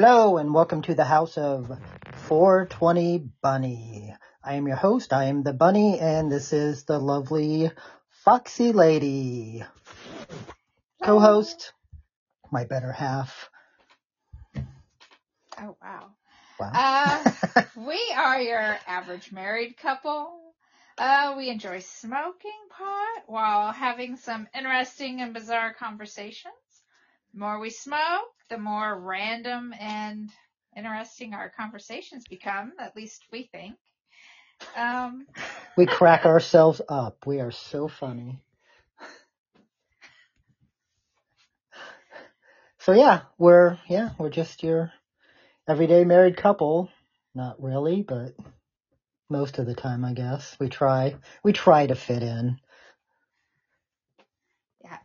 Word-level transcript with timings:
Hello 0.00 0.36
and 0.36 0.54
welcome 0.54 0.80
to 0.82 0.94
the 0.94 1.02
house 1.02 1.36
of 1.36 1.76
420 2.28 3.18
Bunny. 3.42 4.14
I 4.44 4.54
am 4.54 4.68
your 4.68 4.76
host. 4.76 5.12
I 5.12 5.24
am 5.24 5.42
the 5.42 5.52
bunny 5.52 5.98
and 5.98 6.30
this 6.30 6.52
is 6.52 6.84
the 6.84 7.00
lovely 7.00 7.72
Foxy 8.24 8.70
Lady. 8.70 9.64
Co-host, 11.02 11.72
my 12.52 12.62
better 12.62 12.92
half. 12.92 13.50
Oh 15.60 15.76
wow. 15.82 16.10
Wow. 16.60 16.70
Uh, 16.72 17.62
we 17.76 18.00
are 18.16 18.40
your 18.40 18.78
average 18.86 19.32
married 19.32 19.76
couple. 19.78 20.54
Uh, 20.96 21.34
we 21.36 21.48
enjoy 21.48 21.80
smoking 21.80 22.52
pot 22.70 23.24
while 23.26 23.72
having 23.72 24.14
some 24.14 24.46
interesting 24.56 25.22
and 25.22 25.34
bizarre 25.34 25.74
conversations. 25.74 26.54
More 27.34 27.60
we 27.60 27.70
smoke, 27.70 28.32
the 28.48 28.58
more 28.58 28.98
random 28.98 29.74
and 29.78 30.30
interesting 30.76 31.34
our 31.34 31.50
conversations 31.50 32.24
become, 32.28 32.72
at 32.78 32.96
least 32.96 33.22
we 33.32 33.44
think. 33.52 33.76
Um, 34.76 35.26
we 35.76 35.86
crack 35.86 36.26
ourselves 36.26 36.80
up. 36.88 37.26
We 37.26 37.40
are 37.40 37.52
so 37.52 37.88
funny. 37.88 38.40
So 42.80 42.92
yeah, 42.92 43.22
we're, 43.36 43.78
yeah, 43.88 44.10
we're 44.18 44.30
just 44.30 44.62
your 44.62 44.92
everyday 45.68 46.04
married 46.04 46.36
couple. 46.36 46.88
Not 47.34 47.62
really, 47.62 48.02
but 48.02 48.34
most 49.28 49.58
of 49.58 49.66
the 49.66 49.74
time, 49.74 50.04
I 50.04 50.14
guess. 50.14 50.56
We 50.58 50.68
try, 50.68 51.16
we 51.42 51.52
try 51.52 51.86
to 51.86 51.94
fit 51.94 52.22
in. 52.22 52.58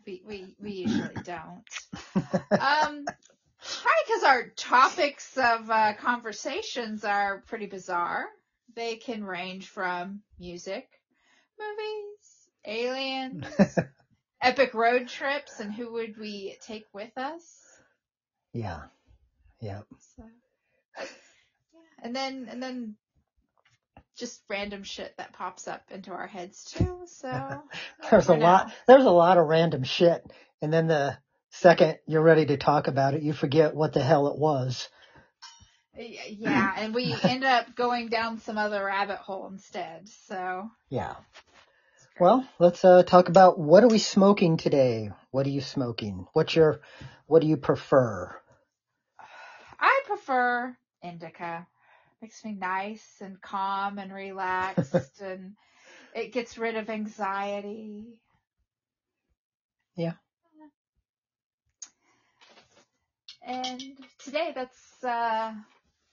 We, 0.06 0.24
we, 0.26 0.56
we 0.62 0.72
usually 0.72 1.20
don't. 1.24 1.64
um, 2.16 3.06
probably 3.64 4.04
because 4.08 4.24
our 4.26 4.50
topics 4.56 5.38
of 5.38 5.70
uh, 5.70 5.94
conversations 6.00 7.04
are 7.04 7.44
pretty 7.48 7.68
bizarre. 7.68 8.26
They 8.76 8.96
can 8.96 9.24
range 9.24 9.68
from 9.68 10.22
music, 10.40 10.88
movies, 11.60 12.50
aliens, 12.66 13.46
epic 14.42 14.74
road 14.74 15.08
trips, 15.08 15.60
and 15.60 15.74
who 15.74 15.94
would 15.94 16.18
we 16.18 16.58
take 16.66 16.86
with 16.94 17.16
us? 17.18 17.44
Yeah. 18.54 18.82
Yeah. 19.62 19.82
So, 20.18 20.24
yeah. 20.98 21.06
And 22.04 22.16
then, 22.16 22.48
and 22.50 22.62
then 22.62 22.96
just 24.18 24.42
random 24.50 24.84
shit 24.84 25.14
that 25.18 25.34
pops 25.34 25.68
up 25.68 25.84
into 25.92 26.12
our 26.12 26.28
heads 26.28 26.64
too. 26.66 27.02
So 27.06 27.64
there's 28.12 28.30
a 28.30 28.38
know. 28.38 28.44
lot, 28.44 28.74
there's 28.88 29.06
a 29.06 29.12
lot 29.12 29.38
of 29.38 29.48
random 29.48 29.84
shit. 29.84 30.26
And 30.62 30.72
then 30.72 30.88
the 30.88 31.18
second 31.52 31.98
you're 32.08 32.22
ready 32.22 32.46
to 32.48 32.58
talk 32.58 32.88
about 32.88 33.14
it, 33.14 33.24
you 33.24 33.34
forget 33.34 33.76
what 33.76 33.94
the 33.94 34.04
hell 34.04 34.28
it 34.28 34.38
was. 34.38 34.90
Yeah, 35.96 36.74
and 36.76 36.96
we 36.96 37.16
end 37.22 37.44
up 37.44 37.76
going 37.76 38.08
down 38.08 38.40
some 38.40 38.58
other 38.58 38.84
rabbit 38.84 39.18
hole 39.18 39.48
instead. 39.48 40.10
So 40.28 40.70
yeah. 40.90 41.16
Well, 42.20 42.48
let's 42.60 42.86
uh, 42.86 43.02
talk 43.04 43.28
about 43.28 43.58
what 43.58 43.84
are 43.84 43.88
we 43.88 43.98
smoking 43.98 44.58
today? 44.58 45.10
What 45.32 45.48
are 45.48 45.52
you 45.52 45.62
smoking? 45.62 46.28
What's 46.34 46.56
your, 46.56 46.80
what 47.26 47.42
do 47.42 47.48
you 47.48 47.58
prefer? 47.58 48.36
I 49.80 50.02
prefer 50.06 50.78
indica. 51.02 51.68
Makes 52.24 52.46
me 52.46 52.54
nice 52.54 53.18
and 53.20 53.42
calm 53.42 54.00
and 54.00 54.14
relaxed, 54.14 55.20
and 55.22 55.56
it 56.16 56.32
gets 56.32 56.58
rid 56.58 56.78
of 56.78 56.90
anxiety. 56.90 58.06
Yeah. 59.98 60.14
And 63.46 63.84
today, 64.20 64.54
that's 64.56 65.04
uh, 65.04 65.52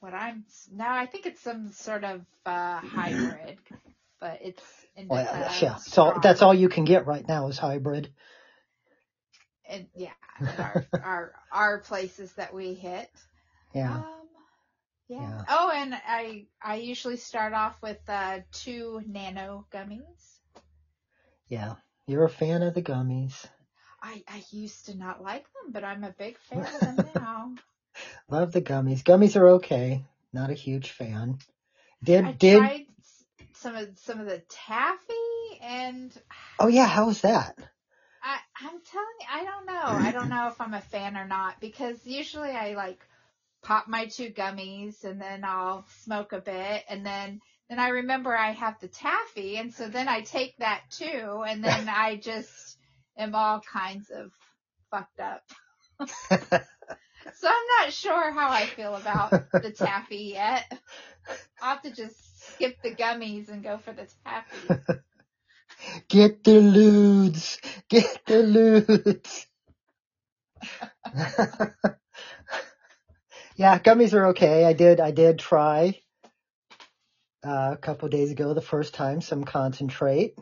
what 0.00 0.12
I'm 0.12 0.44
now. 0.72 0.96
I 0.96 1.06
think 1.06 1.26
it's 1.26 1.40
some 1.42 1.70
sort 1.70 2.02
of 2.02 2.22
uh, 2.44 2.80
hybrid, 2.80 3.58
but 4.18 4.40
it's. 4.42 4.64
Well, 5.06 5.22
yeah, 5.22 5.58
yeah. 5.62 5.76
So 5.76 6.18
that's 6.20 6.42
all 6.42 6.52
you 6.52 6.68
can 6.68 6.84
get 6.84 7.06
right 7.06 7.26
now 7.28 7.46
is 7.46 7.56
hybrid. 7.56 8.10
And 9.68 9.86
yeah, 9.94 10.10
our, 10.58 10.86
our 11.04 11.32
our 11.52 11.78
places 11.78 12.32
that 12.32 12.52
we 12.52 12.74
hit. 12.74 13.08
Yeah. 13.72 13.94
Um, 13.94 14.19
yeah. 15.10 15.20
Yeah. 15.20 15.44
Oh, 15.48 15.70
and 15.74 15.94
I 15.94 16.46
I 16.62 16.76
usually 16.76 17.16
start 17.16 17.52
off 17.52 17.80
with 17.82 17.98
uh, 18.08 18.40
two 18.52 19.02
nano 19.06 19.66
gummies. 19.72 20.38
Yeah. 21.48 21.74
You're 22.06 22.24
a 22.24 22.30
fan 22.30 22.62
of 22.62 22.74
the 22.74 22.82
gummies. 22.82 23.46
I 24.02 24.22
I 24.28 24.42
used 24.50 24.86
to 24.86 24.96
not 24.96 25.22
like 25.22 25.44
them, 25.44 25.72
but 25.72 25.84
I'm 25.84 26.04
a 26.04 26.10
big 26.18 26.38
fan 26.38 26.64
of 26.74 26.80
them 26.80 27.02
now. 27.14 27.52
Love 28.30 28.52
the 28.52 28.62
gummies. 28.62 29.02
Gummies 29.02 29.36
are 29.36 29.48
okay. 29.48 30.04
Not 30.32 30.50
a 30.50 30.54
huge 30.54 30.90
fan. 30.90 31.38
Did 32.04 32.24
I 32.24 32.32
did 32.32 32.60
tried 32.60 32.86
some 33.54 33.76
of 33.76 33.98
some 33.98 34.20
of 34.20 34.26
the 34.26 34.38
taffy, 34.48 35.60
and 35.62 36.16
Oh 36.58 36.68
yeah, 36.68 36.86
how 36.86 37.06
was 37.06 37.22
that? 37.22 37.58
I 38.22 38.38
I'm 38.62 38.80
telling 38.80 39.18
you, 39.20 39.26
I 39.30 39.44
don't 39.44 39.66
know. 39.66 39.98
I 39.98 40.12
don't 40.12 40.28
know 40.30 40.48
if 40.48 40.60
I'm 40.60 40.74
a 40.74 40.80
fan 40.80 41.16
or 41.16 41.26
not 41.26 41.60
because 41.60 42.06
usually 42.06 42.50
I 42.50 42.74
like 42.74 43.04
pop 43.62 43.88
my 43.88 44.06
two 44.06 44.30
gummies 44.30 45.04
and 45.04 45.20
then 45.20 45.44
I'll 45.44 45.84
smoke 46.02 46.32
a 46.32 46.40
bit 46.40 46.84
and 46.88 47.04
then 47.04 47.40
then 47.68 47.78
I 47.78 47.88
remember 47.88 48.36
I 48.36 48.52
have 48.52 48.80
the 48.80 48.88
taffy 48.88 49.56
and 49.56 49.72
so 49.72 49.88
then 49.88 50.08
I 50.08 50.22
take 50.22 50.56
that 50.58 50.82
too 50.90 51.44
and 51.46 51.62
then 51.62 51.88
I 51.94 52.16
just 52.16 52.78
am 53.16 53.34
all 53.34 53.60
kinds 53.60 54.10
of 54.10 54.32
fucked 54.90 55.20
up. 55.20 55.42
so 56.40 57.48
I'm 57.48 57.66
not 57.80 57.92
sure 57.92 58.32
how 58.32 58.50
I 58.50 58.66
feel 58.66 58.94
about 58.94 59.30
the 59.30 59.70
taffy 59.76 60.32
yet. 60.34 60.72
I'll 61.62 61.74
have 61.74 61.82
to 61.82 61.92
just 61.92 62.54
skip 62.54 62.82
the 62.82 62.94
gummies 62.94 63.48
and 63.48 63.62
go 63.62 63.78
for 63.78 63.92
the 63.92 64.08
taffy. 64.24 64.82
Get 66.08 66.44
the 66.44 66.60
lewds. 66.60 67.58
Get 67.88 68.20
the 68.26 68.42
lewds. 68.42 69.46
Yeah, 73.60 73.78
gummies 73.78 74.14
are 74.14 74.28
okay. 74.28 74.64
I 74.64 74.72
did, 74.72 75.00
I 75.00 75.10
did 75.10 75.38
try, 75.38 76.00
uh, 77.46 77.72
a 77.74 77.76
couple 77.76 78.08
days 78.08 78.30
ago, 78.30 78.54
the 78.54 78.62
first 78.62 78.94
time, 78.94 79.20
some 79.20 79.44
concentrate. 79.44 80.34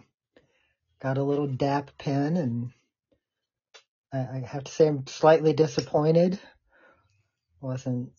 Got 1.02 1.18
a 1.18 1.24
little 1.24 1.48
dab 1.48 1.90
pen 1.98 2.36
and 2.36 2.70
I, 4.12 4.18
I 4.18 4.44
have 4.46 4.62
to 4.62 4.70
say 4.70 4.86
I'm 4.86 5.04
slightly 5.08 5.52
disappointed. 5.52 6.38
Wasn't, 7.60 8.12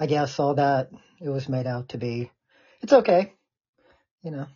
I 0.00 0.06
guess 0.06 0.40
all 0.40 0.54
that 0.54 0.88
it 1.20 1.28
was 1.28 1.46
made 1.50 1.66
out 1.66 1.90
to 1.90 1.98
be. 1.98 2.30
It's 2.80 2.94
okay. 2.94 3.34
You 4.22 4.30
know. 4.30 4.46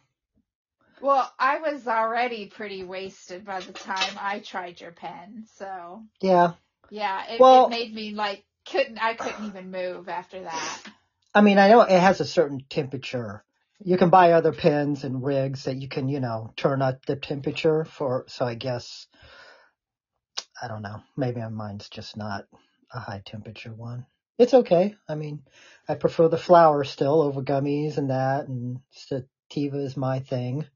Well, 1.03 1.31
I 1.39 1.59
was 1.59 1.87
already 1.87 2.47
pretty 2.47 2.83
wasted 2.83 3.45
by 3.45 3.61
the 3.61 3.75
time 3.75 4.17
I 4.19 4.39
tried 4.39 4.81
your 4.81 4.93
pen, 4.93 5.45
so 5.59 6.03
Yeah. 6.23 6.55
yeah, 6.89 7.27
it, 7.29 7.41
Well- 7.41 7.67
it 7.67 7.71
made 7.71 7.95
me 7.95 8.15
like 8.15 8.43
couldn't 8.67 8.99
I 8.99 9.15
couldn't 9.15 9.47
even 9.47 9.71
move 9.71 10.09
after 10.09 10.43
that. 10.43 10.79
I 11.35 11.43
mean, 11.43 11.59
I 11.59 11.69
know 11.69 11.83
it 11.83 12.01
has 12.01 12.21
a 12.21 12.25
certain 12.25 12.65
temperature. 12.69 13.45
You 13.83 13.97
can 13.97 14.11
buy 14.11 14.33
other 14.33 14.53
pens 14.53 15.05
and 15.05 15.23
rigs 15.23 15.65
that 15.65 15.77
you 15.81 15.89
can, 15.89 16.09
you 16.09 16.21
know, 16.21 16.53
turn 16.57 16.83
up 16.83 17.07
the 17.07 17.17
temperature 17.17 17.85
for, 17.85 18.25
so 18.29 18.45
I 18.45 18.55
guess, 18.55 19.07
I 20.61 20.69
don't 20.69 20.83
know, 20.83 21.03
maybe 21.17 21.41
mine's 21.51 21.89
just 21.89 22.17
not 22.17 22.47
a 22.93 22.99
high 22.99 23.23
temperature 23.25 23.73
one. 23.73 24.07
It's 24.39 24.55
okay. 24.55 24.97
I 25.09 25.15
mean, 25.15 25.43
I 25.89 25.95
prefer 25.95 26.29
the 26.29 26.37
flower 26.37 26.83
still 26.85 27.23
over 27.23 27.43
gummies 27.43 27.97
and 27.97 28.11
that, 28.11 28.49
and 28.49 28.81
sativa 28.91 29.79
is 29.79 29.97
my 29.97 30.21
thing. 30.21 30.67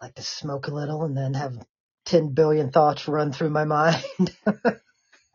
I 0.00 0.06
like 0.06 0.14
to 0.16 0.22
smoke 0.22 0.68
a 0.68 0.74
little 0.74 1.04
and 1.04 1.16
then 1.16 1.34
have 1.34 1.56
10 2.06 2.30
billion 2.30 2.70
thoughts 2.70 3.08
run 3.08 3.32
through 3.32 3.50
my 3.50 3.64
mind. 3.66 4.36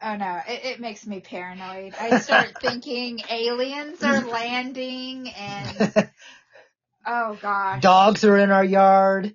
Oh 0.04 0.16
no, 0.16 0.40
it, 0.48 0.66
it 0.66 0.80
makes 0.80 1.06
me 1.06 1.20
paranoid. 1.20 1.94
I 2.00 2.20
start 2.20 2.54
thinking 2.62 3.20
aliens 3.30 4.02
are 4.04 4.22
landing 4.22 5.30
and 5.30 6.10
oh 7.06 7.38
gosh. 7.42 7.82
dogs 7.82 8.24
are 8.24 8.38
in 8.38 8.52
our 8.52 8.64
yard. 8.66 9.34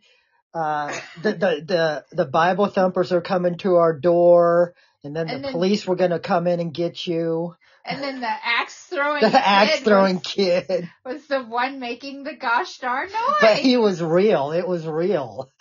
Uh, 0.54 0.90
the, 1.22 1.32
the, 1.32 1.64
the, 1.66 2.04
the 2.12 2.24
Bible 2.24 2.66
thumpers 2.66 3.12
are 3.12 3.20
coming 3.20 3.58
to 3.58 3.76
our 3.76 3.92
door. 3.92 4.74
And 5.04 5.14
then 5.14 5.28
And 5.28 5.38
the 5.38 5.48
then- 5.48 5.52
police 5.52 5.86
were 5.86 5.96
going 5.96 6.10
to 6.12 6.18
come 6.18 6.46
in 6.46 6.60
and 6.60 6.72
get 6.72 7.06
you. 7.06 7.54
And 7.84 8.02
then 8.02 8.20
the 8.20 8.26
axe 8.28 8.74
throwing 8.90 9.20
The 9.20 9.28
axe 9.48 9.76
kid 9.76 9.84
throwing 9.84 10.16
was, 10.16 10.24
kid. 10.26 10.90
was 11.04 11.24
the 11.28 11.42
one 11.44 11.78
making 11.78 12.24
the 12.24 12.32
gosh 12.34 12.78
darn 12.78 13.06
noise. 13.08 13.36
But 13.40 13.58
he 13.58 13.76
was 13.76 14.02
real. 14.02 14.50
It 14.50 14.66
was 14.66 14.84
real. 14.86 15.52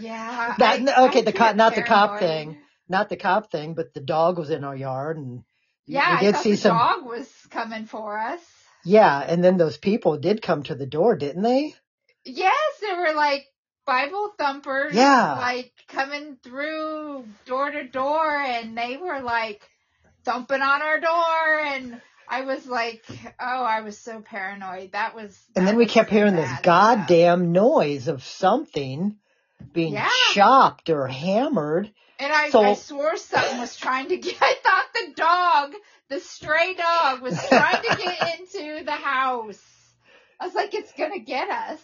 yeah. 0.00 0.54
That- 0.58 0.88
I- 0.88 1.06
okay, 1.08 1.20
I 1.20 1.22
the 1.22 1.32
cop- 1.32 1.56
not 1.56 1.74
the 1.74 1.82
cop 1.82 2.18
thing. 2.18 2.58
Not 2.90 3.08
the 3.08 3.16
cop 3.16 3.50
thing, 3.52 3.74
but 3.74 3.94
the 3.94 4.00
dog 4.00 4.36
was 4.38 4.50
in 4.50 4.64
our 4.64 4.74
yard 4.76 5.16
and 5.16 5.44
Yeah, 5.86 6.20
we 6.20 6.26
I 6.28 6.32
did 6.32 6.36
see 6.42 6.50
the 6.52 6.56
some. 6.56 6.76
dog 6.76 7.06
was 7.06 7.28
coming 7.50 7.86
for 7.86 8.18
us. 8.18 8.40
Yeah. 8.84 9.18
And 9.20 9.42
then 9.44 9.56
those 9.56 9.78
people 9.78 10.18
did 10.18 10.42
come 10.42 10.64
to 10.64 10.74
the 10.74 10.86
door, 10.86 11.16
didn't 11.16 11.42
they? 11.42 11.74
Yes, 12.24 12.54
they 12.80 12.92
were 12.94 13.14
like 13.14 13.46
Bible 13.86 14.32
thumpers, 14.36 14.94
Yeah. 14.94 15.34
like 15.38 15.72
coming 15.88 16.36
through 16.42 17.24
door 17.46 17.70
to 17.70 17.84
door, 17.88 18.28
and 18.36 18.76
they 18.76 18.96
were 18.96 19.20
like 19.20 19.62
thumping 20.24 20.60
on 20.60 20.82
our 20.82 21.00
door 21.00 21.60
and 21.64 22.00
I 22.28 22.42
was 22.42 22.64
like, 22.66 23.04
oh, 23.40 23.64
I 23.64 23.80
was 23.80 23.98
so 23.98 24.20
paranoid. 24.20 24.92
That 24.92 25.16
was. 25.16 25.36
And 25.56 25.66
then 25.66 25.76
we 25.76 25.86
kept 25.86 26.10
so 26.10 26.14
hearing 26.16 26.36
this 26.36 26.50
goddamn 26.62 27.50
noise 27.52 28.06
of 28.06 28.22
something 28.22 29.16
being 29.72 29.94
Yeah. 29.94 30.08
chopped 30.32 30.90
or 30.90 31.08
hammered. 31.08 31.90
And 32.20 32.32
I, 32.32 32.50
So- 32.50 32.62
I 32.62 32.74
swore 32.74 33.16
something 33.16 33.58
was 33.58 33.76
trying 33.76 34.08
to 34.10 34.16
get, 34.18 34.36
I 34.40 34.54
thought 34.62 34.84
the 34.94 35.12
dog, 35.16 35.72
the 36.08 36.20
stray 36.20 36.74
dog 36.74 37.22
was 37.22 37.38
trying 37.48 37.82
to 37.82 37.96
get 37.96 38.38
into 38.40 38.84
the 38.84 38.92
house. 38.92 39.60
I 40.38 40.46
was 40.46 40.54
like, 40.54 40.74
it's 40.74 40.92
gonna 40.92 41.18
get 41.18 41.48
us. 41.50 41.80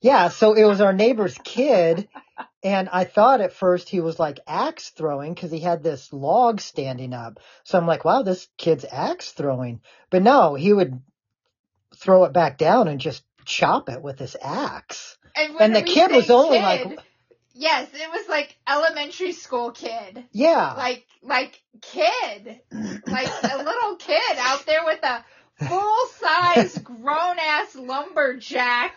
Yeah, 0.00 0.28
so 0.28 0.52
it 0.54 0.64
was 0.64 0.80
our 0.80 0.92
neighbor's 0.92 1.36
kid, 1.42 2.08
and 2.62 2.88
I 2.92 3.02
thought 3.04 3.40
at 3.40 3.52
first 3.52 3.88
he 3.88 3.98
was 4.00 4.18
like 4.18 4.38
axe 4.46 4.90
throwing 4.90 5.34
because 5.34 5.50
he 5.50 5.58
had 5.58 5.82
this 5.82 6.12
log 6.12 6.60
standing 6.60 7.12
up. 7.12 7.40
So 7.64 7.76
I'm 7.78 7.86
like, 7.86 8.04
wow, 8.04 8.22
this 8.22 8.46
kid's 8.56 8.84
axe 8.90 9.32
throwing. 9.32 9.80
But 10.10 10.22
no, 10.22 10.54
he 10.54 10.72
would 10.72 11.00
throw 11.96 12.24
it 12.24 12.32
back 12.32 12.58
down 12.58 12.86
and 12.86 13.00
just 13.00 13.24
chop 13.44 13.88
it 13.88 14.00
with 14.00 14.20
his 14.20 14.36
axe. 14.40 15.18
And, 15.34 15.56
And 15.60 15.74
the 15.74 15.82
kid 15.82 16.12
was 16.12 16.30
only 16.30 16.58
kid, 16.58 16.62
like- 16.90 16.98
yes, 17.54 17.88
it 17.92 18.10
was 18.10 18.28
like 18.28 18.56
elementary 18.68 19.32
school 19.32 19.70
kid. 19.70 20.24
Yeah. 20.32 20.74
Like, 20.74 21.06
like 21.22 21.60
kid. 21.80 22.60
Like 23.06 23.30
a 23.42 23.56
little 23.56 23.96
kid 23.96 24.36
out 24.36 24.66
there 24.66 24.84
with 24.84 25.02
a 25.02 25.24
full 25.66 26.06
size 26.18 26.76
grown 26.84 27.38
ass 27.38 27.74
lumberjack 27.74 28.94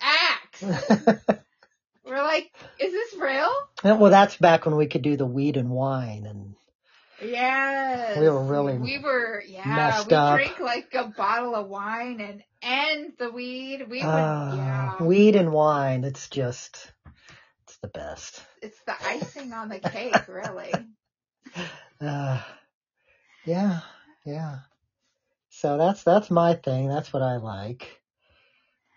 axe. 0.00 0.62
We're 2.04 2.22
like, 2.22 2.52
is 2.80 2.92
this 2.92 3.14
real? 3.14 3.50
well, 3.84 4.10
that's 4.10 4.36
back 4.36 4.66
when 4.66 4.76
we 4.76 4.86
could 4.86 5.02
do 5.02 5.16
the 5.16 5.24
weed 5.24 5.56
and 5.56 5.70
wine 5.70 6.26
and 6.26 6.54
Yes. 7.22 8.18
We 8.18 8.28
were 8.28 8.44
really 8.44 8.76
We 8.78 8.98
were, 8.98 9.42
yeah. 9.46 9.64
messed 9.64 10.08
we 10.08 10.16
up. 10.16 10.36
drank 10.36 10.60
like 10.60 10.94
a 10.94 11.04
bottle 11.04 11.54
of 11.54 11.68
wine 11.68 12.20
and 12.20 12.42
and 12.62 13.12
the 13.18 13.30
weed. 13.30 13.86
We 13.88 13.98
would, 13.98 14.06
uh, 14.06 14.52
yeah. 14.56 15.02
weed 15.02 15.36
and 15.36 15.52
wine. 15.52 16.04
It's 16.04 16.28
just, 16.28 16.92
the 17.84 17.98
best. 17.98 18.42
it's 18.62 18.80
the 18.86 18.94
icing 19.06 19.52
on 19.52 19.68
the 19.68 19.78
cake, 19.78 20.26
really. 20.26 20.72
Uh, 22.00 22.40
yeah, 23.44 23.80
yeah. 24.24 24.60
So 25.50 25.76
that's 25.76 26.02
that's 26.02 26.30
my 26.30 26.54
thing. 26.54 26.88
That's 26.88 27.12
what 27.12 27.22
I 27.22 27.36
like. 27.36 28.00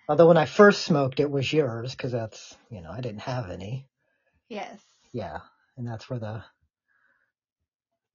Although 0.07 0.30
when 0.30 0.38
I 0.38 0.45
first 0.45 0.84
smoked, 0.84 1.19
it 1.19 1.30
was 1.30 1.51
yours 1.51 1.92
because 1.92 2.13
that's 2.13 2.56
you 2.72 2.81
know 2.81 2.89
I 2.89 3.01
didn't 3.01 3.22
have 3.22 3.50
any. 3.50 3.88
Yes. 4.48 4.80
Yeah, 5.12 5.40
and 5.75 5.86
that's 5.86 6.10
where 6.10 6.19
the 6.19 6.44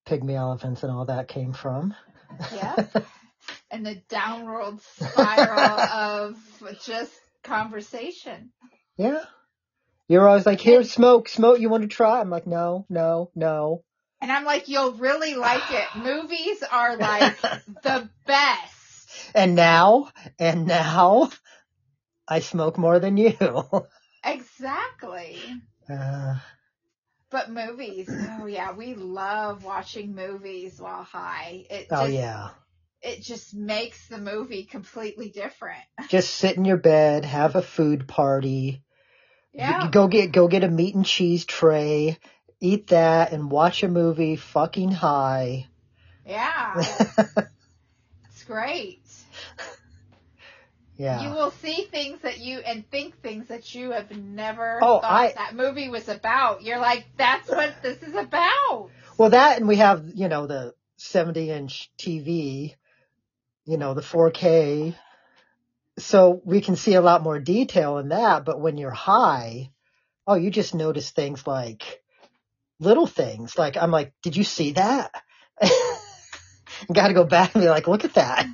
pygmy 0.07 0.35
elephants 0.35 0.83
and 0.83 0.91
all 0.91 1.05
that 1.05 1.29
came 1.29 1.53
from. 1.53 1.95
Yeah. 2.55 2.77
And 3.73 3.85
the 3.85 3.97
downward 4.09 4.81
spiral 4.81 5.81
of 5.81 6.37
just 6.85 7.13
conversation. 7.43 8.53
yeah. 8.97 9.25
You're 10.09 10.29
always 10.29 10.47
like, 10.47 10.61
here, 10.61 10.85
smoke, 10.85 11.29
smoke. 11.29 11.61
You 11.61 11.69
want 11.69 11.83
to 11.83 11.89
try? 11.89 12.21
I'm 12.21 12.31
like, 12.31 12.47
no, 12.47 12.87
no, 12.89 13.31
no. 13.35 13.85
And 14.21 14.31
I'm 14.31 14.45
like, 14.45 14.69
you'll 14.69 14.93
really 14.93 15.35
like 15.35 15.71
it. 15.71 15.87
Movies 15.97 16.63
are 16.71 16.97
like 16.97 17.41
the 17.83 18.09
best. 18.27 19.31
And 19.35 19.55
now, 19.55 20.11
and 20.39 20.67
now, 20.67 21.31
I 22.29 22.41
smoke 22.41 22.79
more 22.79 22.99
than 22.99 23.17
you. 23.17 23.35
Exactly. 24.25 25.39
uh, 25.91 26.37
But 27.31 27.51
movies, 27.51 28.09
oh 28.41 28.47
yeah, 28.47 28.73
we 28.73 28.95
love 28.95 29.65
watching 29.65 30.15
movies 30.15 30.81
while 30.81 31.03
high. 31.03 31.65
It 31.71 31.89
oh 31.91 32.03
just, 32.05 32.13
yeah. 32.13 32.51
it 33.01 33.23
just 33.23 33.55
makes 33.55 34.07
the 34.09 34.19
movie 34.19 34.65
completely 34.65 35.31
different. 35.31 35.83
just 36.09 36.35
sit 36.35 36.57
in 36.57 36.65
your 36.65 36.77
bed, 36.77 37.25
have 37.25 37.57
a 37.57 37.63
food 37.63 38.07
party, 38.07 38.85
Yeah. 39.53 39.89
go 39.91 40.09
get 40.09 40.33
go 40.33 40.49
get 40.49 40.65
a 40.65 40.69
meat 40.69 40.95
and 40.95 41.05
cheese 41.05 41.45
tray, 41.45 42.19
eat 42.61 42.89
that, 42.89 43.33
and 43.33 43.51
watch 43.51 43.83
a 43.83 43.89
movie 43.89 44.37
fucking 44.37 44.91
high. 44.93 45.67
Yeah. 46.27 46.83
It's 48.27 48.45
great. 48.45 48.99
Yeah. 50.97 51.23
You 51.23 51.31
will 51.31 51.51
see 51.51 51.85
things 51.91 52.21
that 52.23 52.39
you 52.39 52.59
and 52.59 52.89
think 52.91 53.21
things 53.23 53.49
that 53.49 53.75
you 53.75 53.91
have 53.93 54.11
never 54.11 54.79
Oh, 54.83 55.01
thought 55.01 55.11
I- 55.11 55.33
that 55.33 55.55
movie 55.55 55.89
was 55.89 56.09
about. 56.09 56.63
You're 56.63 56.79
like, 56.79 57.07
that's 57.17 57.49
what 57.49 57.75
this 57.83 58.03
is 58.03 58.15
about. 58.15 58.91
Well, 59.19 59.31
that 59.31 59.59
and 59.59 59.69
we 59.69 59.77
have 59.77 60.05
you 60.15 60.29
know 60.29 60.47
the 60.47 60.75
70 60.97 61.51
inch 61.51 61.91
TV, 61.99 62.75
you 63.65 63.77
know 63.79 63.95
the 63.95 64.01
4K, 64.03 64.95
so 66.03 66.41
we 66.45 66.61
can 66.61 66.77
see 66.77 66.95
a 66.95 67.01
lot 67.01 67.23
more 67.23 67.39
detail 67.39 67.99
in 67.99 68.09
that. 68.11 68.45
But 68.45 68.61
when 68.61 68.77
you're 68.79 68.91
high, 68.91 69.71
oh, 70.27 70.35
you 70.35 70.51
just 70.51 70.75
notice 70.75 71.11
things 71.11 71.47
like 71.47 72.03
little 72.81 73.07
things. 73.07 73.57
Like 73.57 73.77
I'm 73.77 73.91
like, 73.91 74.13
did 74.23 74.37
you 74.37 74.45
see 74.45 74.73
that? 74.73 75.11
Got 76.93 77.09
to 77.09 77.15
go 77.15 77.25
back 77.25 77.55
and 77.55 77.63
be 77.63 77.69
like, 77.69 77.87
look 77.87 78.05
at 78.05 78.15
that. 78.15 78.47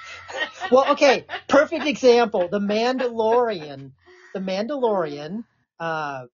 well, 0.70 0.92
okay, 0.92 1.26
perfect 1.48 1.86
example. 1.86 2.48
The 2.48 2.60
Mandalorian. 2.60 3.92
The 4.34 4.40
Mandalorian. 4.40 5.44
Uh, 5.78 6.24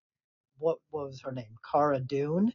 what, 0.58 0.78
what 0.90 1.06
was 1.06 1.22
her 1.22 1.32
name? 1.32 1.56
Cara 1.70 2.00
Dune. 2.00 2.52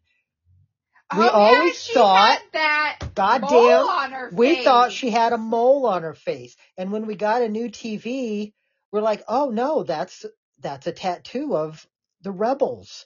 We 1.18 1.24
oh, 1.26 1.30
always 1.30 1.88
yeah, 1.90 1.94
thought- 1.94 2.42
that 2.54 3.00
Goddamn. 3.16 3.50
mole 3.52 3.90
on 3.90 4.12
her 4.14 4.30
We 4.34 4.56
face. 4.56 4.64
thought 4.66 4.92
she 4.94 5.10
had 5.10 5.34
a 5.34 5.38
mole 5.38 5.86
on 5.86 6.04
her 6.04 6.14
face, 6.14 6.56
and 6.78 6.92
when 6.92 7.06
we 7.06 7.16
got 7.16 7.42
a 7.42 7.50
new 7.50 7.70
TV, 7.70 8.54
we're 8.92 9.02
like, 9.02 9.24
"Oh 9.28 9.50
no, 9.50 9.84
that's 9.84 10.26
that's 10.60 10.88
a 10.88 10.92
tattoo 10.94 11.56
of 11.56 11.86
the 12.22 12.32
rebels." 12.32 13.06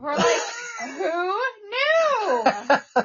We're 0.00 0.16
like, 0.16 0.42
who 0.80 1.40
knew? 1.70 3.04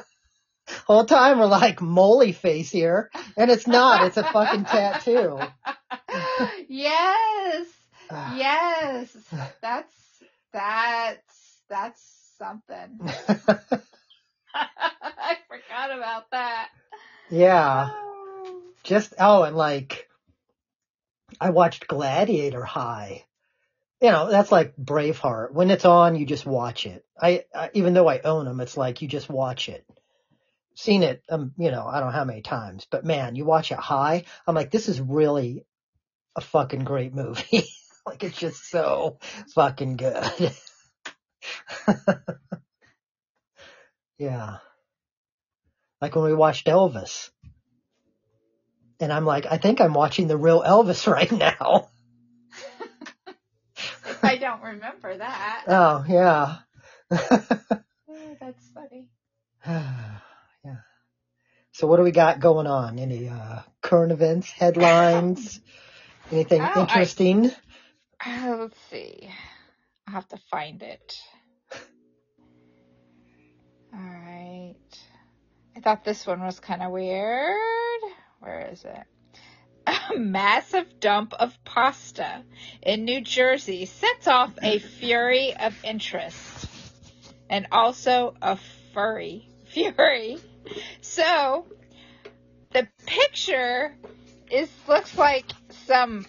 Whole 0.86 1.04
time 1.04 1.38
we're 1.38 1.46
like, 1.46 1.80
"Moly 1.80 2.32
face 2.32 2.70
here," 2.70 3.10
and 3.36 3.50
it's 3.50 3.66
not. 3.68 4.04
It's 4.06 4.16
a 4.16 4.24
fucking 4.24 4.64
tattoo. 4.64 5.38
yes, 6.68 7.66
yes. 8.36 9.16
That's 9.62 9.94
that's 10.52 11.60
that's 11.68 12.02
something. 12.38 13.00
I 14.54 15.36
forgot 15.48 15.96
about 15.96 16.30
that. 16.32 16.68
yeah, 17.30 17.90
Oh. 17.92 18.62
just 18.84 19.14
oh, 19.18 19.42
and 19.42 19.56
like, 19.56 20.08
I 21.40 21.50
watched 21.50 21.86
Gladiator 21.86 22.64
High. 22.64 23.24
You 24.00 24.10
know, 24.10 24.30
that's 24.30 24.50
like 24.50 24.74
Braveheart. 24.76 25.52
When 25.52 25.70
it's 25.70 25.84
on, 25.84 26.16
you 26.16 26.24
just 26.24 26.46
watch 26.46 26.86
it. 26.86 27.04
I, 27.20 27.44
I 27.54 27.70
even 27.74 27.92
though 27.92 28.08
I 28.08 28.20
own 28.20 28.46
them, 28.46 28.60
it's 28.60 28.76
like 28.76 29.02
you 29.02 29.08
just 29.08 29.28
watch 29.28 29.68
it. 29.68 29.84
Seen 30.74 31.02
it, 31.02 31.22
um, 31.28 31.52
you 31.58 31.70
know, 31.70 31.86
I 31.86 32.00
don't 32.00 32.08
know 32.08 32.16
how 32.16 32.24
many 32.24 32.40
times, 32.40 32.86
but 32.90 33.04
man, 33.04 33.36
you 33.36 33.44
watch 33.44 33.70
it 33.70 33.78
high. 33.78 34.24
I'm 34.46 34.54
like, 34.54 34.70
this 34.70 34.88
is 34.88 35.00
really 35.00 35.66
a 36.36 36.40
fucking 36.40 36.84
great 36.84 37.14
movie. 37.14 37.64
like 38.06 38.24
it's 38.24 38.38
just 38.38 38.70
so 38.70 39.18
fucking 39.54 39.96
good. 39.96 40.24
yeah. 44.20 44.58
Like 46.00 46.14
when 46.14 46.24
we 46.26 46.34
watched 46.34 46.66
Elvis. 46.66 47.30
And 49.00 49.10
I'm 49.12 49.24
like, 49.24 49.46
I 49.50 49.56
think 49.56 49.80
I'm 49.80 49.94
watching 49.94 50.28
the 50.28 50.36
real 50.36 50.62
Elvis 50.62 51.06
right 51.12 51.32
now. 51.32 51.88
I 54.22 54.36
don't 54.36 54.62
remember 54.62 55.16
that. 55.16 55.64
Oh, 55.68 56.04
yeah. 56.06 56.56
Oh, 57.10 58.36
that's 58.40 58.70
funny. 58.74 59.08
yeah. 59.66 60.76
So 61.72 61.86
what 61.86 61.96
do 61.96 62.02
we 62.02 62.10
got 62.10 62.40
going 62.40 62.66
on? 62.66 62.98
Any 62.98 63.28
uh 63.28 63.60
current 63.80 64.12
events, 64.12 64.50
headlines, 64.50 65.60
anything 66.30 66.60
Oh, 66.64 66.66
I- 66.74 66.80
interesting? 66.80 67.50
Uh, 68.24 68.56
let's 68.58 68.78
see. 68.90 69.30
I'll 70.06 70.14
have 70.14 70.28
to 70.28 70.38
find 70.50 70.82
it. 70.82 71.16
I 75.80 75.82
thought 75.82 76.04
this 76.04 76.26
one 76.26 76.42
was 76.42 76.60
kind 76.60 76.82
of 76.82 76.92
weird. 76.92 77.56
Where 78.40 78.68
is 78.70 78.84
it? 78.84 79.02
A 79.86 80.18
massive 80.18 81.00
dump 81.00 81.32
of 81.32 81.56
pasta 81.64 82.42
in 82.82 83.06
New 83.06 83.22
Jersey 83.22 83.86
sets 83.86 84.28
off 84.28 84.52
a 84.62 84.78
fury 84.78 85.56
of 85.56 85.74
interest 85.82 86.68
and 87.48 87.66
also 87.72 88.34
a 88.42 88.58
furry 88.92 89.48
fury. 89.68 90.36
So 91.00 91.64
the 92.72 92.86
picture 93.06 93.96
is 94.50 94.68
looks 94.86 95.16
like 95.16 95.46
some 95.86 96.26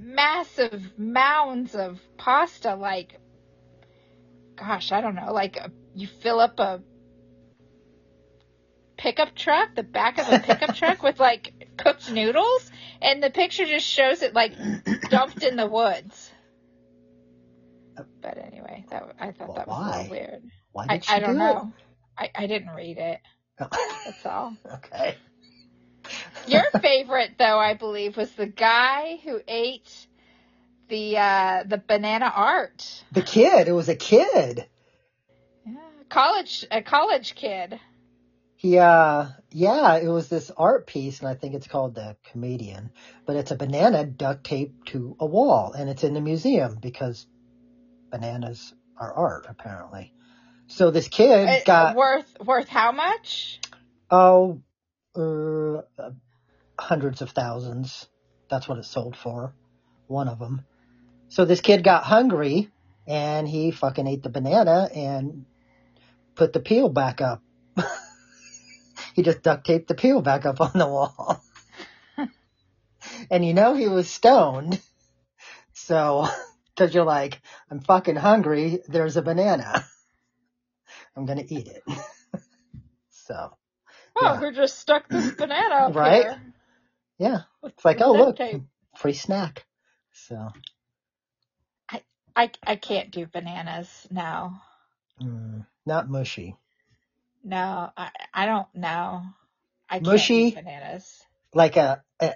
massive 0.00 0.98
mounds 0.98 1.76
of 1.76 2.00
pasta 2.18 2.74
like 2.74 3.20
gosh 4.56 4.92
i 4.92 5.00
don't 5.00 5.14
know 5.14 5.32
like 5.32 5.56
a, 5.56 5.70
you 5.94 6.06
fill 6.06 6.38
up 6.38 6.60
a 6.60 6.82
pickup 9.06 9.36
truck, 9.36 9.76
the 9.76 9.84
back 9.84 10.18
of 10.18 10.28
a 10.28 10.40
pickup 10.40 10.74
truck 10.74 11.00
with 11.04 11.20
like 11.20 11.72
cooked 11.76 12.10
noodles, 12.10 12.72
and 13.00 13.22
the 13.22 13.30
picture 13.30 13.64
just 13.64 13.86
shows 13.86 14.22
it 14.22 14.34
like 14.34 14.52
dumped 15.10 15.44
in 15.44 15.54
the 15.54 15.66
woods. 15.66 16.32
But 18.20 18.36
anyway, 18.38 18.84
that 18.90 19.14
I 19.20 19.30
thought 19.30 19.48
Well, 19.48 19.56
that 19.58 19.68
was 19.68 19.78
a 19.78 19.80
why? 19.80 19.90
little 19.92 20.10
weird. 20.10 20.42
Why 20.72 20.86
I, 20.88 20.94
did 20.94 21.04
she 21.04 21.14
I 21.14 21.20
don't 21.20 21.34
do 21.34 21.38
know. 21.38 21.72
I, 22.18 22.30
I 22.34 22.46
didn't 22.48 22.74
read 22.74 22.98
it. 22.98 23.20
it? 23.60 23.68
That's 24.04 24.26
all. 24.26 24.56
okay. 24.74 25.16
Your 26.48 26.64
favorite, 26.82 27.32
though, 27.38 27.58
I 27.60 27.74
believe, 27.74 28.16
was 28.16 28.32
the 28.32 28.46
guy 28.46 29.18
who 29.24 29.40
ate 29.46 30.08
the 30.88 31.16
uh, 31.18 31.62
the 31.64 31.78
banana 31.78 32.32
art. 32.34 33.04
The 33.12 33.22
kid. 33.22 33.68
It 33.68 33.72
was 33.72 33.88
a 33.88 33.96
kid. 33.96 34.66
Yeah, 35.64 35.76
college 36.08 36.66
a 36.72 36.82
college 36.82 37.36
kid. 37.36 37.78
He, 38.56 38.78
uh, 38.78 39.26
yeah, 39.52 39.96
it 39.98 40.08
was 40.08 40.28
this 40.28 40.50
art 40.56 40.86
piece, 40.86 41.20
and 41.20 41.28
I 41.28 41.34
think 41.34 41.54
it's 41.54 41.66
called 41.68 41.94
The 41.94 42.16
Comedian, 42.32 42.90
but 43.26 43.36
it's 43.36 43.50
a 43.52 43.56
banana 43.56 44.04
duct 44.06 44.44
taped 44.44 44.88
to 44.88 45.16
a 45.20 45.26
wall, 45.26 45.72
and 45.72 45.90
it's 45.90 46.04
in 46.04 46.14
the 46.14 46.20
museum 46.22 46.78
because 46.80 47.26
bananas 48.12 48.74
are 48.98 49.12
art, 49.14 49.46
apparently. 49.48 50.14
So 50.68 50.90
this 50.90 51.08
kid 51.08 51.48
Uh, 51.48 51.60
got, 51.64 51.96
worth 51.96 52.36
worth 52.44 52.68
how 52.68 52.92
much? 52.92 53.60
oh, 54.10 54.62
uh, 55.16 55.82
hundreds 56.80 57.22
of 57.22 57.30
thousands. 57.30 58.08
That's 58.50 58.68
what 58.68 58.78
it 58.78 58.84
sold 58.84 59.16
for. 59.16 59.54
One 60.08 60.28
of 60.28 60.38
them. 60.38 60.66
So 61.28 61.44
this 61.44 61.60
kid 61.60 61.84
got 61.84 62.04
hungry, 62.04 62.70
and 63.06 63.48
he 63.48 63.70
fucking 63.72 64.06
ate 64.06 64.22
the 64.22 64.30
banana 64.30 64.88
and 64.94 65.46
put 66.36 66.52
the 66.52 66.60
peel 66.60 66.88
back 66.88 67.20
up. 67.20 67.42
he 69.16 69.24
just 69.24 69.42
duct 69.42 69.66
taped 69.66 69.88
the 69.88 69.96
peel 69.96 70.22
back 70.22 70.46
up 70.46 70.62
on 70.62 70.72
the 70.76 70.88
wall. 70.88 71.42
and 73.30 73.44
you 73.46 73.54
know 73.54 73.74
he 73.74 73.88
was 73.88 74.10
stoned. 74.10 74.80
So, 75.74 76.28
cause 76.78 76.94
you're 76.94 77.04
like, 77.04 77.40
I'm 77.70 77.80
fucking 77.80 78.16
hungry, 78.16 78.80
there's 78.88 79.16
a 79.18 79.22
banana. 79.22 79.86
I'm 81.16 81.26
gonna 81.26 81.44
eat 81.48 81.68
it. 81.68 81.82
so, 83.10 83.56
Oh, 84.16 84.34
Yeah. 84.34 84.40
who 84.40 84.52
just 84.52 84.78
stuck 84.78 85.10
this 85.10 85.30
banana 85.32 85.74
up 85.76 85.96
Right? 85.96 86.00
here? 86.00 86.40
yeah, 87.18 87.42
it's 87.64 87.84
like, 87.84 88.00
oh 88.02 88.14
look, 88.14 88.36
tape. 88.36 88.62
free 88.96 89.14
snack. 89.14 89.66
So, 90.12 90.50
I 91.90 92.02
I 92.36 92.50
I 92.66 92.76
can't 92.76 93.10
do 93.12 93.26
bananas. 93.26 94.08
now. 94.10 94.62
mm, 95.22 95.66
not 95.86 96.10
mushy. 96.10 96.56
No, 97.46 97.90
I 97.96 98.10
I 98.34 98.46
don't 98.46 98.66
know. 98.74 99.22
I 99.88 100.00
can't 100.00 100.06
Mushy? 100.06 100.50
bananas. 100.50 101.22
Like 101.54 101.76
a, 101.76 102.02
a 102.20 102.34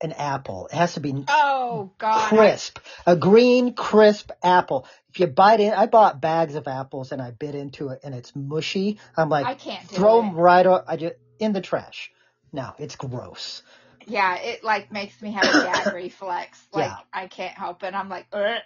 an 0.00 0.12
apple. 0.12 0.68
It 0.72 0.76
has 0.76 0.94
to 0.94 1.00
be 1.00 1.24
Oh 1.28 1.90
God, 1.98 2.28
crisp, 2.28 2.78
a 3.04 3.16
green 3.16 3.74
crisp 3.74 4.30
apple. 4.42 4.86
If 5.10 5.18
you 5.18 5.26
bite 5.26 5.58
in, 5.60 5.72
I 5.72 5.86
bought 5.86 6.20
bags 6.20 6.54
of 6.54 6.68
apples 6.68 7.10
and 7.10 7.20
I 7.20 7.32
bit 7.32 7.56
into 7.56 7.88
it 7.88 8.00
and 8.04 8.14
it's 8.14 8.34
mushy. 8.36 9.00
I'm 9.16 9.28
like, 9.28 9.46
I 9.46 9.54
can't 9.54 9.86
do 9.88 9.96
throw 9.96 10.18
it. 10.18 10.22
them 10.22 10.34
right 10.36 10.66
up. 10.66 10.84
I 10.86 10.96
just 10.96 11.16
in 11.40 11.52
the 11.52 11.60
trash. 11.60 12.12
No, 12.52 12.72
it's 12.78 12.94
gross. 12.94 13.62
Yeah, 14.06 14.36
it 14.36 14.62
like 14.62 14.92
makes 14.92 15.20
me 15.20 15.32
have 15.32 15.44
a 15.44 15.64
gag 15.64 15.92
reflex. 15.94 16.64
Like 16.72 16.86
Yeah. 16.86 16.96
I 17.12 17.26
can't 17.26 17.58
help 17.58 17.82
it. 17.82 17.92
I'm 17.92 18.08
like, 18.08 18.26
Ugh. 18.32 18.60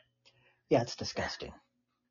Yeah, 0.68 0.82
it's 0.82 0.96
disgusting. 0.96 1.52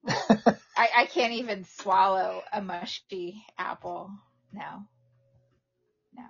I 0.82 0.90
I 1.04 1.06
can't 1.06 1.34
even 1.34 1.66
swallow 1.66 2.44
a 2.52 2.62
mushy 2.62 3.46
apple. 3.58 4.12
No, 4.54 4.86
no. 6.16 6.24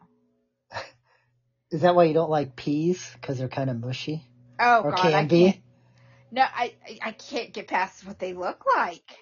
Is 1.72 1.82
that 1.82 1.96
why 1.96 2.06
you 2.06 2.14
don't 2.14 2.30
like 2.30 2.56
peas? 2.56 3.10
Because 3.14 3.38
they're 3.40 3.48
kind 3.50 3.70
of 3.70 3.80
mushy 3.80 4.24
Oh 4.60 4.84
or 4.84 4.92
God, 4.92 4.98
can 5.00 5.14
I 5.14 5.24
be. 5.26 5.44
can't. 5.46 5.58
No, 6.32 6.42
I 6.44 6.76
I- 7.02 7.12
can't 7.14 7.54
get 7.54 7.68
past 7.68 8.06
what 8.06 8.20
they 8.20 8.34
look 8.34 8.66
like. 8.76 9.18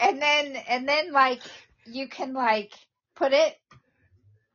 And 0.00 0.20
then 0.22 0.56
and 0.68 0.88
then 0.88 1.12
like 1.12 1.42
you 1.86 2.08
can 2.08 2.32
like 2.32 2.72
put 3.16 3.32
it 3.32 3.56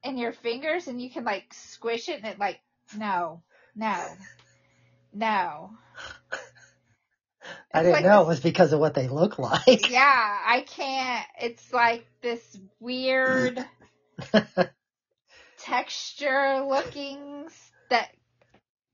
in 0.03 0.17
your 0.17 0.33
fingers 0.33 0.87
and 0.87 1.01
you 1.01 1.09
can 1.09 1.23
like 1.25 1.53
squish 1.53 2.09
it 2.09 2.17
and 2.17 2.25
it 2.25 2.39
like 2.39 2.59
no, 2.97 3.43
no, 3.75 3.97
no. 5.13 5.71
I 7.73 7.79
didn't 7.83 7.93
like 7.93 8.03
know 8.03 8.19
this- 8.19 8.25
it 8.25 8.27
was 8.29 8.39
because 8.41 8.73
of 8.73 8.79
what 8.79 8.93
they 8.93 9.07
look 9.07 9.39
like. 9.39 9.89
Yeah, 9.89 10.37
I 10.45 10.61
can't. 10.67 11.25
It's 11.41 11.73
like 11.73 12.05
this 12.21 12.57
weird 12.79 13.63
texture 15.59 16.63
looking 16.67 17.47
that 17.89 18.09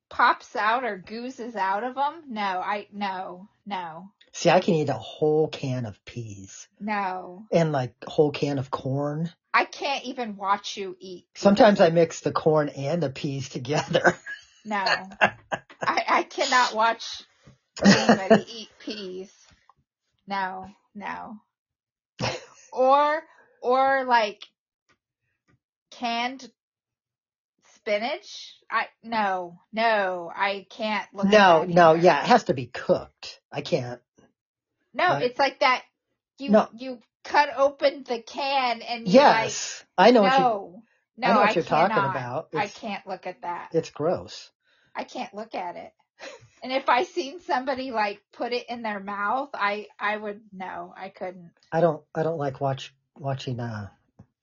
pops 0.09 0.55
out 0.55 0.83
or 0.83 0.97
goozes 0.97 1.55
out 1.55 1.83
of 1.83 1.95
them. 1.95 2.23
No, 2.29 2.41
I 2.41 2.87
no, 2.91 3.47
no, 3.65 4.11
See, 4.31 4.49
I 4.49 4.59
can 4.59 4.75
eat 4.75 4.89
a 4.89 4.93
whole 4.93 5.47
can 5.47 5.85
of 5.85 6.03
peas 6.05 6.67
no. 6.79 7.45
and 7.51 7.71
like 7.71 7.93
a 8.05 8.09
whole 8.09 8.31
can 8.31 8.57
of 8.59 8.71
corn. 8.71 9.31
I 9.53 9.65
can't 9.65 10.05
even 10.05 10.37
watch 10.37 10.77
you 10.77 10.95
eat. 10.99 11.25
Sometimes 11.35 11.81
I 11.81 11.89
mix 11.89 12.21
the 12.21 12.31
corn 12.31 12.69
and 12.69 13.01
the 13.01 13.09
peas 13.09 13.49
together. 13.49 14.15
No, 14.65 14.75
I 15.21 15.33
I 15.81 16.23
cannot 16.29 16.73
watch 16.75 17.23
anybody 17.87 18.37
eat 18.49 18.69
peas. 18.79 19.31
No, 20.27 20.75
no. 20.95 21.37
Or 22.71 23.23
or 23.61 24.05
like 24.05 24.43
canned 25.91 26.49
spinach. 27.75 28.55
I 28.71 28.87
no 29.03 29.59
no 29.73 30.31
I 30.35 30.67
can't 30.71 31.07
look. 31.13 31.29
no, 31.29 31.39
that 31.49 31.69
no, 31.69 31.93
either. 31.93 31.95
yeah, 31.95 32.21
it 32.21 32.27
has 32.27 32.45
to 32.45 32.53
be 32.55 32.67
cooked. 32.67 33.41
I 33.51 33.61
can't. 33.61 34.01
No, 34.93 35.15
Right. 35.15 35.21
it's 35.21 35.39
like 35.39 35.59
that. 35.61 35.83
You 36.39 36.53
No. 36.53 36.69
you 36.71 36.99
cut 37.25 37.49
open 37.57 38.03
the 38.07 38.21
can 38.21 38.81
and 38.83 39.07
you 39.07 39.23
Yes, 39.23 39.83
I 39.97 40.11
know 40.11 40.21
like 40.21 40.23
what 40.23 40.37
you. 40.37 40.49
no 40.49 40.83
no 41.17 41.27
I 41.27 41.33
know 41.33 41.41
what 41.41 41.51
I 41.51 41.55
you're 41.55 41.63
talking 41.65 42.05
cannot. 42.05 42.05
about. 42.05 42.49
I 42.55 42.67
can't 42.67 43.07
look 43.07 43.27
at 43.27 43.41
that. 43.43 43.71
It's 43.71 43.91
gross. 43.91 44.51
I 44.95 45.03
can't 45.05 45.33
look 45.33 45.55
at 45.55 45.77
it. 45.77 45.93
And 46.61 46.73
if 46.73 46.89
I 46.89 47.03
seen 47.03 47.39
somebody 47.39 47.91
like 47.91 48.21
put 48.33 48.51
it 48.51 48.69
in 48.69 48.81
their 48.81 48.99
mouth, 48.99 49.49
I 49.53 49.87
I 49.97 50.17
would 50.17 50.41
no, 50.51 50.93
I 50.95 51.09
couldn't. 51.09 51.51
I 51.71 51.81
don't. 51.81 52.03
I 52.13 52.23
don't 52.23 52.37
like 52.37 52.59
watch 52.59 52.93
watching 53.17 53.59
uh 53.59 53.89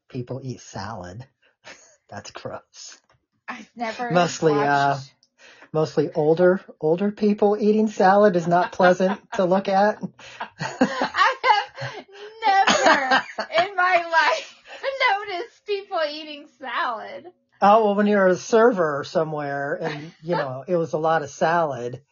people 0.09 0.41
eat 0.43 0.61
salad. 0.61 1.27
That's 2.09 2.31
gross. 2.31 2.99
I've 3.49 3.71
never 3.77 4.11
Mostly, 4.11 4.55
uh, 4.55 4.99
Mostly 5.73 6.11
older 6.15 6.61
older 6.81 7.11
people 7.11 7.57
eating 7.61 7.89
salad 7.89 8.35
is 8.37 8.47
not 8.47 8.73
pleasant 8.73 9.21
to 9.35 9.45
look 9.45 9.69
at. 9.69 9.99
I 10.81 11.37
have 11.43 12.07
never 12.47 13.27
in 13.63 13.77
my 13.77 14.07
life 14.11 14.57
noticed 15.13 15.67
people 15.67 15.99
eating 16.11 16.49
salad. 16.59 17.27
Oh 17.63 17.85
well, 17.87 17.95
when 17.95 18.07
you're 18.07 18.27
a 18.27 18.37
server 18.37 19.05
somewhere 19.07 19.75
and 19.81 20.13
you 20.23 20.37
know 20.37 20.65
it 20.69 20.77
was 20.77 20.93
a 20.93 20.99
lot 20.99 21.23
of 21.23 21.31
salad. 21.31 22.03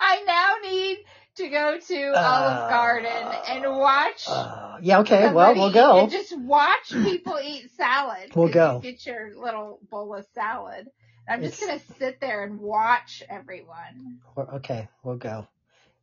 I 0.00 0.22
now 0.26 0.70
need 0.70 0.98
to 1.36 1.48
go 1.50 1.78
to 1.78 2.12
Olive 2.16 2.70
Garden 2.70 3.28
and 3.48 3.76
watch. 3.76 4.24
Uh, 4.28 4.78
yeah, 4.82 5.00
okay. 5.00 5.32
Well, 5.32 5.54
we'll 5.54 5.72
go. 5.72 6.00
and 6.00 6.10
just 6.10 6.36
watch 6.36 6.90
people 6.90 7.38
eat 7.42 7.70
salad. 7.76 8.32
We'll 8.34 8.48
go. 8.48 8.80
You 8.82 8.92
get 8.92 9.06
your 9.06 9.36
little 9.36 9.78
bowl 9.90 10.14
of 10.14 10.26
salad. 10.34 10.88
I'm 11.28 11.42
just 11.42 11.62
It's- 11.62 11.82
gonna 11.84 11.98
sit 11.98 12.20
there 12.20 12.42
and 12.44 12.58
watch 12.58 13.22
everyone. 13.28 14.18
Okay, 14.36 14.88
we'll 15.02 15.16
go. 15.16 15.46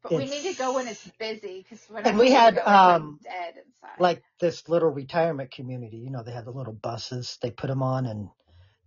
But 0.09 0.13
we 0.13 0.25
need 0.25 0.43
to 0.43 0.53
go 0.53 0.75
when 0.75 0.87
it's 0.87 1.09
busy 1.19 1.63
because 1.63 1.83
when 1.89 2.05
And 2.05 2.19
we 2.19 2.31
had, 2.31 2.59
um, 2.59 3.19
dead 3.23 3.55
inside. 3.65 3.99
Like 3.99 4.23
this 4.39 4.69
little 4.69 4.89
retirement 4.89 5.51
community, 5.51 5.97
you 5.97 6.11
know, 6.11 6.23
they 6.23 6.31
have 6.31 6.45
the 6.45 6.51
little 6.51 6.73
buses. 6.73 7.37
They 7.41 7.51
put 7.51 7.67
them 7.67 7.81
on 7.81 8.05
and 8.05 8.29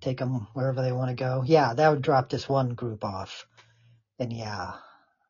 take 0.01 0.19
them 0.19 0.47
wherever 0.55 0.81
they 0.83 0.93
want 0.93 1.11
to 1.11 1.17
go. 1.17 1.43
Yeah, 1.45 1.75
that 1.75 1.89
would 1.91 2.03
drop 2.03 2.31
this 2.31 2.49
one 2.49 2.75
group 2.75 3.05
off. 3.05 3.47
And 4.19 4.33
yeah, 4.33 4.73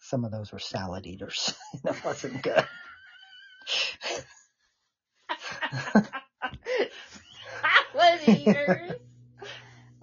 some 0.00 0.24
of 0.24 0.30
those 0.30 0.52
were 0.52 0.58
salad 0.58 1.06
eaters. 1.06 1.54
that 1.84 2.04
wasn't 2.04 2.42
good. 2.42 2.64
salad 7.92 8.28
eaters. 8.28 8.92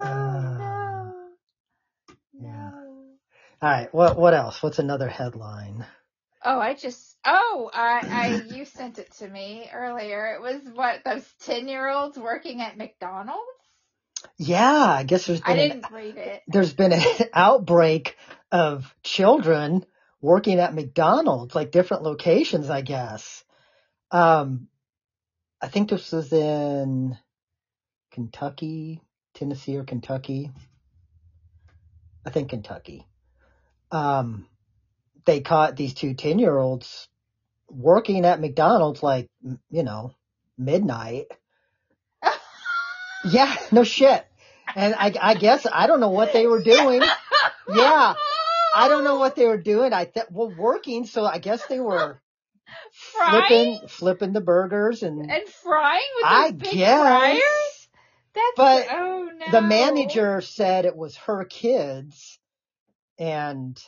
no. 0.00 0.02
yeah. 0.04 0.58
No. 0.58 0.65
All 3.62 3.70
right, 3.70 3.92
what 3.94 4.18
what 4.18 4.34
else? 4.34 4.62
What's 4.62 4.78
another 4.78 5.08
headline? 5.08 5.86
Oh, 6.44 6.60
I 6.60 6.74
just 6.74 7.16
oh, 7.24 7.70
I 7.72 8.04
I 8.10 8.54
you 8.54 8.64
sent 8.66 8.98
it 8.98 9.10
to 9.14 9.28
me 9.28 9.68
earlier. 9.72 10.34
It 10.34 10.42
was 10.42 10.60
what 10.74 11.02
those 11.04 11.24
ten 11.40 11.66
year 11.66 11.88
olds 11.88 12.18
working 12.18 12.60
at 12.60 12.76
McDonald's. 12.76 13.40
Yeah, 14.38 14.84
I 14.84 15.04
guess 15.04 15.26
there's 15.26 15.40
I 15.44 15.54
been 15.54 15.58
an 15.58 15.68
didn't 15.80 15.92
read 15.92 16.16
it. 16.16 16.42
there's 16.48 16.74
been 16.74 16.92
an 16.92 17.02
outbreak 17.32 18.16
of 18.52 18.94
children 19.02 19.86
working 20.20 20.58
at 20.60 20.74
McDonald's, 20.74 21.54
like 21.54 21.70
different 21.70 22.02
locations, 22.02 22.68
I 22.68 22.82
guess. 22.82 23.44
Um, 24.10 24.68
I 25.60 25.68
think 25.68 25.88
this 25.88 26.12
was 26.12 26.32
in 26.32 27.16
Kentucky, 28.12 29.00
Tennessee 29.34 29.76
or 29.76 29.84
Kentucky. 29.84 30.50
I 32.24 32.30
think 32.30 32.50
Kentucky. 32.50 33.06
Um, 33.90 34.46
they 35.24 35.40
caught 35.40 35.76
these 35.76 35.94
two 35.94 36.14
10 36.14 36.38
year 36.38 36.56
olds 36.56 37.08
working 37.68 38.24
at 38.24 38.40
McDonald's 38.40 39.02
like, 39.02 39.28
you 39.70 39.82
know, 39.82 40.14
midnight. 40.58 41.26
Yeah, 43.24 43.54
no 43.72 43.82
shit. 43.82 44.24
And 44.74 44.94
I, 44.94 45.12
I 45.20 45.34
guess, 45.34 45.66
I 45.70 45.86
don't 45.86 46.00
know 46.00 46.10
what 46.10 46.32
they 46.32 46.46
were 46.46 46.62
doing. 46.62 47.02
Yeah. 47.68 48.14
I 48.74 48.88
don't 48.88 49.04
know 49.04 49.16
what 49.16 49.34
they 49.34 49.46
were 49.46 49.60
doing. 49.60 49.92
I 49.92 50.04
th- 50.04 50.26
well, 50.30 50.52
working. 50.56 51.06
So 51.06 51.24
I 51.24 51.38
guess 51.38 51.64
they 51.66 51.80
were 51.80 52.20
frying 52.92 53.78
flipping, 53.78 53.88
flipping 53.88 54.32
the 54.32 54.40
burgers 54.40 55.02
and 55.02 55.30
and 55.30 55.48
frying 55.48 56.02
with 56.16 56.24
I 56.26 56.50
big 56.52 56.70
guess. 56.72 57.00
fryers. 57.00 57.88
That's 58.34 58.52
But 58.56 58.86
oh 58.90 59.30
no. 59.36 59.50
the 59.50 59.62
manager 59.62 60.40
said 60.42 60.84
it 60.84 60.96
was 60.96 61.16
her 61.16 61.44
kids 61.44 62.38
and 63.18 63.80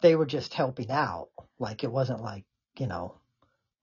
they 0.00 0.14
were 0.16 0.26
just 0.26 0.54
helping 0.54 0.90
out. 0.90 1.28
Like 1.58 1.84
it 1.84 1.92
wasn't 1.92 2.22
like, 2.22 2.44
you 2.78 2.86
know, 2.86 3.14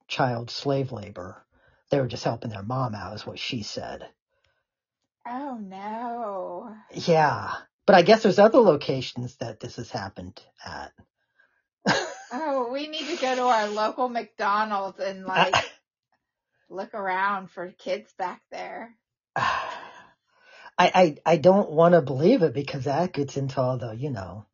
child 0.08 0.50
slave 0.50 0.92
labor. 0.92 1.44
They 1.90 2.00
were 2.00 2.08
just 2.08 2.24
helping 2.24 2.50
their 2.50 2.64
mom 2.64 2.96
out 2.96 3.16
is 3.16 3.26
what 3.26 3.40
she 3.40 3.64
said. 3.64 4.08
Oh 5.28 5.58
no. 5.62 6.76
Yeah. 6.94 7.52
But 7.86 7.96
I 7.96 8.02
guess 8.02 8.24
there's 8.24 8.40
other 8.40 8.60
locations 8.60 9.36
that 9.38 9.60
this 9.60 9.76
has 9.76 9.92
happened 9.92 10.42
at. 10.66 10.92
Oh, 12.32 12.70
we 12.72 12.88
need 12.88 13.08
to 13.08 13.22
go 13.22 13.36
to 13.36 13.44
our 13.44 13.68
local 13.68 14.10
McDonald's 14.10 15.00
and 15.00 15.26
like 15.26 15.56
look 16.70 16.94
around 16.94 17.50
for 17.52 17.72
kids 17.78 18.12
back 18.18 18.42
there. 18.52 18.96
I, 19.36 20.92
I, 20.94 21.18
I 21.26 21.38
don't 21.38 21.72
want 21.72 21.94
to 21.94 22.02
believe 22.02 22.42
it 22.42 22.54
because 22.54 22.84
that 22.84 23.14
gets 23.14 23.38
into 23.38 23.62
all 23.62 23.78
the, 23.78 23.94
you 23.94 24.10
know, 24.10 24.46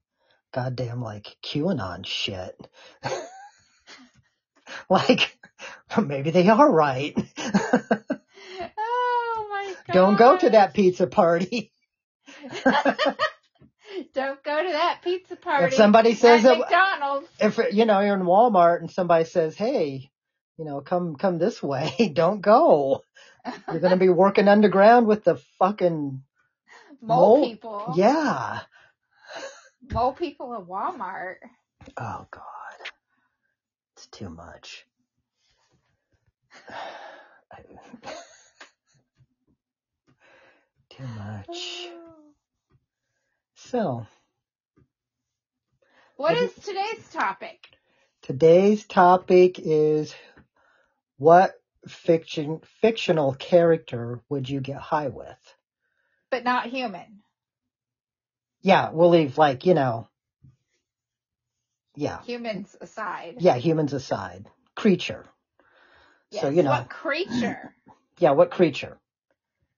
goddamn 0.54 1.02
like 1.02 1.36
QAnon 1.44 2.06
shit. 2.06 2.56
like, 4.90 5.38
maybe 6.04 6.32
they 6.32 6.48
are 6.50 6.72
right. 6.72 7.16
Oh 8.78 9.48
my 9.50 9.74
god. 9.88 9.94
don't 9.94 10.18
go 10.18 10.38
to 10.38 10.50
that 10.52 10.74
pizza 10.74 11.08
party. 11.08 11.72
Don't 14.14 14.42
go 14.44 14.64
to 14.64 14.70
that 14.72 15.02
pizza 15.04 15.36
party. 15.36 15.66
If 15.66 15.74
somebody 15.74 16.14
says 16.16 16.46
at 16.46 16.50
that, 16.50 16.60
McDonald's. 16.60 17.28
if 17.40 17.60
you 17.74 17.86
know 17.86 18.00
you're 18.00 18.16
in 18.16 18.22
Walmart 18.24 18.80
and 18.80 18.90
somebody 18.90 19.26
says, 19.26 19.56
"Hey, 19.56 20.10
you 20.58 20.66
know, 20.66 20.80
come 20.82 21.16
come 21.18 21.38
this 21.38 21.62
way," 21.62 22.12
don't 22.14 22.42
go. 22.42 23.04
You're 23.70 23.80
gonna 23.82 23.98
be 23.98 24.10
working 24.10 24.48
underground 24.48 25.08
with 25.08 25.24
the 25.26 25.36
fucking 25.60 26.24
Mole 27.02 27.38
mole- 27.38 27.46
people. 27.50 27.94
yeah. 27.98 28.62
Mole 29.92 30.14
people 30.14 30.54
at 30.56 30.62
Walmart. 30.62 31.36
Oh 31.98 32.26
God, 32.32 32.44
it's 33.96 34.08
too 34.08 34.30
much. 34.30 34.86
too 40.90 41.08
much. 41.18 41.88
So 43.56 44.06
what 46.18 46.36
is 46.38 46.54
today's 46.56 47.10
topic? 47.12 47.72
today's 48.22 48.86
topic 48.86 49.60
is 49.60 50.14
what 51.18 51.54
fiction 51.88 52.62
fictional 52.82 53.34
character 53.34 54.22
would 54.30 54.50
you 54.50 54.60
get 54.60 54.78
high 54.78 55.08
with? 55.08 55.56
But 56.30 56.44
not 56.44 56.68
human. 56.68 57.24
Yeah, 58.62 58.90
we'll 58.92 59.10
leave 59.10 59.38
like 59.38 59.66
you 59.66 59.74
know. 59.74 60.08
Yeah, 61.96 62.22
Humans 62.24 62.78
aside. 62.80 63.36
yeah, 63.40 63.56
humans 63.58 63.92
aside, 63.94 64.50
creature. 64.76 65.26
Yes. 66.30 66.42
So 66.42 66.50
you 66.50 66.64
know, 66.64 66.72
What 66.72 66.90
creature? 66.90 67.76
yeah, 68.20 68.32
what 68.32 68.52
creature? 68.52 68.98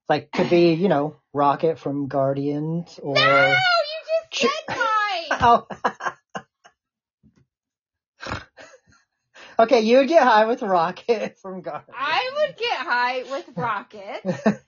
Like 0.09 0.31
could 0.31 0.49
be 0.49 0.73
you 0.73 0.89
know 0.89 1.15
Rocket 1.33 1.79
from 1.79 2.07
Guardians 2.07 2.99
or. 3.01 3.15
No, 3.15 3.21
you 3.21 3.99
just 4.31 4.51
said 4.67 4.75
mine. 4.77 4.87
Oh. 5.41 5.67
okay, 9.59 9.81
you 9.81 9.97
would 9.97 10.07
get 10.07 10.23
high 10.23 10.45
with 10.45 10.61
Rocket 10.61 11.37
from 11.41 11.61
Guardians. 11.61 11.95
I 11.97 12.31
would 12.37 12.57
get 12.57 12.77
high 12.77 13.23
with 13.23 13.49
Rocket. 13.57 14.61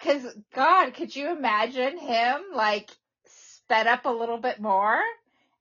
Cause 0.00 0.26
God, 0.54 0.94
could 0.94 1.14
you 1.14 1.30
imagine 1.30 1.98
him 1.98 2.40
like 2.54 2.90
sped 3.64 3.86
up 3.86 4.04
a 4.06 4.10
little 4.10 4.38
bit 4.38 4.60
more? 4.60 5.00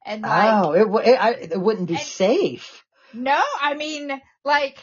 And 0.06 0.22
like, 0.24 0.54
oh, 0.66 0.72
it, 0.74 1.08
it, 1.08 1.14
I, 1.20 1.32
it 1.32 1.62
wouldn't 1.62 1.88
be 1.88 1.96
And- 1.96 2.04
safe. 2.04 2.84
no, 3.14 3.42
I 3.62 3.74
mean, 3.76 4.12
like, 4.44 4.78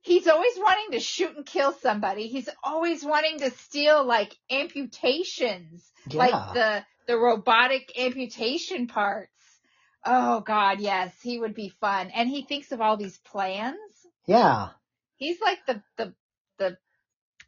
he's 0.00 0.26
always 0.26 0.52
wanting 0.56 0.92
to 0.92 1.00
shoot 1.00 1.36
and 1.36 1.44
kill 1.44 1.72
somebody. 1.72 2.28
He's 2.28 2.48
always 2.62 3.04
wanting 3.04 3.40
to 3.40 3.50
steal 3.50 4.04
like 4.04 4.34
amputations, 4.50 5.84
Yeah. 6.08 6.18
like 6.18 6.54
the, 6.54 6.84
the 7.06 7.18
robotic 7.18 7.92
amputation 7.98 8.86
parts. 8.86 9.30
Oh 10.06 10.40
God, 10.40 10.80
yes, 10.80 11.12
he 11.22 11.38
would 11.38 11.54
be 11.54 11.68
fun. 11.80 12.08
And 12.14 12.28
he 12.28 12.42
thinks 12.42 12.72
of 12.72 12.80
all 12.80 12.96
these 12.96 13.18
plans. 13.18 13.76
yeah. 14.26 14.70
He's 15.16 15.40
like 15.40 15.64
the, 15.66 15.80
the, 15.96 16.12
the 16.58 16.76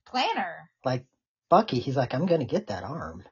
planner. 0.07 0.71
Like 0.85 1.05
Bucky, 1.49 1.79
he's 1.79 1.97
like, 1.97 2.15
I'm 2.15 2.27
gonna 2.27 2.45
get 2.45 2.67
that 2.69 2.83
arm. 2.83 3.23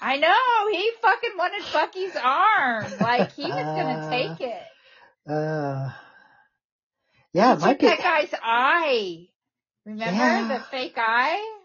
I 0.00 0.16
know, 0.16 0.72
he 0.72 0.90
fucking 1.02 1.36
wanted 1.36 1.62
Bucky's 1.72 2.16
arm. 2.16 2.86
Like, 3.00 3.32
he 3.32 3.42
was 3.42 3.50
gonna 3.52 4.06
Uh, 4.06 4.10
take 4.10 4.40
it. 4.40 4.62
Uh, 5.30 5.90
yeah, 7.32 7.52
it 7.54 7.60
He 7.60 7.66
took 7.68 7.78
be. 7.80 7.86
that 7.88 7.98
guy's 8.02 8.34
eye. 8.42 9.28
Remember 9.84 10.14
Yeah. 10.22 10.48
the 10.48 10.60
fake 10.70 10.94
eye? 10.96 11.60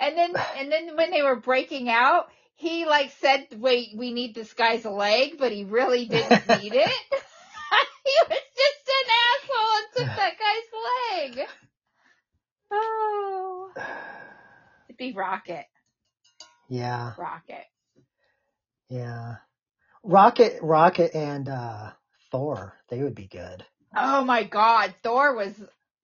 And 0.00 0.16
then, 0.16 0.34
and 0.58 0.72
then 0.72 0.96
when 0.96 1.10
they 1.10 1.22
were 1.22 1.36
breaking 1.36 1.88
out, 1.88 2.28
he 2.56 2.86
like 2.86 3.10
said, 3.20 3.46
wait, 3.58 3.90
we 3.96 4.12
need 4.12 4.34
this 4.34 4.52
guy's 4.54 4.84
leg, 4.84 5.36
but 5.38 5.52
he 5.52 5.64
really 5.64 6.06
didn't 6.06 6.48
need 6.48 6.74
it. 6.74 6.88
he 8.04 8.14
was 8.28 8.38
just 8.56 8.88
an 8.88 9.10
asshole 9.24 9.76
and 9.76 9.86
took 9.96 10.16
that 10.16 10.34
guy's 10.38 11.36
leg. 11.36 11.48
Oh. 12.70 13.70
It'd 14.98 15.12
be 15.14 15.18
Rocket. 15.18 15.66
Yeah, 16.68 17.12
Rocket. 17.18 17.64
yeah. 18.88 19.36
Rocket, 20.04 20.58
Rocket, 20.62 21.14
and 21.14 21.48
uh 21.48 21.90
Thor, 22.30 22.74
they 22.90 23.02
would 23.02 23.14
be 23.14 23.26
good. 23.26 23.64
Oh 23.96 24.24
my 24.24 24.44
god, 24.44 24.94
Thor 25.02 25.34
was, 25.34 25.52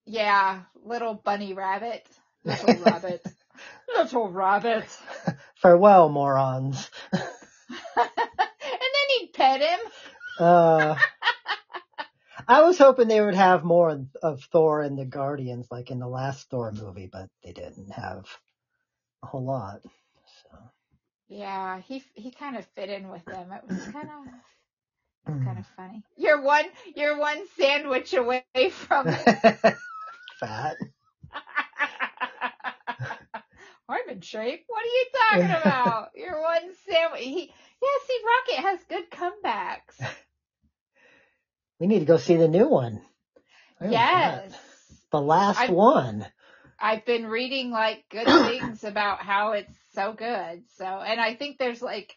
yeah, 0.05 0.61
little 0.83 1.13
bunny 1.13 1.53
rabbit. 1.53 2.05
Little 2.43 2.75
rabbit. 2.83 3.25
Little 3.95 4.29
rabbit. 4.29 4.85
Farewell, 5.61 6.09
morons. 6.09 6.89
and 7.13 7.21
then 7.95 9.07
he'd 9.19 9.31
pet 9.33 9.61
him. 9.61 9.79
Uh, 10.39 10.95
I 12.47 12.61
was 12.63 12.77
hoping 12.79 13.07
they 13.09 13.21
would 13.21 13.35
have 13.35 13.63
more 13.63 13.89
of- 13.89 14.15
of 14.23 14.41
Thor 14.51 14.81
and 14.81 14.97
the 14.97 15.05
Guardians, 15.05 15.67
like 15.69 15.91
in 15.91 15.99
the 15.99 16.07
last 16.07 16.49
Thor 16.49 16.71
movie, 16.71 17.09
but 17.11 17.29
they 17.43 17.51
didn't 17.51 17.91
have 17.91 18.25
a 19.23 19.27
whole 19.27 19.43
lot. 19.45 19.81
So. 20.43 20.57
Yeah, 21.29 21.79
he 21.81 22.03
he 22.13 22.31
kind 22.31 22.57
of 22.57 22.65
fit 22.75 22.89
in 22.89 23.09
with 23.09 23.25
them. 23.25 23.51
It 23.51 23.63
was 23.67 23.83
kind 23.93 24.09
of 24.09 24.27
Mm. 25.29 25.45
kind 25.45 25.59
of 25.59 25.67
funny. 25.77 26.03
You're 26.17 26.41
one 26.41 26.65
you're 26.95 27.19
one 27.19 27.47
sandwich 27.57 28.13
away 28.13 28.43
from. 28.71 29.05
Fat. 30.39 30.77
I'm 33.89 34.09
in 34.09 34.21
shape. 34.21 34.63
What 34.67 34.83
are 34.83 34.87
you 34.87 35.05
talking 35.29 35.61
about? 35.61 36.09
You're 36.15 36.41
one 36.41 36.61
sandwich. 36.89 37.21
He, 37.21 37.51
yeah, 37.81 37.89
see, 38.07 38.19
Rocket 38.25 38.61
has 38.67 38.79
good 38.87 39.11
comebacks. 39.11 40.11
We 41.79 41.87
need 41.87 41.99
to 41.99 42.05
go 42.05 42.17
see 42.17 42.37
the 42.37 42.47
new 42.47 42.67
one. 42.69 43.01
Is 43.81 43.91
Yes. 43.91 44.53
The 45.11 45.21
last 45.21 45.59
I- 45.59 45.67
one. 45.71 46.25
I've 46.81 47.05
been 47.05 47.27
reading 47.27 47.69
like 47.71 48.03
good 48.09 48.27
things 48.45 48.83
about 48.83 49.19
how 49.19 49.51
it's 49.53 49.73
so 49.93 50.13
good. 50.13 50.63
So, 50.77 50.85
and 50.85 51.19
I 51.21 51.35
think 51.35 51.57
there's 51.57 51.81
like 51.81 52.15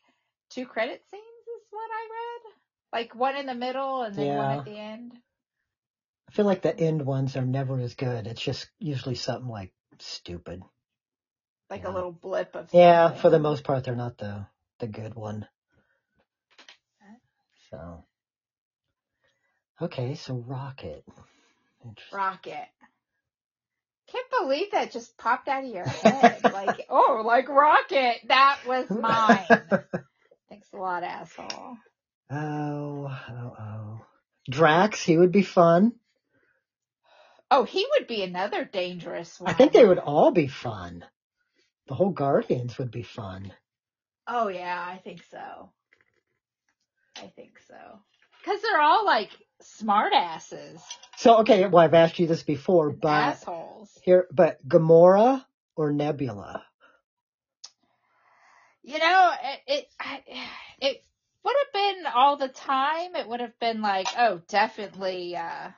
two 0.51 0.67
credit 0.67 1.03
scenes 1.11 1.23
is 1.23 1.67
what 1.71 1.91
I 1.91 2.09
read. 2.11 2.53
Like 2.93 3.15
one 3.15 3.37
in 3.37 3.47
the 3.47 3.55
middle 3.55 4.03
and 4.03 4.15
then 4.15 4.37
one 4.37 4.51
at 4.51 4.65
the 4.65 4.79
end. 4.79 5.13
I 6.29 6.33
feel 6.33 6.47
like 6.47 6.63
the 6.63 6.77
end 6.77 7.05
ones 7.05 7.37
are 7.37 7.45
never 7.45 7.79
as 7.79 7.95
good. 7.95 8.27
It's 8.27 8.41
just 8.41 8.69
usually 8.79 9.15
something 9.17 9.49
like 9.49 9.73
stupid. 9.99 10.63
Like 11.71 11.83
Yeah. 11.83 11.91
a 11.91 11.93
little 11.93 12.13
blip 12.13 12.55
of 12.55 12.73
Yeah, 12.73 13.11
for 13.11 13.31
the 13.31 13.39
most 13.39 13.65
part, 13.65 13.85
they're 13.85 13.97
not 13.97 14.19
the 14.19 14.47
the 14.81 14.87
good 14.87 15.15
one. 15.15 15.47
So. 17.71 18.05
Okay, 19.81 20.15
so 20.15 20.35
Rocket. 20.35 21.05
Rocket. 22.13 22.69
Can't 24.15 24.43
believe 24.43 24.71
that 24.73 24.93
just 24.93 25.17
popped 25.19 25.49
out 25.49 25.65
of 25.65 25.71
your 25.71 25.87
head. 25.87 26.41
like, 26.53 26.87
oh, 26.89 27.23
like 27.25 27.49
Rocket. 27.49 28.19
That 28.29 28.61
was 28.67 28.89
mine. 28.91 29.47
Thanks 30.49 30.69
a 30.73 30.77
lot, 30.77 31.03
asshole. 31.03 31.77
Oh, 32.31 33.17
oh, 33.29 33.57
oh. 33.59 34.01
Drax, 34.49 35.03
he 35.03 35.17
would 35.17 35.33
be 35.33 35.43
fun. 35.43 35.93
Oh, 37.51 37.65
he 37.65 37.87
would 37.93 38.07
be 38.07 38.23
another 38.23 38.65
dangerous 38.65 39.41
one. 39.41 39.51
I 39.51 39.55
think 39.55 39.73
they 39.73 39.85
would 39.85 39.99
all 39.99 40.31
be 40.31 40.49
fun. 40.49 41.05
The 41.89 41.95
whole 41.95 42.11
Guardians 42.11 42.79
would 42.79 42.91
be 42.91 43.03
fun. 43.03 43.53
Oh 44.27 44.49
yeah, 44.49 44.83
I 44.87 44.99
think 44.99 45.23
so. 45.31 45.71
I 47.17 47.33
think 47.37 47.59
so. 47.69 47.75
Cause 48.45 48.61
they're 48.63 48.81
all 48.81 49.05
like 49.05 49.31
smart 49.61 50.13
asses. 50.13 50.83
So, 51.17 51.39
okay, 51.39 51.67
well, 51.67 51.85
I've 51.85 51.95
asked 51.95 52.19
you 52.19 52.27
this 52.27 52.43
before, 52.43 52.91
but 52.91 53.09
assholes. 53.09 53.91
here, 54.03 54.27
but 54.33 54.67
Gamora 54.67 55.45
or 55.77 55.93
Nebula? 55.93 56.65
You 58.83 58.99
know, 58.99 59.33
it, 59.67 59.89
it, 59.99 60.37
it 60.81 61.05
would 61.45 61.57
have 61.65 61.73
been 61.73 62.07
all 62.15 62.37
the 62.37 62.49
time. 62.49 63.17
It 63.17 63.29
would 63.29 63.41
have 63.41 63.59
been 63.59 63.81
like, 63.81 64.09
oh, 64.19 64.43
definitely, 64.49 65.37
uh, 65.37 65.71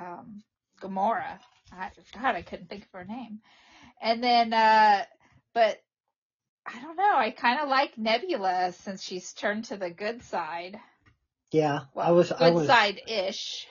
um, 0.00 0.42
Gamora. 0.80 1.38
I, 1.72 1.90
God, 2.14 2.36
I 2.36 2.42
couldn't 2.42 2.68
think 2.68 2.84
of 2.84 2.92
her 2.92 3.04
name. 3.04 3.40
And 4.00 4.22
then, 4.22 4.52
uh, 4.52 5.04
but 5.52 5.82
I 6.66 6.80
don't 6.80 6.96
know. 6.96 7.12
I 7.16 7.30
kind 7.30 7.60
of 7.60 7.68
like 7.68 7.98
Nebula 7.98 8.72
since 8.72 9.02
she's 9.02 9.32
turned 9.34 9.66
to 9.66 9.76
the 9.76 9.90
good 9.90 10.22
side. 10.22 10.78
Yeah, 11.50 11.80
Well, 11.94 12.06
I 12.06 12.10
was, 12.10 12.30
good 12.30 12.42
I 12.42 12.50
was, 12.50 12.66
side 12.66 13.00
ish. 13.06 13.66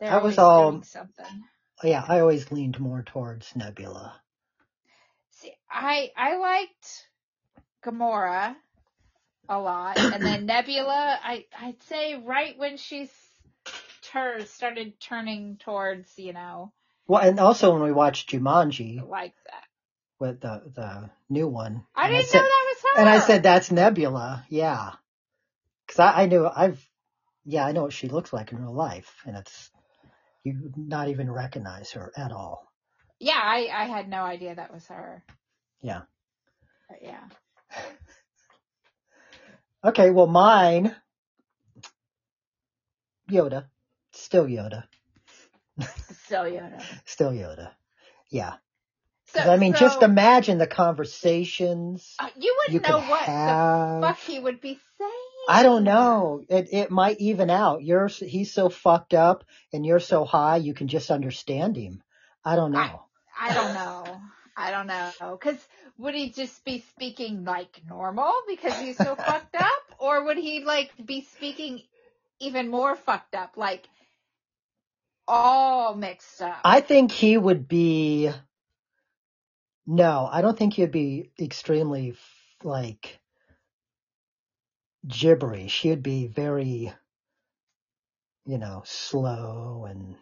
I 0.00 0.18
was 0.18 0.38
all- 0.38 0.82
something. 0.82 1.44
yeah, 1.82 2.04
I 2.06 2.20
always 2.20 2.50
leaned 2.52 2.78
more 2.80 3.02
towards 3.02 3.54
Nebula. 3.56 4.14
See, 5.30 5.52
I 5.70 6.10
I 6.16 6.36
liked 6.36 7.08
Gamora 7.84 8.54
a 9.48 9.58
lot, 9.58 9.98
and 9.98 10.24
then 10.24 10.46
Nebula. 10.46 11.18
I 11.22 11.44
I'd 11.60 11.82
say 11.84 12.14
right 12.14 12.56
when 12.56 12.76
she's 12.78 13.10
tur- 14.02 14.44
started 14.46 14.98
turning 15.00 15.56
towards 15.58 16.18
you 16.18 16.32
know 16.32 16.72
Well, 17.06 17.20
and 17.22 17.38
also 17.40 17.72
when 17.72 17.82
we 17.82 17.92
watched 17.92 18.30
Jumanji 18.30 19.06
like 19.06 19.34
that. 19.46 19.63
With 20.28 20.40
the 20.40 20.62
the 20.74 21.10
new 21.30 21.48
one, 21.48 21.84
I 21.96 22.08
and 22.08 22.12
didn't 22.16 22.28
said, 22.28 22.38
know 22.38 22.42
that 22.42 22.66
was 22.74 22.82
her. 22.82 23.00
and 23.00 23.08
I 23.08 23.20
said 23.20 23.42
that's 23.42 23.70
Nebula, 23.70 24.46
yeah, 24.50 24.92
because 25.86 26.00
I, 26.00 26.22
I 26.22 26.26
knew 26.26 26.46
I've, 26.46 26.86
yeah, 27.44 27.66
I 27.66 27.72
know 27.72 27.82
what 27.84 27.92
she 27.92 28.08
looks 28.08 28.32
like 28.32 28.52
in 28.52 28.60
real 28.62 28.74
life, 28.74 29.12
and 29.26 29.36
it's 29.36 29.70
you 30.44 30.58
would 30.62 30.76
not 30.78 31.08
even 31.08 31.30
recognize 31.30 31.92
her 31.92 32.12
at 32.16 32.32
all. 32.32 32.72
yeah, 33.20 33.40
I 33.42 33.68
I 33.72 33.84
had 33.86 34.08
no 34.08 34.22
idea 34.22 34.54
that 34.54 34.72
was 34.72 34.86
her. 34.88 35.24
Yeah. 35.82 36.02
But 36.88 36.98
yeah. 37.02 37.24
Okay, 39.84 40.10
well, 40.10 40.26
mine, 40.26 40.94
Yoda, 43.30 43.66
still 44.12 44.46
Yoda, 44.46 44.84
So 46.28 46.44
Yoda. 46.44 46.82
still 47.06 47.32
Yoda, 47.32 47.72
yeah. 48.30 48.54
So 49.34 49.40
I 49.40 49.56
mean, 49.56 49.74
so, 49.74 49.80
just 49.80 50.02
imagine 50.02 50.58
the 50.58 50.66
conversations 50.66 52.14
uh, 52.20 52.28
you 52.38 52.56
you 52.68 52.74
wouldn't 52.74 52.88
know 52.88 53.00
could 53.00 53.10
what 53.10 53.22
have. 53.22 54.00
the 54.00 54.06
fuck 54.06 54.18
he 54.20 54.38
would 54.38 54.60
be 54.60 54.78
saying. 54.98 55.10
I 55.48 55.62
don't 55.64 55.84
know. 55.84 56.44
It 56.48 56.68
it 56.72 56.90
might 56.90 57.20
even 57.20 57.50
out. 57.50 57.82
You're 57.82 58.06
he's 58.06 58.52
so 58.52 58.68
fucked 58.68 59.12
up, 59.12 59.44
and 59.72 59.84
you're 59.84 60.00
so 60.00 60.24
high. 60.24 60.56
You 60.58 60.72
can 60.72 60.88
just 60.88 61.10
understand 61.10 61.76
him. 61.76 62.02
I 62.44 62.56
don't 62.56 62.72
know. 62.72 63.02
I 63.38 63.52
don't 63.52 63.74
know. 63.74 64.20
I 64.56 64.70
don't 64.70 64.86
know. 64.86 65.36
Cause 65.38 65.56
would 65.98 66.14
he 66.14 66.30
just 66.30 66.64
be 66.64 66.84
speaking 66.94 67.44
like 67.44 67.80
normal 67.88 68.32
because 68.48 68.78
he's 68.78 68.96
so 68.96 69.14
fucked 69.16 69.56
up? 69.56 69.82
Or 69.98 70.24
would 70.26 70.38
he 70.38 70.64
like 70.64 70.92
be 71.04 71.22
speaking 71.36 71.82
even 72.40 72.68
more 72.68 72.94
fucked 72.94 73.34
up? 73.34 73.56
Like 73.56 73.88
all 75.26 75.94
mixed 75.94 76.40
up? 76.40 76.60
I 76.64 76.80
think 76.80 77.10
he 77.10 77.36
would 77.36 77.66
be. 77.66 78.30
No, 79.86 80.28
I 80.30 80.40
don't 80.40 80.56
think 80.58 80.74
he'd 80.74 80.90
be 80.92 81.30
extremely 81.38 82.10
f- 82.10 82.56
like 82.62 83.20
gibberish. 85.06 85.80
He'd 85.82 86.02
be 86.02 86.26
very, 86.26 86.92
you 88.46 88.58
know, 88.58 88.82
slow 88.86 89.86
and 89.88 90.16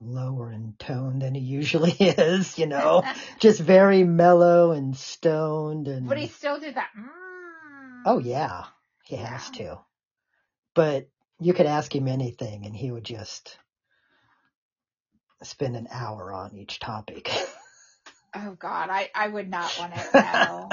lower 0.00 0.52
in 0.52 0.74
tone 0.78 1.20
than 1.20 1.34
he 1.34 1.40
usually 1.40 1.92
is. 1.98 2.58
You 2.58 2.66
know, 2.66 3.02
just 3.38 3.60
very 3.60 4.04
mellow 4.04 4.72
and 4.72 4.96
stoned 4.96 5.88
and. 5.88 6.06
would 6.06 6.18
he 6.18 6.26
still 6.26 6.60
do 6.60 6.70
that? 6.72 6.90
Mm. 6.98 8.02
Oh 8.04 8.18
yeah, 8.18 8.64
he 9.04 9.16
has 9.16 9.48
to. 9.52 9.78
But 10.74 11.08
you 11.40 11.54
could 11.54 11.66
ask 11.66 11.94
him 11.94 12.06
anything 12.06 12.66
and 12.66 12.76
he 12.76 12.90
would 12.90 13.04
just 13.04 13.58
spend 15.42 15.76
an 15.76 15.88
hour 15.90 16.32
on 16.32 16.54
each 16.54 16.80
topic. 16.80 17.30
Oh 18.36 18.56
God, 18.58 18.90
I, 18.90 19.10
I 19.14 19.28
would 19.28 19.48
not 19.48 19.78
want 19.78 19.94
to 19.94 20.18
know. 20.18 20.70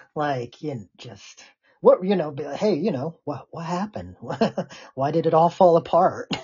like, 0.14 0.62
you 0.62 0.74
know, 0.74 0.88
just 0.96 1.42
what 1.80 2.04
you 2.04 2.16
know, 2.16 2.30
be 2.30 2.44
like, 2.44 2.58
hey, 2.58 2.74
you 2.74 2.90
know, 2.90 3.18
what 3.24 3.46
what 3.50 3.64
happened? 3.64 4.16
Why 4.94 5.10
did 5.10 5.26
it 5.26 5.34
all 5.34 5.50
fall 5.50 5.76
apart? 5.76 6.30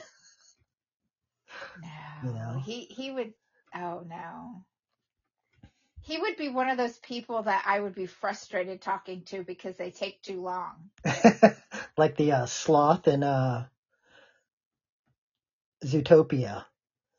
No. 1.82 2.28
You 2.28 2.34
know? 2.34 2.62
He 2.64 2.84
he 2.84 3.10
would 3.10 3.34
oh 3.74 4.04
no. 4.08 4.64
He 6.00 6.18
would 6.18 6.36
be 6.36 6.48
one 6.48 6.68
of 6.68 6.76
those 6.76 6.96
people 6.98 7.42
that 7.42 7.64
I 7.66 7.80
would 7.80 7.94
be 7.94 8.06
frustrated 8.06 8.80
talking 8.82 9.22
to 9.26 9.42
because 9.42 9.76
they 9.76 9.90
take 9.90 10.22
too 10.22 10.42
long. 10.42 10.90
like 11.96 12.16
the 12.16 12.32
uh, 12.32 12.46
sloth 12.46 13.08
in 13.08 13.22
uh 13.22 13.66
Zootopia. 15.84 16.64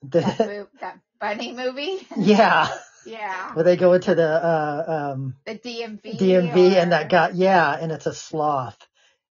That, 0.03 0.67
that 0.81 0.99
bunny 1.29 1.53
movie. 1.53 2.07
yeah, 2.17 2.69
yeah. 3.05 3.53
where 3.53 3.63
they 3.63 3.75
go 3.77 3.93
into 3.93 4.15
the 4.15 4.27
uh 4.27 5.13
um 5.13 5.35
The 5.45 5.55
DMV. 5.57 6.17
DMV 6.19 6.75
or- 6.75 6.79
and 6.79 6.91
that 6.91 7.09
guy, 7.09 7.31
yeah, 7.33 7.75
and 7.79 7.91
it's 7.91 8.05
a 8.05 8.13
sloth, 8.13 8.77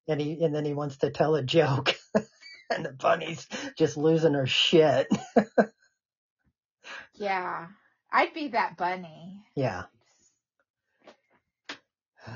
and 0.08 0.20
he 0.20 0.42
and 0.44 0.54
then 0.54 0.64
he 0.64 0.74
wants 0.74 0.98
to 0.98 1.10
tell 1.10 1.34
a 1.36 1.42
joke, 1.42 1.94
and 2.70 2.84
the 2.84 2.92
bunny's 2.92 3.46
just 3.76 3.96
losing 3.96 4.34
her 4.34 4.46
shit. 4.46 5.08
Yeah. 7.14 7.66
I'd 8.10 8.32
be 8.34 8.48
that 8.48 8.76
bunny. 8.76 9.42
Yeah, 9.54 9.82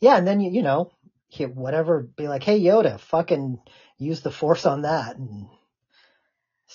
yeah, 0.00 0.16
and 0.16 0.26
then 0.26 0.40
you 0.40 0.50
you 0.50 0.62
know, 0.62 0.92
whatever, 1.54 2.02
be 2.02 2.28
like, 2.28 2.42
hey 2.42 2.60
Yoda, 2.60 3.00
fucking 3.00 3.58
use 3.98 4.20
the 4.20 4.30
force 4.30 4.66
on 4.66 4.82
that 4.82 5.16
and 5.16 5.48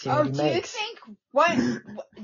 oh, 0.05 0.23
do 0.23 0.43
you 0.43 0.61
think 0.61 0.99
what 1.31 1.57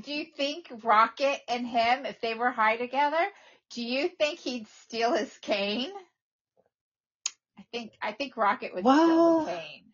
do 0.02 0.12
you 0.12 0.26
think 0.36 0.70
Rocket 0.82 1.40
and 1.48 1.66
him, 1.66 2.06
if 2.06 2.20
they 2.20 2.34
were 2.34 2.50
high 2.50 2.76
together, 2.76 3.24
do 3.70 3.82
you 3.82 4.08
think 4.08 4.38
he'd 4.38 4.66
steal 4.82 5.12
his 5.12 5.36
cane? 5.38 5.90
I 7.58 7.62
think 7.72 7.92
I 8.02 8.12
think 8.12 8.36
Rocket 8.36 8.74
would 8.74 8.84
steal 8.84 8.96
Well- 8.96 9.44
the 9.44 9.52
cane. 9.52 9.84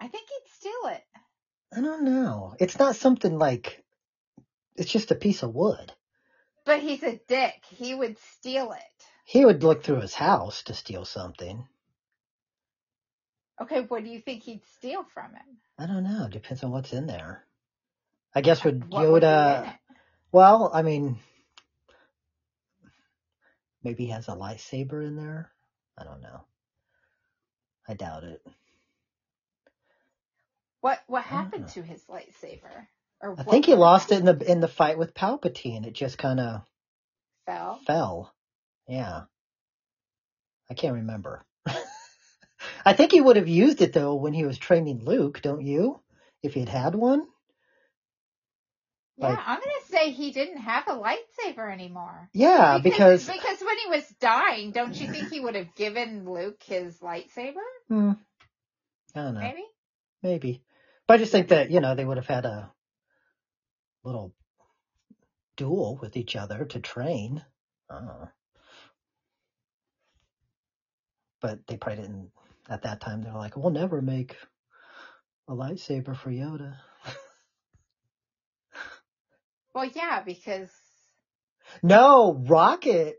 I 0.00 0.06
think 0.06 0.28
he'd 0.28 0.50
steal 0.52 0.92
it. 0.92 1.02
I 1.76 1.80
don't 1.80 2.04
know. 2.04 2.54
It's 2.60 2.78
not 2.78 2.96
something 2.96 3.36
like. 3.36 3.84
It's 4.76 4.90
just 4.90 5.10
a 5.10 5.16
piece 5.16 5.42
of 5.42 5.54
wood. 5.54 5.92
But 6.64 6.80
he's 6.80 7.02
a 7.02 7.18
dick. 7.26 7.64
He 7.68 7.94
would 7.94 8.16
steal 8.18 8.72
it. 8.72 9.06
He 9.24 9.44
would 9.44 9.64
look 9.64 9.82
through 9.82 10.00
his 10.00 10.14
house 10.14 10.62
to 10.64 10.74
steal 10.74 11.04
something. 11.04 11.66
Okay, 13.60 13.80
what 13.82 14.04
do 14.04 14.10
you 14.10 14.20
think 14.20 14.42
he'd 14.42 14.62
steal 14.76 15.04
from 15.14 15.34
it? 15.34 15.82
I 15.82 15.86
don't 15.86 16.04
know. 16.04 16.28
Depends 16.30 16.62
on 16.62 16.70
what's 16.70 16.92
in 16.92 17.06
there. 17.06 17.44
I 18.34 18.40
guess 18.40 18.62
would 18.64 18.90
What 18.92 19.10
would 19.10 19.22
Yoda. 19.22 19.68
it? 19.68 19.74
Well, 20.32 20.70
I 20.72 20.82
mean, 20.82 21.18
maybe 23.82 24.04
he 24.06 24.10
has 24.10 24.28
a 24.28 24.32
lightsaber 24.32 25.04
in 25.06 25.16
there. 25.16 25.50
I 25.96 26.04
don't 26.04 26.20
know. 26.20 26.44
I 27.88 27.94
doubt 27.94 28.24
it. 28.24 28.46
What 30.80 31.00
what 31.06 31.24
happened 31.24 31.68
to 31.70 31.82
his 31.82 32.00
lightsaber? 32.04 32.86
Or 33.20 33.34
I 33.36 33.42
think 33.42 33.66
he 33.66 33.74
lost 33.74 34.12
it 34.12 34.20
in 34.20 34.26
the 34.26 34.50
in 34.50 34.60
the 34.60 34.68
fight 34.68 34.98
with 34.98 35.14
Palpatine. 35.14 35.86
It 35.86 35.94
just 35.94 36.18
kind 36.18 36.38
of 36.38 36.62
Fell. 37.46 37.80
fell. 37.86 38.34
Yeah. 38.86 39.22
I 40.70 40.74
can't 40.74 40.94
remember. 40.94 41.44
I 42.84 42.92
think 42.92 43.12
he 43.12 43.20
would 43.20 43.36
have 43.36 43.48
used 43.48 43.82
it 43.82 43.92
though 43.92 44.14
when 44.14 44.32
he 44.32 44.44
was 44.44 44.58
training 44.58 45.04
Luke, 45.04 45.40
don't 45.42 45.64
you? 45.64 46.00
If 46.42 46.54
he 46.54 46.64
had 46.64 46.94
one. 46.94 47.26
Yeah, 49.16 49.30
Like- 49.30 49.38
I'm 49.46 49.58
gonna 49.58 49.86
say 49.88 50.10
he 50.12 50.30
didn't 50.30 50.58
have 50.58 50.84
a 50.86 50.92
lightsaber 50.92 51.72
anymore. 51.72 52.28
Yeah, 52.32 52.78
because, 52.78 53.26
because 53.26 53.60
when 53.60 53.76
he 53.78 53.90
was 53.90 54.06
dying, 54.20 54.70
don't 54.70 54.94
you 54.94 55.08
think 55.10 55.30
he 55.30 55.40
would 55.40 55.56
have 55.56 55.74
given 55.74 56.30
Luke 56.30 56.62
his 56.62 56.98
lightsaber? 57.00 57.54
hmm, 57.88 58.12
I 59.14 59.22
don't 59.22 59.34
know. 59.34 59.40
Maybe. 59.40 59.64
maybe. 60.22 60.62
But 61.08 61.14
I 61.14 61.18
just 61.18 61.32
think 61.32 61.48
that, 61.48 61.70
you 61.70 61.80
know, 61.80 61.94
they 61.94 62.04
would 62.04 62.18
have 62.18 62.26
had 62.26 62.44
a 62.44 62.70
little 64.04 64.32
duel 65.56 65.98
with 66.00 66.16
each 66.16 66.36
other 66.36 66.64
to 66.66 66.78
train. 66.80 67.44
I 67.90 67.94
don't 67.94 68.06
know. 68.06 68.28
But 71.40 71.66
they 71.66 71.76
probably 71.76 72.02
didn't, 72.02 72.30
at 72.68 72.82
that 72.82 73.00
time, 73.00 73.22
they're 73.22 73.32
like, 73.34 73.56
we'll 73.56 73.70
never 73.70 74.02
make 74.02 74.36
a 75.48 75.52
lightsaber 75.52 76.16
for 76.16 76.30
Yoda. 76.30 76.76
Well, 79.74 79.86
yeah, 79.94 80.22
because 80.24 80.70
No, 81.82 82.34
Rocket. 82.34 83.16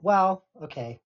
Well, 0.00 0.44
okay. 0.64 1.00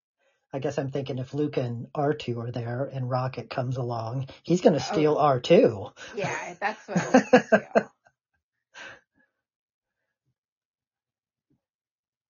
I 0.53 0.59
guess 0.61 0.79
I'm 0.79 0.91
thinking 0.91 1.19
if 1.19 1.35
Luke 1.35 1.59
and 1.59 1.87
R2 1.97 2.39
are 2.39 2.51
there 2.53 2.85
and 2.93 3.11
Rocket 3.11 3.51
comes 3.51 3.77
along, 3.77 4.29
he's 4.43 4.63
going 4.63 4.75
to 4.75 4.81
Oh. 4.81 4.85
steal 4.85 5.17
R2. 5.17 5.93
yeah, 6.17 6.55
that's 6.61 6.89
what. 6.89 7.25